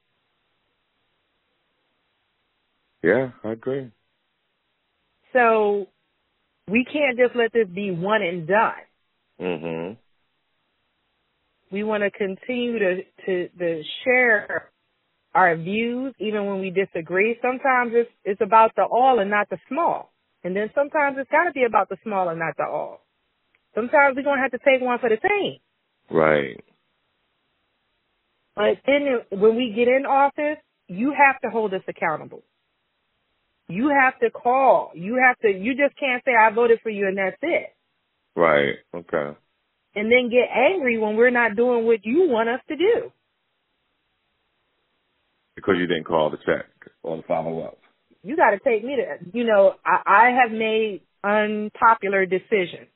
Yeah, 3.04 3.32
I 3.44 3.52
agree. 3.52 3.92
So 5.34 5.88
we 6.68 6.86
can't 6.86 7.18
just 7.18 7.36
let 7.36 7.54
this 7.54 7.68
be 7.68 7.92
one 7.92 8.22
and 8.22 8.48
done. 8.48 8.82
Mhm. 9.40 9.98
We 11.72 11.84
want 11.84 12.04
to 12.04 12.12
continue 12.12 12.80
to, 12.80 13.04
to, 13.26 13.48
to 13.50 13.84
share 14.04 14.70
our 15.34 15.56
views 15.56 16.14
even 16.20 16.46
when 16.46 16.60
we 16.60 16.70
disagree. 16.70 17.40
Sometimes 17.42 17.94
it's, 17.96 18.12
it's 18.26 18.42
about 18.42 18.76
the 18.76 18.84
all 18.84 19.20
and 19.20 19.30
not 19.30 19.50
the 19.50 19.58
small. 19.70 20.12
And 20.44 20.56
then 20.56 20.70
sometimes 20.76 21.18
it's 21.18 21.32
got 21.32 21.46
to 21.46 21.52
be 21.52 21.64
about 21.64 21.88
the 21.90 21.98
small 22.04 22.30
and 22.30 22.40
not 22.40 22.58
the 22.58 22.66
all. 22.66 23.06
Sometimes 23.74 24.16
we're 24.16 24.24
going 24.24 24.38
to 24.38 24.42
have 24.42 24.52
to 24.52 24.60
take 24.60 24.82
one 24.82 25.00
for 25.00 25.10
the 25.10 25.18
team. 25.18 25.60
Right. 26.12 26.64
But 28.56 28.78
then 28.86 29.22
when 29.32 29.56
we 29.56 29.74
get 29.76 29.88
in 29.88 30.06
office, 30.06 30.58
you 30.88 31.14
have 31.18 31.40
to 31.42 31.50
hold 31.50 31.74
us 31.74 31.82
accountable. 31.88 32.44
You 33.70 33.90
have 33.90 34.20
to 34.20 34.30
call. 34.30 34.92
You 34.94 35.22
have 35.26 35.40
to, 35.40 35.50
you 35.50 35.76
just 35.76 35.98
can't 35.98 36.22
say 36.26 36.32
I 36.38 36.50
voted 36.54 36.80
for 36.84 36.90
you 36.90 37.08
and 37.08 37.18
that's 37.18 37.38
it. 37.42 37.74
Right. 38.36 38.76
Okay. 38.94 39.38
And 39.96 40.12
then 40.12 40.30
get 40.30 40.50
angry 40.54 40.98
when 40.98 41.16
we're 41.16 41.30
not 41.30 41.56
doing 41.56 41.86
what 41.86 42.06
you 42.06 42.28
want 42.30 42.50
us 42.50 42.60
to 42.68 42.76
do. 42.76 43.12
Because 45.56 45.76
you 45.78 45.88
didn't 45.88 46.06
call 46.06 46.30
the 46.30 46.38
check 46.46 46.66
or 47.04 47.18
the 47.18 47.24
follow 47.24 47.62
up. 47.62 47.78
You 48.24 48.36
got 48.36 48.52
to 48.52 48.60
take 48.60 48.84
me 48.84 48.98
to, 48.98 49.38
you 49.38 49.46
know, 49.46 49.76
I, 49.86 50.02
I 50.06 50.30
have 50.42 50.52
made 50.52 51.02
unpopular 51.24 52.26
decisions. 52.26 52.88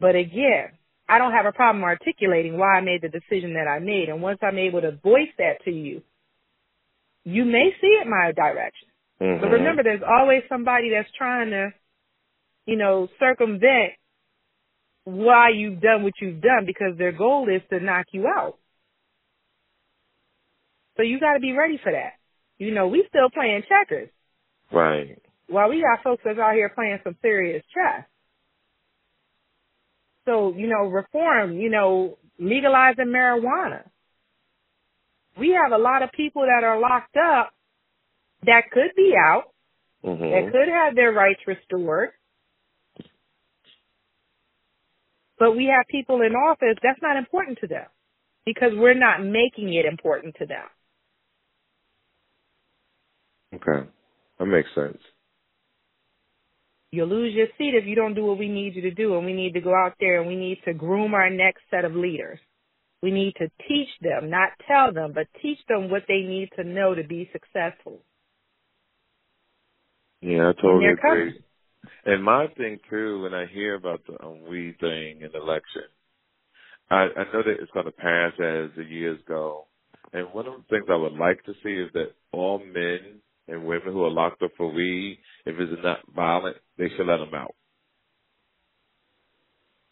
But 0.00 0.16
again, 0.16 0.70
I 1.12 1.18
don't 1.18 1.32
have 1.32 1.44
a 1.44 1.52
problem 1.52 1.84
articulating 1.84 2.56
why 2.56 2.78
I 2.78 2.80
made 2.80 3.02
the 3.02 3.10
decision 3.10 3.52
that 3.52 3.68
I 3.68 3.80
made. 3.80 4.08
And 4.08 4.22
once 4.22 4.38
I'm 4.42 4.56
able 4.58 4.80
to 4.80 4.92
voice 4.92 5.28
that 5.36 5.62
to 5.66 5.70
you, 5.70 6.00
you 7.24 7.44
may 7.44 7.68
see 7.82 7.88
it 8.00 8.06
my 8.06 8.32
direction. 8.32 8.88
Mhm. 9.20 9.40
But 9.42 9.50
remember, 9.50 9.82
there's 9.82 10.02
always 10.02 10.42
somebody 10.48 10.88
that's 10.88 11.10
trying 11.12 11.50
to, 11.50 11.74
you 12.64 12.76
know, 12.76 13.08
circumvent 13.18 13.92
why 15.04 15.50
you've 15.50 15.80
done 15.80 16.02
what 16.02 16.14
you've 16.18 16.40
done 16.40 16.64
because 16.64 16.96
their 16.96 17.12
goal 17.12 17.46
is 17.50 17.60
to 17.68 17.78
knock 17.78 18.06
you 18.12 18.26
out. 18.26 18.56
So 20.96 21.02
you 21.02 21.20
got 21.20 21.34
to 21.34 21.40
be 21.40 21.52
ready 21.52 21.76
for 21.76 21.92
that. 21.92 22.14
You 22.56 22.72
know, 22.72 22.88
we 22.88 23.04
still 23.08 23.28
playing 23.28 23.64
checkers 23.68 24.08
Right. 24.70 25.18
while 25.48 25.68
we 25.68 25.82
got 25.82 26.02
folks 26.02 26.22
that's 26.24 26.38
out 26.38 26.54
here 26.54 26.70
playing 26.70 27.00
some 27.04 27.16
serious 27.20 27.64
chess. 27.66 28.06
So, 30.24 30.54
you 30.54 30.68
know, 30.68 30.86
reform, 30.86 31.58
you 31.58 31.70
know, 31.70 32.18
legalizing 32.38 33.06
marijuana. 33.06 33.88
We 35.38 35.50
have 35.50 35.72
a 35.72 35.82
lot 35.82 36.02
of 36.02 36.12
people 36.12 36.42
that 36.42 36.64
are 36.64 36.78
locked 36.78 37.16
up 37.16 37.52
that 38.44 38.70
could 38.70 38.94
be 38.96 39.14
out, 39.16 39.44
that 40.02 40.18
Mhm. 40.18 40.52
could 40.52 40.68
have 40.68 40.94
their 40.94 41.12
rights 41.12 41.46
restored. 41.46 42.12
But 45.38 45.56
we 45.56 45.66
have 45.66 45.86
people 45.88 46.22
in 46.22 46.36
office 46.36 46.78
that's 46.82 47.02
not 47.02 47.16
important 47.16 47.58
to 47.60 47.66
them 47.66 47.88
because 48.44 48.74
we're 48.74 48.94
not 48.94 49.22
making 49.22 49.72
it 49.74 49.86
important 49.86 50.36
to 50.36 50.46
them. 50.46 50.68
Okay. 53.54 53.86
That 54.38 54.46
makes 54.46 54.72
sense. 54.74 55.11
You'll 56.92 57.08
lose 57.08 57.34
your 57.34 57.46
seat 57.56 57.74
if 57.74 57.86
you 57.86 57.96
don't 57.96 58.14
do 58.14 58.26
what 58.26 58.38
we 58.38 58.48
need 58.48 58.76
you 58.76 58.82
to 58.82 58.90
do. 58.90 59.16
And 59.16 59.24
we 59.24 59.32
need 59.32 59.54
to 59.54 59.60
go 59.60 59.74
out 59.74 59.94
there 59.98 60.20
and 60.20 60.28
we 60.28 60.36
need 60.36 60.58
to 60.66 60.74
groom 60.74 61.14
our 61.14 61.30
next 61.30 61.62
set 61.70 61.86
of 61.86 61.96
leaders. 61.96 62.38
We 63.02 63.10
need 63.10 63.34
to 63.38 63.48
teach 63.66 63.88
them, 64.00 64.30
not 64.30 64.50
tell 64.68 64.92
them, 64.92 65.12
but 65.14 65.26
teach 65.40 65.58
them 65.68 65.90
what 65.90 66.02
they 66.06 66.20
need 66.20 66.50
to 66.56 66.64
know 66.64 66.94
to 66.94 67.02
be 67.02 67.28
successful. 67.32 68.02
Yeah, 70.20 70.50
I 70.50 70.52
totally 70.60 70.84
coming. 71.00 71.28
agree. 71.28 71.44
And 72.04 72.22
my 72.22 72.46
thing 72.56 72.78
too, 72.88 73.22
when 73.22 73.34
I 73.34 73.46
hear 73.52 73.74
about 73.74 74.02
the 74.06 74.22
um, 74.24 74.42
weed 74.48 74.76
thing 74.78 75.22
in 75.22 75.30
the 75.32 75.40
election, 75.40 75.82
I, 76.90 77.08
I 77.16 77.24
know 77.32 77.42
that 77.42 77.56
it's 77.60 77.72
going 77.72 77.86
to 77.86 77.92
pass 77.92 78.32
as 78.34 78.70
the 78.76 78.84
years 78.88 79.18
go. 79.26 79.66
And 80.12 80.32
one 80.32 80.46
of 80.46 80.54
the 80.54 80.64
things 80.68 80.86
I 80.90 80.96
would 80.96 81.14
like 81.14 81.42
to 81.44 81.54
see 81.64 81.72
is 81.72 81.90
that 81.94 82.12
all 82.32 82.58
men 82.58 83.20
and 83.48 83.64
women 83.64 83.92
who 83.92 84.04
are 84.04 84.10
locked 84.10 84.42
up 84.42 84.52
for 84.56 84.70
weed, 84.70 85.18
if 85.46 85.58
it's 85.58 85.82
not 85.82 85.98
violent, 86.14 86.56
they 86.82 86.88
should 86.96 87.06
let 87.06 87.18
them 87.18 87.32
out. 87.32 87.54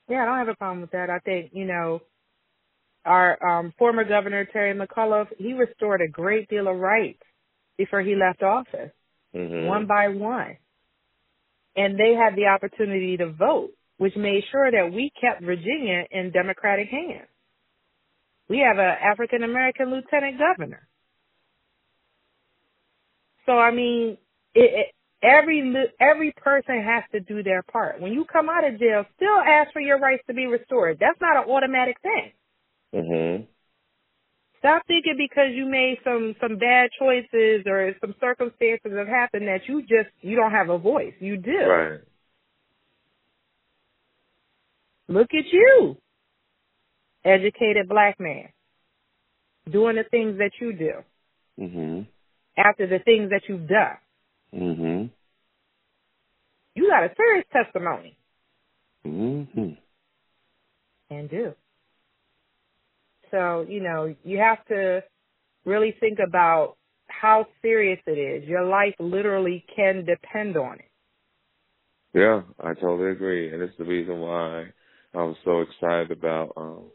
Yeah, 0.09 0.23
I 0.23 0.25
don't 0.25 0.39
have 0.39 0.49
a 0.49 0.57
problem 0.57 0.81
with 0.81 0.91
that. 0.91 1.09
I 1.09 1.21
think, 1.21 1.53
you 1.55 1.65
know, 1.65 2.01
our 3.05 3.61
um, 3.61 3.73
former 3.79 4.03
governor, 4.03 4.45
Terry 4.45 4.75
McAuliffe, 4.75 5.29
he 5.39 5.53
restored 5.53 6.01
a 6.01 6.11
great 6.11 6.49
deal 6.49 6.67
of 6.67 6.77
rights 6.77 7.23
before 7.79 8.03
he 8.03 8.17
left 8.17 8.43
office, 8.43 8.91
mm-hmm. 9.35 9.67
one 9.69 9.87
by 9.87 10.09
one. 10.09 10.57
And 11.77 11.97
they 11.97 12.15
had 12.15 12.35
the 12.35 12.47
opportunity 12.47 13.17
to 13.19 13.31
vote, 13.31 13.71
which 13.99 14.17
made 14.17 14.43
sure 14.51 14.69
that 14.69 14.93
we 14.93 15.13
kept 15.21 15.45
Virginia 15.45 16.03
in 16.11 16.33
Democratic 16.33 16.89
hands. 16.89 17.29
We 18.49 18.59
have 18.67 18.79
an 18.79 18.97
African 19.01 19.45
American 19.45 19.93
lieutenant 19.93 20.41
governor. 20.41 20.89
So 23.47 23.53
I 23.53 23.71
mean, 23.71 24.19
it, 24.55 24.89
it, 24.89 24.95
every 25.23 25.75
every 26.01 26.33
person 26.33 26.83
has 26.83 27.05
to 27.13 27.21
do 27.21 27.43
their 27.43 27.63
part. 27.63 28.01
When 28.01 28.13
you 28.13 28.25
come 28.25 28.49
out 28.49 28.65
of 28.65 28.79
jail, 28.79 29.05
still 29.17 29.39
ask 29.39 29.73
for 29.73 29.81
your 29.81 29.99
rights 29.99 30.23
to 30.27 30.35
be 30.35 30.47
restored. 30.47 30.99
That's 31.01 31.21
not 31.21 31.45
an 31.45 31.51
automatic 31.51 31.97
thing. 32.01 32.33
Mhm. 32.95 33.47
Stop 34.59 34.87
thinking 34.87 35.17
because 35.17 35.53
you 35.53 35.65
made 35.65 35.99
some 36.05 36.35
some 36.41 36.59
bad 36.59 36.91
choices 36.99 37.67
or 37.67 37.95
some 38.01 38.15
circumstances 38.21 38.93
have 38.93 39.09
happened 39.09 39.49
that 39.49 39.67
you 39.69 39.83
just 39.83 40.11
you 40.21 40.37
don't 40.37 40.53
have 40.53 40.69
a 40.69 40.79
voice. 40.79 41.15
You 41.19 41.37
do. 41.39 41.67
Right. 41.67 42.01
Look 45.09 45.35
at 45.35 45.47
you, 45.51 45.97
educated 47.25 47.89
black 47.89 48.21
man, 48.21 48.49
doing 49.69 49.97
the 49.97 50.05
things 50.05 50.39
that 50.39 50.53
you 50.61 50.73
do. 50.73 51.05
Mhm. 51.59 52.07
After 52.57 52.87
the 52.87 52.99
things 53.01 53.31
that 53.31 53.49
you've 53.49 53.67
done. 53.67 53.97
Mhm. 54.53 55.11
You 56.75 56.89
got 56.89 57.05
a 57.05 57.15
serious 57.17 57.47
testimony. 57.53 58.17
Mhm. 59.05 59.79
And 61.11 61.31
do. 61.31 61.55
So, 63.31 63.67
you 63.69 63.81
know, 63.81 64.15
you 64.25 64.39
have 64.39 64.65
to 64.67 65.05
really 65.65 65.93
think 66.01 66.19
about 66.19 66.77
how 67.09 67.47
serious 67.63 68.01
it 68.07 68.19
is. 68.19 68.49
Your 68.49 68.65
life 68.65 68.95
literally 68.99 69.65
can 69.75 70.05
depend 70.05 70.57
on 70.57 70.79
it. 70.79 70.91
Yeah, 72.13 72.43
I 72.59 72.75
totally 72.75 73.13
agree. 73.13 73.53
And 73.53 73.63
it's 73.63 73.77
the 73.79 73.85
reason 73.85 74.21
why 74.21 74.73
I 75.15 75.23
was 75.23 75.37
so 75.45 75.61
excited 75.61 76.11
about 76.11 76.53
um 76.57 76.91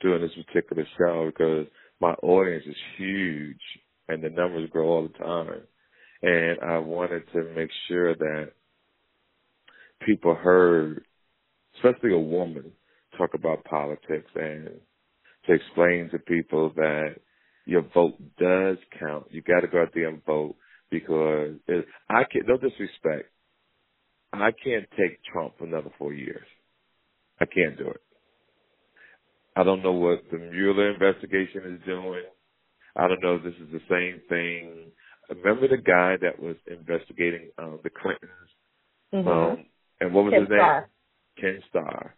doing 0.00 0.22
this 0.22 0.34
particular 0.44 0.86
show 0.98 1.30
because 1.30 1.66
my 2.00 2.12
audience 2.22 2.64
is 2.66 2.76
huge 2.96 3.60
and 4.08 4.22
the 4.22 4.30
numbers 4.30 4.68
grow 4.70 4.88
all 4.88 5.08
the 5.08 5.18
time. 5.18 5.62
And 6.22 6.58
I 6.60 6.78
wanted 6.78 7.22
to 7.32 7.44
make 7.54 7.70
sure 7.88 8.14
that 8.14 8.52
people 10.04 10.34
heard, 10.34 11.04
especially 11.76 12.12
a 12.12 12.18
woman, 12.18 12.72
talk 13.16 13.34
about 13.34 13.64
politics 13.64 14.30
and 14.34 14.68
to 15.46 15.52
explain 15.52 16.10
to 16.10 16.18
people 16.18 16.72
that 16.76 17.16
your 17.64 17.82
vote 17.94 18.16
does 18.38 18.76
count. 18.98 19.26
You 19.30 19.42
got 19.42 19.60
to 19.60 19.68
go 19.68 19.82
out 19.82 19.90
there 19.94 20.08
and 20.08 20.24
vote 20.24 20.56
because 20.90 21.54
it, 21.68 21.86
I 22.08 22.24
can't. 22.24 22.46
No 22.48 22.56
disrespect. 22.56 23.30
I 24.32 24.50
can't 24.64 24.86
take 24.98 25.22
Trump 25.32 25.54
another 25.60 25.90
four 25.98 26.12
years. 26.12 26.46
I 27.40 27.46
can't 27.46 27.76
do 27.78 27.88
it. 27.88 28.00
I 29.56 29.64
don't 29.64 29.82
know 29.82 29.92
what 29.92 30.22
the 30.30 30.38
Mueller 30.38 30.92
investigation 30.92 31.74
is 31.74 31.80
doing. 31.86 32.22
I 32.96 33.08
don't 33.08 33.22
know 33.22 33.36
if 33.36 33.42
this 33.42 33.54
is 33.54 33.72
the 33.72 33.80
same 33.88 34.20
thing. 34.28 34.92
Remember 35.30 35.68
the 35.68 35.76
guy 35.82 36.16
that 36.20 36.40
was 36.42 36.56
investigating 36.66 37.50
um, 37.58 37.78
the 37.82 37.90
Clintons? 37.90 38.50
Mm-hmm. 39.14 39.28
Um, 39.28 39.66
and 40.00 40.12
what 40.12 40.24
was 40.24 40.32
Ken 40.32 40.40
his 40.40 40.48
Starr. 40.48 40.80
name? 40.80 40.88
Ken 41.40 41.62
Starr. 41.68 42.14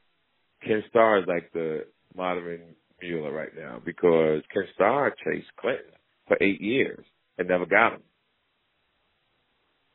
Ken 0.67 0.83
Starr 0.89 1.19
is 1.19 1.25
like 1.27 1.53
the 1.53 1.87
modern 2.17 2.61
Mueller 3.01 3.33
right 3.33 3.55
now 3.57 3.81
because 3.85 4.43
Ken 4.53 4.65
Starr 4.75 5.15
chased 5.25 5.49
Clinton 5.61 5.93
for 6.29 6.37
eight 6.41 6.61
years 6.61 7.05
and 7.39 7.49
never 7.49 7.67
got 7.67 7.95
him. 7.95 8.03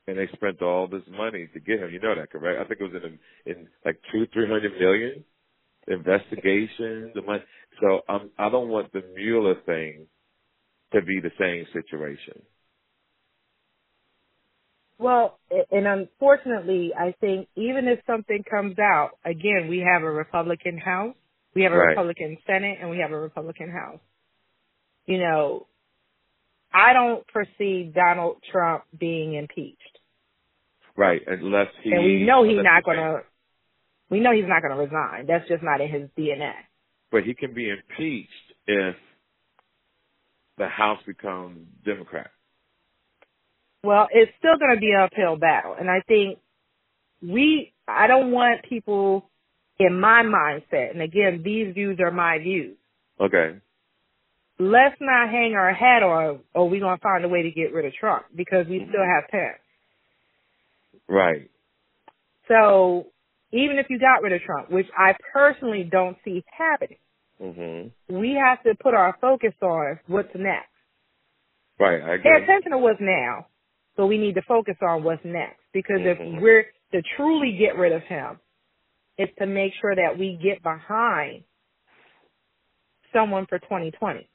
And 0.07 0.17
they 0.17 0.27
spent 0.33 0.61
all 0.61 0.87
this 0.87 1.03
money 1.09 1.49
to 1.53 1.59
get 1.59 1.79
him. 1.79 1.91
You 1.91 1.99
know 1.99 2.15
that, 2.15 2.31
correct? 2.31 2.61
I 2.61 2.67
think 2.67 2.79
it 2.79 2.93
was 2.93 3.03
in 3.03 3.51
in 3.51 3.67
like 3.83 3.99
two, 4.11 4.25
three 4.33 4.47
hundred 4.47 4.79
million 4.79 5.23
investigation. 5.87 7.11
The 7.13 7.21
money. 7.25 7.43
So 7.81 8.01
I'm, 8.07 8.29
I 8.37 8.49
don't 8.49 8.69
want 8.69 8.93
the 8.93 9.03
Mueller 9.15 9.55
thing 9.65 10.07
to 10.93 11.01
be 11.01 11.19
the 11.19 11.31
same 11.39 11.65
situation. 11.73 12.41
Well, 14.99 15.37
and 15.71 15.85
unfortunately, 15.85 16.91
I 16.97 17.13
think 17.21 17.47
even 17.55 17.87
if 17.87 17.99
something 18.07 18.43
comes 18.49 18.79
out, 18.79 19.11
again, 19.23 19.67
we 19.69 19.79
have 19.79 20.01
a 20.01 20.11
Republican 20.11 20.77
House, 20.77 21.15
we 21.53 21.63
have 21.63 21.73
a 21.73 21.77
Right. 21.77 21.89
Republican 21.89 22.37
Senate, 22.47 22.79
and 22.81 22.89
we 22.89 22.97
have 22.99 23.11
a 23.11 23.19
Republican 23.19 23.69
House. 23.69 23.99
You 25.05 25.19
know, 25.19 25.67
I 26.73 26.93
don't 26.93 27.23
foresee 27.31 27.91
Donald 27.93 28.37
Trump 28.51 28.83
being 28.97 29.35
impeached. 29.35 29.99
Right, 30.95 31.21
unless 31.27 31.67
he 31.83 31.91
and 31.91 32.03
we 32.03 32.23
know 32.23 32.43
he's 32.43 32.63
not 32.63 32.83
going 32.83 32.97
to, 32.97 33.23
we 34.09 34.19
know 34.19 34.31
he's 34.31 34.47
not 34.47 34.63
going 34.63 34.75
to 34.75 34.83
resign. 34.83 35.27
That's 35.27 35.47
just 35.47 35.61
not 35.61 35.79
in 35.79 35.89
his 35.89 36.09
DNA. 36.17 36.53
But 37.11 37.23
he 37.23 37.35
can 37.35 37.53
be 37.53 37.69
impeached 37.69 38.31
if 38.65 38.95
the 40.57 40.67
House 40.67 40.99
becomes 41.05 41.67
Democrat. 41.85 42.31
Well, 43.87 44.09
it's 44.11 44.31
still 44.37 44.57
going 44.59 44.75
to 44.75 44.81
be 44.81 44.91
an 44.91 44.99
uphill 44.99 45.37
battle. 45.37 45.73
And 45.79 45.89
I 45.89 46.01
think 46.05 46.39
we, 47.21 47.71
I 47.87 48.07
don't 48.07 48.31
want 48.31 48.65
people 48.67 49.29
in 49.79 49.97
my 49.97 50.23
mindset, 50.23 50.91
and 50.91 51.01
again, 51.01 51.41
these 51.45 51.73
views 51.73 51.97
are 52.01 52.11
my 52.11 52.37
views. 52.39 52.75
Okay. 53.17 53.55
Let's 54.59 54.95
not 54.99 55.29
hang 55.29 55.53
our 55.53 55.73
hat 55.73 56.03
on, 56.03 56.39
oh, 56.53 56.65
we're 56.65 56.81
going 56.81 56.97
to 56.97 57.01
find 57.01 57.23
a 57.23 57.29
way 57.29 57.43
to 57.43 57.51
get 57.51 57.71
rid 57.71 57.85
of 57.85 57.93
Trump 57.93 58.25
because 58.35 58.65
we 58.67 58.85
still 58.89 59.05
have 59.05 59.31
time. 59.31 59.55
Right. 61.07 61.49
So 62.49 63.05
even 63.53 63.77
if 63.77 63.85
you 63.89 63.99
got 63.99 64.21
rid 64.21 64.33
of 64.33 64.41
Trump, 64.41 64.69
which 64.69 64.87
I 64.97 65.15
personally 65.31 65.87
don't 65.89 66.17
see 66.25 66.43
happening, 66.51 66.97
Mhm. 67.41 67.91
we 68.09 68.33
have 68.33 68.61
to 68.63 68.75
put 68.75 68.95
our 68.95 69.13
focus 69.21 69.53
on 69.61 69.99
what's 70.07 70.33
next. 70.35 70.71
Right. 71.79 72.01
I 72.01 72.17
Pay 72.17 72.43
attention 72.43 72.71
to 72.71 72.79
what's 72.79 72.99
now, 72.99 73.45
but 73.97 74.07
we 74.07 74.17
need 74.17 74.35
to 74.35 74.41
focus 74.47 74.75
on 74.87 75.03
what's 75.03 75.25
next. 75.25 75.59
Because 75.73 75.99
if 76.01 76.17
we're 76.41 76.67
to 76.93 77.01
truly 77.17 77.57
get 77.59 77.77
rid 77.77 77.91
of 77.91 78.03
him, 78.03 78.39
it's 79.17 79.33
to 79.39 79.47
make 79.47 79.73
sure 79.81 79.95
that 79.95 80.17
we 80.17 80.39
get 80.41 80.61
behind 80.63 81.43
someone 83.13 83.47
for 83.47 83.57
2020. 83.59 84.29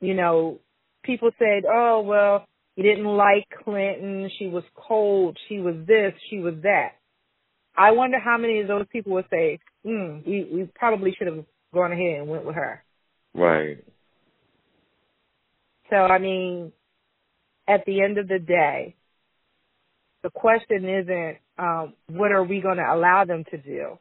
You 0.00 0.14
know, 0.14 0.60
people 1.02 1.30
said, 1.38 1.64
oh, 1.70 2.02
well, 2.06 2.46
you 2.76 2.84
didn't 2.84 3.04
like 3.04 3.46
Clinton. 3.64 4.30
She 4.38 4.46
was 4.46 4.64
cold. 4.74 5.36
She 5.48 5.58
was 5.58 5.74
this. 5.86 6.12
She 6.30 6.38
was 6.38 6.54
that. 6.62 6.92
I 7.76 7.90
wonder 7.90 8.18
how 8.18 8.38
many 8.38 8.60
of 8.60 8.68
those 8.68 8.86
people 8.92 9.12
would 9.12 9.26
say, 9.30 9.58
hmm, 9.84 10.18
we, 10.26 10.48
we 10.52 10.68
probably 10.74 11.14
should 11.16 11.26
have 11.26 11.44
gone 11.74 11.92
ahead 11.92 12.20
and 12.20 12.28
went 12.28 12.44
with 12.44 12.54
her. 12.54 12.84
Right. 13.34 13.82
So, 15.90 15.96
I 15.96 16.18
mean, 16.18 16.72
at 17.68 17.84
the 17.86 18.02
end 18.02 18.18
of 18.18 18.28
the 18.28 18.38
day, 18.38 18.96
the 20.22 20.30
question 20.30 20.88
isn't 20.88 21.38
um, 21.58 21.94
what 22.08 22.32
are 22.32 22.44
we 22.44 22.60
going 22.60 22.76
to 22.78 22.92
allow 22.94 23.24
them 23.24 23.44
to 23.50 23.58
do. 23.58 23.98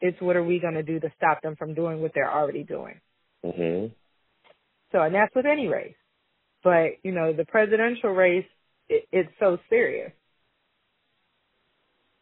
It's 0.00 0.20
what 0.20 0.36
are 0.36 0.44
we 0.44 0.58
going 0.58 0.74
to 0.74 0.82
do 0.82 1.00
to 1.00 1.12
stop 1.16 1.40
them 1.42 1.56
from 1.56 1.74
doing 1.74 2.02
what 2.02 2.12
they're 2.14 2.32
already 2.32 2.64
doing. 2.64 3.00
Mhm. 3.44 3.92
So, 4.92 5.00
and 5.00 5.14
that's 5.14 5.34
with 5.34 5.46
any 5.46 5.68
race. 5.68 5.96
But 6.62 7.04
you 7.04 7.12
know, 7.12 7.32
the 7.32 7.44
presidential 7.44 8.10
race, 8.10 8.46
it, 8.88 9.06
it's 9.12 9.32
so 9.38 9.58
serious. 9.68 10.12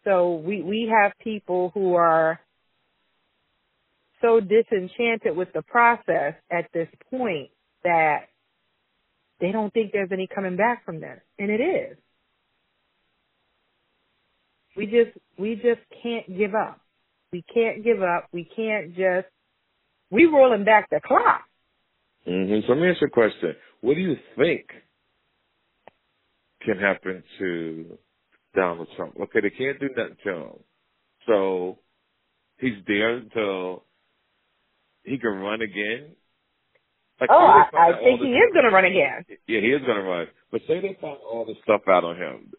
So 0.05 0.37
we 0.37 0.62
we 0.62 0.89
have 0.93 1.12
people 1.18 1.70
who 1.74 1.95
are 1.95 2.41
so 4.20 4.41
disenchanted 4.41 5.37
with 5.37 5.53
the 5.53 5.62
process 5.62 6.35
at 6.51 6.70
this 6.72 6.89
point 7.11 7.51
that 7.85 8.28
they 9.43 9.53
don't 9.53 9.74
think 9.74 9.93
there's 9.93 10.12
any 10.12 10.28
coming 10.28 10.57
back 10.57 10.86
from 10.86 11.03
this, 11.03 11.20
and 11.38 11.51
it 11.51 11.61
is. 11.61 11.99
We 14.76 14.86
just 14.86 15.18
we 15.38 15.57
just 15.57 15.82
can't 16.03 16.26
give 16.38 16.55
up. 16.55 16.80
We 17.32 17.45
can't 17.55 17.84
give 17.84 18.03
up. 18.03 18.28
We 18.32 18.45
can't 18.57 18.97
just 18.97 19.26
we 20.11 20.26
rolling 20.26 20.64
back 20.64 20.90
the 20.90 21.01
clock. 21.05 21.43
Mhm. 22.26 22.66
So 22.66 22.72
let 22.74 22.82
me 22.82 22.90
ask 22.90 23.01
you 23.03 23.09
a 23.09 23.11
question. 23.11 23.57
What 23.82 23.95
do 23.95 24.01
you 24.01 24.16
think 24.38 24.66
can 26.62 26.78
happen 26.78 27.24
to 27.38 27.99
Donald 28.55 28.88
Trump? 28.97 29.18
Okay, 29.20 29.40
they 29.40 29.51
can't 29.51 29.80
do 29.80 29.90
nothing 29.97 30.16
to 30.24 30.30
him. 30.36 30.64
So 31.26 31.78
he's 32.59 32.84
there 32.86 33.16
until 33.16 33.84
he 35.05 35.18
can 35.18 35.30
run 35.40 35.62
again. 35.62 36.16
Like, 37.22 37.30
Oh, 37.30 37.38
I, 37.38 37.62
I 37.70 38.02
think 38.02 38.20
he 38.20 38.34
is 38.34 38.50
going 38.52 38.64
to 38.64 38.74
run 38.74 38.84
again. 38.84 39.24
Yeah, 39.46 39.60
he 39.60 39.68
is 39.70 39.80
going 39.86 39.94
to 39.96 40.02
run. 40.02 40.26
But 40.50 40.62
say 40.66 40.80
they 40.80 40.98
found 41.00 41.18
all 41.22 41.44
this 41.46 41.54
stuff 41.62 41.82
out 41.86 42.02
on 42.02 42.16
him. 42.16 42.50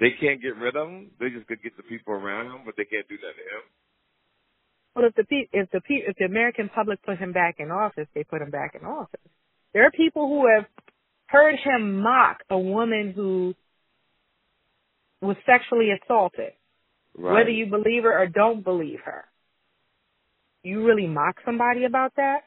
They 0.00 0.08
can't 0.18 0.40
get 0.40 0.56
rid 0.56 0.74
of 0.74 0.88
him. 0.88 1.10
They 1.20 1.28
just 1.28 1.46
could 1.46 1.62
get 1.62 1.76
the 1.76 1.82
people 1.82 2.14
around 2.14 2.46
him, 2.46 2.62
but 2.64 2.76
they 2.78 2.86
can't 2.86 3.06
do 3.08 3.16
that 3.16 3.34
to 3.36 3.44
him. 3.44 3.62
Well, 4.96 5.04
if 5.04 5.14
the 5.16 5.24
pe- 5.24 5.50
if 5.52 5.70
the 5.70 5.82
pe- 5.82 6.06
if 6.08 6.16
the 6.16 6.24
American 6.24 6.70
public 6.70 7.02
put 7.04 7.18
him 7.18 7.32
back 7.32 7.56
in 7.58 7.70
office, 7.70 8.08
they 8.14 8.24
put 8.24 8.40
him 8.40 8.48
back 8.50 8.74
in 8.74 8.86
office. 8.86 9.20
There 9.74 9.84
are 9.86 9.90
people 9.90 10.28
who 10.28 10.46
have 10.48 10.64
heard 11.26 11.56
him 11.62 12.00
mock 12.00 12.38
a 12.48 12.58
woman 12.58 13.12
who 13.14 13.54
was 15.20 15.36
sexually 15.44 15.90
assaulted, 15.92 16.52
Right. 17.14 17.34
whether 17.34 17.50
you 17.50 17.66
believe 17.66 18.04
her 18.04 18.18
or 18.18 18.28
don't 18.28 18.64
believe 18.64 19.00
her. 19.04 19.26
You 20.62 20.86
really 20.86 21.06
mock 21.06 21.36
somebody 21.44 21.84
about 21.84 22.14
that? 22.16 22.44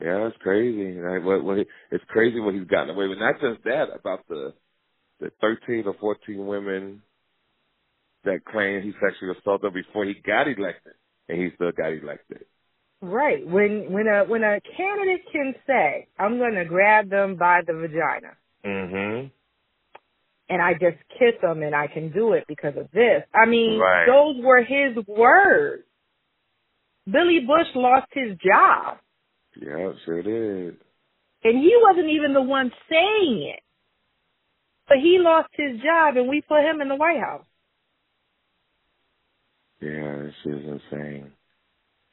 Yeah, 0.00 0.20
that's 0.24 0.36
crazy. 0.42 1.00
Like, 1.00 1.24
what, 1.24 1.42
what, 1.42 1.58
it's 1.58 2.04
crazy 2.08 2.38
what 2.40 2.54
he's 2.54 2.68
gotten 2.68 2.90
away 2.90 3.08
with. 3.08 3.18
Not 3.18 3.40
just 3.40 3.64
that, 3.64 3.86
about 3.94 4.26
the 4.28 4.52
the 5.20 5.30
13 5.40 5.82
or 5.86 5.94
14 6.00 6.46
women 6.46 7.02
that 8.24 8.44
claim 8.44 8.82
he 8.82 8.92
sexually 9.04 9.34
assaulted 9.36 9.66
them 9.66 9.74
before 9.74 10.04
he 10.04 10.14
got 10.14 10.46
elected, 10.46 10.92
and 11.28 11.42
he 11.42 11.48
still 11.56 11.72
got 11.72 11.92
elected. 11.92 12.44
Right. 13.00 13.44
When 13.46 13.92
when 13.92 14.06
a 14.06 14.24
when 14.24 14.42
a 14.44 14.60
candidate 14.76 15.22
can 15.32 15.54
say, 15.66 16.06
"I'm 16.18 16.38
going 16.38 16.54
to 16.54 16.64
grab 16.64 17.10
them 17.10 17.36
by 17.36 17.60
the 17.66 17.72
vagina," 17.72 18.36
Mm-hmm. 18.64 19.26
and 20.48 20.62
I 20.62 20.72
just 20.74 20.98
kiss 21.18 21.40
them, 21.42 21.62
and 21.62 21.74
I 21.74 21.86
can 21.88 22.10
do 22.12 22.32
it 22.32 22.44
because 22.48 22.74
of 22.76 22.90
this. 22.92 23.22
I 23.34 23.46
mean, 23.46 23.78
Right. 23.78 24.06
those 24.06 24.36
were 24.44 24.62
his 24.62 24.96
words. 25.06 25.84
Billy 27.10 27.40
Bush 27.40 27.68
lost 27.74 28.08
his 28.12 28.36
job, 28.38 28.98
Yeah, 29.60 29.92
sure 30.04 30.22
did. 30.22 30.76
and 31.44 31.58
he 31.58 31.76
wasn't 31.82 32.10
even 32.10 32.32
the 32.34 32.42
one 32.42 32.70
saying 32.90 33.52
it. 33.54 33.60
But 34.88 34.98
he 34.98 35.18
lost 35.20 35.48
his 35.52 35.80
job, 35.80 36.16
and 36.16 36.28
we 36.28 36.40
put 36.40 36.62
him 36.62 36.80
in 36.80 36.88
the 36.88 36.96
White 36.96 37.20
House. 37.20 37.44
Yeah, 39.80 40.22
this 40.24 40.34
is 40.54 40.64
insane. 40.66 41.32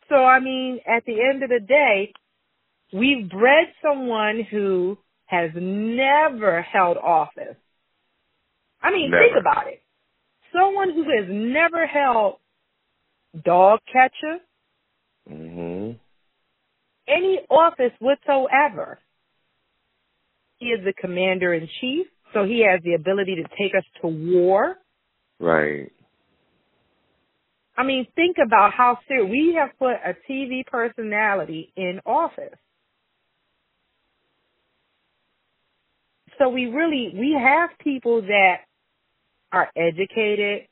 So 0.09 0.15
I 0.15 0.39
mean, 0.39 0.79
at 0.85 1.03
the 1.05 1.19
end 1.21 1.43
of 1.43 1.49
the 1.49 1.59
day, 1.65 2.13
we've 2.93 3.29
bred 3.29 3.67
someone 3.81 4.43
who 4.51 4.97
has 5.25 5.51
never 5.55 6.61
held 6.61 6.97
office. 6.97 7.57
I 8.81 8.91
mean, 8.91 9.11
think 9.11 9.35
about 9.39 9.67
it. 9.67 9.81
Someone 10.53 10.91
who 10.93 11.03
has 11.03 11.25
never 11.29 11.87
held 11.87 12.35
dog 13.43 13.79
catcher, 13.91 14.39
Mm-hmm. 15.27 15.64
Any 17.07 17.39
office 17.49 17.91
whatsoever. 17.99 18.99
He 20.57 20.67
is 20.67 20.83
the 20.85 20.93
commander 20.93 21.53
in 21.53 21.67
chief, 21.81 22.07
so 22.33 22.43
he 22.45 22.65
has 22.69 22.81
the 22.83 22.93
ability 22.93 23.35
to 23.35 23.43
take 23.57 23.75
us 23.77 23.83
to 24.01 24.07
war. 24.07 24.75
Right. 25.39 25.91
I 27.77 27.83
mean, 27.83 28.07
think 28.15 28.37
about 28.43 28.73
how 28.73 28.99
serious 29.07 29.29
we 29.29 29.57
have 29.59 29.77
put 29.77 29.95
a 29.95 30.15
TV 30.29 30.65
personality 30.65 31.73
in 31.75 31.99
office. 32.05 32.57
So 36.37 36.49
we 36.49 36.65
really 36.65 37.11
we 37.13 37.37
have 37.39 37.69
people 37.79 38.21
that 38.21 38.57
are 39.51 39.69
educated 39.75 40.67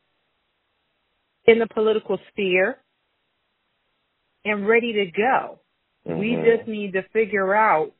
in 1.45 1.59
the 1.59 1.67
political 1.73 2.17
sphere 2.29 2.77
and 4.45 4.67
ready 4.67 4.93
to 4.93 5.05
go. 5.05 5.59
We 6.05 6.31
Mhm. 6.31 6.45
just 6.57 6.67
need 6.67 6.93
to 6.93 7.03
figure 7.13 7.53
out 7.55 7.93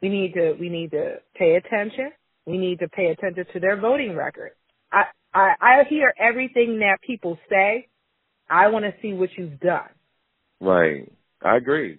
we 0.00 0.08
need 0.08 0.34
to 0.34 0.52
we 0.54 0.68
need 0.68 0.90
to 0.92 1.20
pay 1.34 1.56
attention. 1.56 2.12
We 2.46 2.58
need 2.58 2.80
to 2.80 2.88
pay 2.88 3.06
attention 3.08 3.46
to 3.52 3.60
their 3.60 3.76
voting 3.76 4.16
record. 4.16 4.52
I 4.90 5.06
I, 5.34 5.54
I 5.60 5.84
hear 5.84 6.12
everything 6.18 6.78
that 6.80 7.00
people 7.00 7.38
say. 7.48 7.88
I 8.50 8.68
want 8.68 8.84
to 8.84 8.94
see 9.00 9.14
what 9.14 9.30
you've 9.38 9.60
done. 9.60 9.88
Right. 10.60 11.10
I 11.40 11.56
agree. 11.56 11.98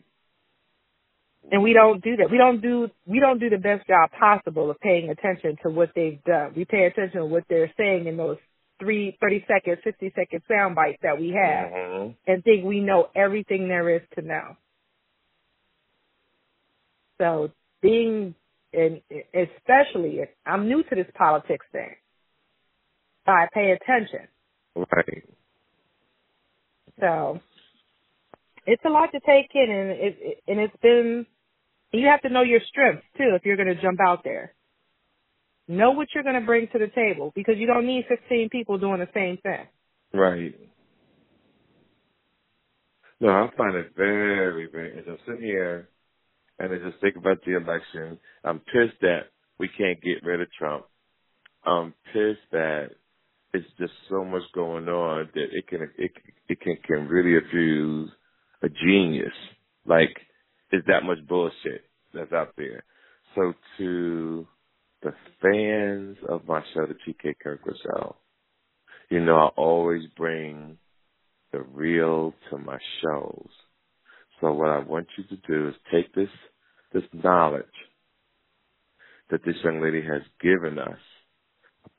And 1.51 1.62
we 1.62 1.74
don't 1.74 2.01
do 2.04 2.16
that. 2.18 2.30
We 2.32 2.38
don't 2.38 2.62
do 2.62 2.89
we 3.06 3.20
don't 3.20 3.39
do 3.39 3.49
the 3.49 3.58
best 3.58 3.88
job 3.88 4.12
possible 4.12 4.70
of 4.72 4.80
paying 4.80 5.10
attention 5.10 5.58
to 5.64 5.70
what 5.70 5.89
they've 5.95 6.24
done. 6.24 6.54
We 6.56 6.66
pay 6.66 6.86
attention 6.86 7.20
to 7.20 7.26
what 7.26 7.43
they're 7.49 7.72
saying 7.78 8.08
in 8.08 8.16
those 8.18 8.38
three, 8.80 9.18
thirty 9.22 9.43
second, 9.47 9.78
60 9.84 10.12
second 10.16 10.41
sound 10.47 10.76
bites 10.76 10.99
that 11.04 11.20
we 11.20 11.30
have 11.32 11.72
Mm-hmm. 11.72 12.12
and 12.28 12.43
think 12.43 12.66
we 12.66 12.80
know 12.82 13.10
everything 13.16 13.68
there 13.68 13.89
is 13.89 14.01
to 14.16 14.22
know. 14.22 14.56
So 17.20 17.51
being, 17.82 18.36
and 18.74 19.01
especially, 19.34 20.20
if 20.20 20.30
I'm 20.45 20.68
new 20.68 20.84
to 20.84 20.95
this 20.95 21.07
politics 21.16 21.66
thing. 21.72 21.95
So 23.26 23.32
I 23.32 23.47
pay 23.53 23.72
attention. 23.72 24.28
Right. 24.76 25.24
So 26.99 27.39
it's 28.66 28.84
a 28.86 28.89
lot 28.89 29.11
to 29.11 29.20
take 29.26 29.49
in, 29.53 29.70
and 29.70 29.91
it, 29.91 30.18
it 30.20 30.43
and 30.47 30.59
it's 30.59 30.76
been. 30.82 31.26
You 31.91 32.07
have 32.07 32.22
to 32.24 32.30
know 32.30 32.41
your 32.41 32.61
strengths 32.68 33.05
too 33.18 33.36
if 33.36 33.45
you're 33.45 33.55
going 33.55 33.74
to 33.74 33.82
jump 33.82 33.99
out 34.05 34.24
there. 34.24 34.53
Know 35.68 35.91
what 35.91 36.07
you're 36.14 36.24
going 36.24 36.39
to 36.39 36.45
bring 36.45 36.68
to 36.74 36.80
the 36.80 36.88
table 36.88 37.32
because 37.36 37.55
you 37.57 37.68
don't 37.68 37.86
need 37.86 38.05
15 38.09 38.49
people 38.49 38.78
doing 38.80 38.99
the 38.99 39.07
same 39.14 39.38
thing. 39.38 39.68
Right. 40.14 40.55
No, 43.22 43.30
I 43.30 43.49
find 43.55 43.76
it 43.76 43.93
very, 43.95 44.68
very 44.72 44.97
interesting. 44.97 45.14
I'm 45.14 45.20
sitting 45.26 45.45
here 45.47 45.89
and 46.60 46.74
I 46.74 46.78
just 46.89 47.01
think 47.01 47.16
about 47.16 47.39
the 47.45 47.58
election. 47.58 48.20
I'm 48.43 48.60
pissed 48.60 49.01
that 49.01 49.32
we 49.60 49.70
can't 49.78 50.01
get 50.01 50.24
rid 50.24 50.41
of 50.41 50.47
Trump. 50.58 50.86
I'm 51.66 51.93
pissed 52.14 52.51
that 52.51 52.89
it's 53.54 53.68
just 53.80 53.93
so 54.10 54.26
much 54.26 54.43
going 54.54 54.88
on 54.88 55.30
that 55.34 55.47
it 55.51 55.68
can 55.68 55.84
it 55.97 56.12
it 56.49 56.62
can 56.62 56.78
can 56.86 57.08
really 57.08 57.38
abuse 57.38 58.10
a 58.64 58.70
genius. 58.70 59.34
Like 59.86 60.16
it's 60.72 60.88
that 60.88 61.04
much 61.04 61.20
bullshit 61.28 61.84
that's 62.14 62.34
out 62.34 62.54
there. 62.58 62.84
So 63.36 63.54
to 63.78 64.47
the 65.01 65.14
fans 65.41 66.18
of 66.30 66.47
my 66.47 66.62
show, 66.74 66.88
the 66.88 66.95
TK 66.95 67.36
Kirkland 67.43 67.80
Show, 67.84 68.16
you 69.10 69.20
know, 69.24 69.36
I 69.36 69.47
always 69.58 70.04
bring 70.18 70.78
the 71.51 71.62
real 71.62 72.34
to 72.49 72.58
my 72.58 72.78
shows. 73.01 73.49
So 74.44 74.52
what 74.52 74.72
I 74.72 74.80
want 74.80 75.08
you 75.18 75.24
to 75.24 75.38
do 75.48 75.70
is 75.70 75.76
take 75.89 76.14
this 76.14 76.28
this 76.91 77.04
knowledge 77.14 77.64
that 79.32 79.39
this 79.46 79.56
young 79.64 79.82
lady 79.82 80.02
has 80.02 80.22
given 80.41 80.78
us, 80.78 81.00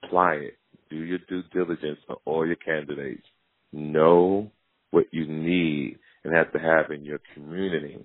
apply 0.04 0.34
it, 0.34 0.58
do 0.90 0.96
your 0.96 1.18
due 1.26 1.42
diligence 1.54 1.98
on 2.06 2.16
all 2.26 2.46
your 2.46 2.56
candidates, 2.56 3.26
know 3.72 4.52
what 4.90 5.06
you 5.10 5.26
need 5.26 5.98
and 6.22 6.36
have 6.36 6.52
to 6.52 6.58
have 6.58 6.90
in 6.90 7.02
your 7.02 7.18
community, 7.32 7.98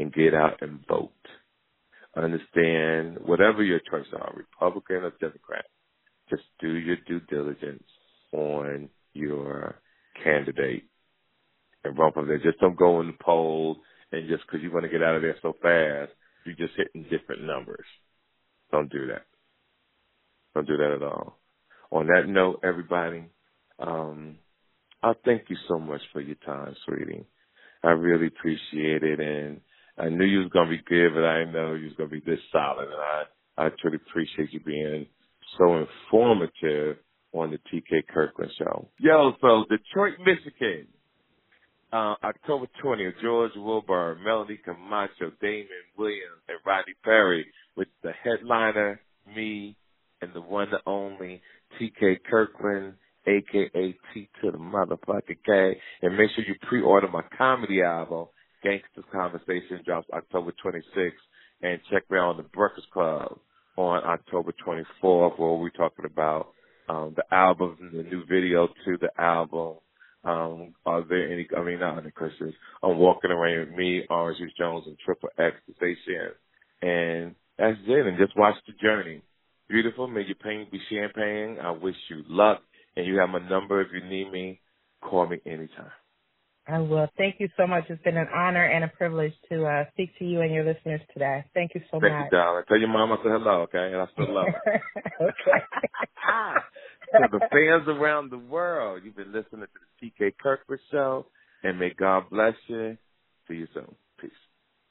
and 0.00 0.12
get 0.12 0.34
out 0.34 0.60
and 0.60 0.84
vote. 0.88 1.12
Understand 2.16 3.18
whatever 3.24 3.62
your 3.62 3.80
choices 3.88 4.12
are, 4.14 4.34
Republican 4.36 4.96
or 4.96 5.12
Democrat, 5.20 5.66
just 6.28 6.42
do 6.60 6.74
your 6.74 6.96
due 7.06 7.20
diligence 7.30 7.84
on 8.32 8.88
your 9.12 9.76
candidate 10.24 10.82
and 11.84 11.98
run 11.98 12.12
from 12.12 12.28
there. 12.28 12.38
Just 12.38 12.60
don't 12.60 12.78
go 12.78 13.00
in 13.00 13.08
the 13.08 13.14
polls 13.24 13.78
and 14.12 14.28
just 14.28 14.44
because 14.46 14.62
you 14.62 14.72
want 14.72 14.84
to 14.84 14.90
get 14.90 15.02
out 15.02 15.16
of 15.16 15.22
there 15.22 15.36
so 15.42 15.54
fast, 15.62 16.12
you're 16.44 16.56
just 16.56 16.76
hitting 16.76 17.04
different 17.10 17.44
numbers. 17.44 17.86
Don't 18.72 18.90
do 18.90 19.06
that. 19.08 19.24
Don't 20.54 20.66
do 20.66 20.76
that 20.76 20.92
at 20.96 21.02
all. 21.02 21.38
On 21.92 22.06
that 22.08 22.28
note, 22.28 22.60
everybody, 22.64 23.24
um, 23.80 24.36
I 25.02 25.12
thank 25.24 25.44
you 25.48 25.56
so 25.68 25.78
much 25.78 26.00
for 26.12 26.20
your 26.20 26.36
time, 26.46 26.74
sweetie. 26.86 27.26
I 27.84 27.90
really 27.90 28.28
appreciate 28.28 29.02
it, 29.04 29.20
and 29.20 29.60
I 29.98 30.08
knew 30.08 30.24
you 30.24 30.40
was 30.40 30.50
gonna 30.52 30.70
be 30.70 30.82
good, 30.86 31.14
but 31.14 31.24
I 31.24 31.40
didn't 31.40 31.54
know 31.54 31.74
you 31.74 31.86
was 31.86 31.94
gonna 31.96 32.10
be 32.10 32.20
this 32.20 32.40
solid, 32.52 32.88
and 32.88 33.00
I 33.00 33.24
I 33.58 33.68
truly 33.80 33.96
appreciate 33.96 34.52
you 34.52 34.60
being 34.60 35.06
so 35.58 35.78
informative 35.78 36.98
on 37.32 37.50
the 37.50 37.58
TK 37.70 38.06
Kirkland 38.08 38.52
show. 38.58 38.88
Yo, 38.98 39.34
so 39.40 39.64
Detroit, 39.70 40.14
Michigan, 40.20 40.88
uh, 41.94 42.16
October 42.24 42.66
20th, 42.82 43.12
George 43.22 43.52
Willborn, 43.56 44.24
Melanie 44.24 44.58
Camacho, 44.64 45.30
Damon 45.40 45.68
Williams, 45.96 46.42
and 46.48 46.58
Rodney 46.66 46.94
Perry 47.04 47.46
with 47.76 47.86
the 48.02 48.10
headliner, 48.24 49.00
me, 49.34 49.76
and 50.20 50.32
the 50.34 50.40
one 50.40 50.68
and 50.70 50.80
only 50.86 51.40
TK 51.80 52.16
Kirkland, 52.28 52.94
aka 53.26 53.94
T 54.12 54.28
to 54.42 54.50
the 54.50 54.58
motherfucking 54.58 55.38
K. 55.46 55.78
And 56.02 56.16
make 56.16 56.30
sure 56.34 56.44
you 56.44 56.56
pre-order 56.68 57.06
my 57.06 57.22
comedy 57.38 57.82
album, 57.82 58.26
Gangsters 58.64 59.04
Conversation, 59.12 59.80
drops 59.84 60.08
October 60.12 60.52
26th. 60.64 61.10
And 61.62 61.78
check 61.92 62.10
me 62.10 62.18
out 62.18 62.30
on 62.30 62.36
the 62.38 62.42
Breakfast 62.42 62.88
Club 62.92 63.38
on 63.76 64.02
October 64.04 64.52
24th, 64.66 65.38
where 65.38 65.52
we're 65.52 65.70
talking 65.70 66.06
about 66.06 66.48
um, 66.88 67.14
the 67.16 67.24
album 67.32 67.76
and 67.80 67.92
the 67.92 68.10
new 68.10 68.24
video 68.26 68.66
to 68.84 68.98
the 69.00 69.10
album. 69.16 69.76
Um, 70.24 70.74
are 70.86 71.04
there 71.06 71.30
any, 71.32 71.46
I 71.56 71.62
mean, 71.62 71.80
not 71.80 71.98
any 71.98 72.10
questions. 72.10 72.54
I'm 72.82 72.98
walking 72.98 73.30
around 73.30 73.68
with 73.68 73.78
me, 73.78 74.04
Orange 74.08 74.38
Juice 74.38 74.52
Jones, 74.58 74.84
and 74.86 74.96
Triple 75.04 75.28
X 75.38 75.56
Station. 75.76 76.32
And 76.82 77.34
that's 77.58 77.78
it. 77.86 78.06
And 78.06 78.18
just 78.18 78.36
watch 78.36 78.54
the 78.66 78.72
journey. 78.82 79.22
Beautiful. 79.68 80.08
May 80.08 80.22
your 80.22 80.36
pain 80.36 80.66
be 80.70 80.80
champagne. 80.90 81.58
I 81.62 81.70
wish 81.70 81.96
you 82.08 82.22
luck. 82.28 82.62
And 82.96 83.06
you 83.06 83.18
have 83.18 83.28
my 83.28 83.46
number 83.48 83.80
if 83.80 83.88
you 83.92 84.08
need 84.08 84.30
me. 84.30 84.60
Call 85.02 85.26
me 85.26 85.38
anytime. 85.44 85.90
I 86.66 86.78
will. 86.78 87.08
Thank 87.18 87.36
you 87.40 87.48
so 87.58 87.66
much. 87.66 87.84
It's 87.90 88.02
been 88.02 88.16
an 88.16 88.28
honor 88.34 88.64
and 88.64 88.84
a 88.84 88.88
privilege 88.88 89.34
to 89.50 89.66
uh, 89.66 89.84
speak 89.92 90.18
to 90.18 90.24
you 90.24 90.40
and 90.40 90.52
your 90.52 90.64
listeners 90.64 91.00
today. 91.12 91.44
Thank 91.52 91.72
you 91.74 91.82
so 91.90 92.00
Thank 92.00 92.14
much. 92.14 92.24
you, 92.32 92.38
darling. 92.38 92.64
Tell 92.68 92.78
your 92.78 92.88
mom 92.88 93.12
I 93.12 93.16
said 93.16 93.32
hello, 93.32 93.62
okay? 93.62 93.92
And 93.92 93.96
I 93.96 94.06
still 94.12 94.32
love 94.32 94.46
her. 94.64 94.82
okay. 95.20 95.64
to 97.22 97.28
the 97.30 97.40
fans 97.50 97.88
around 97.88 98.30
the 98.30 98.38
world, 98.38 99.02
you've 99.04 99.16
been 99.16 99.32
listening 99.32 99.62
to 99.62 99.68
the 100.00 100.10
TK 100.10 100.34
Kirkland 100.42 100.80
Show, 100.90 101.26
and 101.62 101.78
may 101.78 101.90
God 101.96 102.24
bless 102.30 102.54
you. 102.66 102.96
See 103.48 103.54
you 103.54 103.66
soon. 103.74 103.94
Peace. 104.18 104.30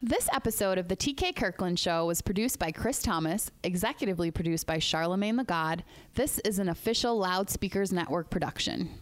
This 0.01 0.27
episode 0.33 0.77
of 0.77 0.89
the 0.89 0.97
TK 0.97 1.35
Kirkland 1.35 1.79
Show 1.79 2.05
was 2.05 2.21
produced 2.21 2.59
by 2.59 2.71
Chris 2.71 3.01
Thomas, 3.01 3.51
executively 3.63 4.33
produced 4.33 4.67
by 4.67 4.79
Charlemagne 4.79 5.37
the 5.37 5.43
God. 5.43 5.83
This 6.15 6.39
is 6.39 6.59
an 6.59 6.67
official 6.69 7.17
Loudspeakers 7.17 7.93
Network 7.93 8.29
production. 8.29 9.01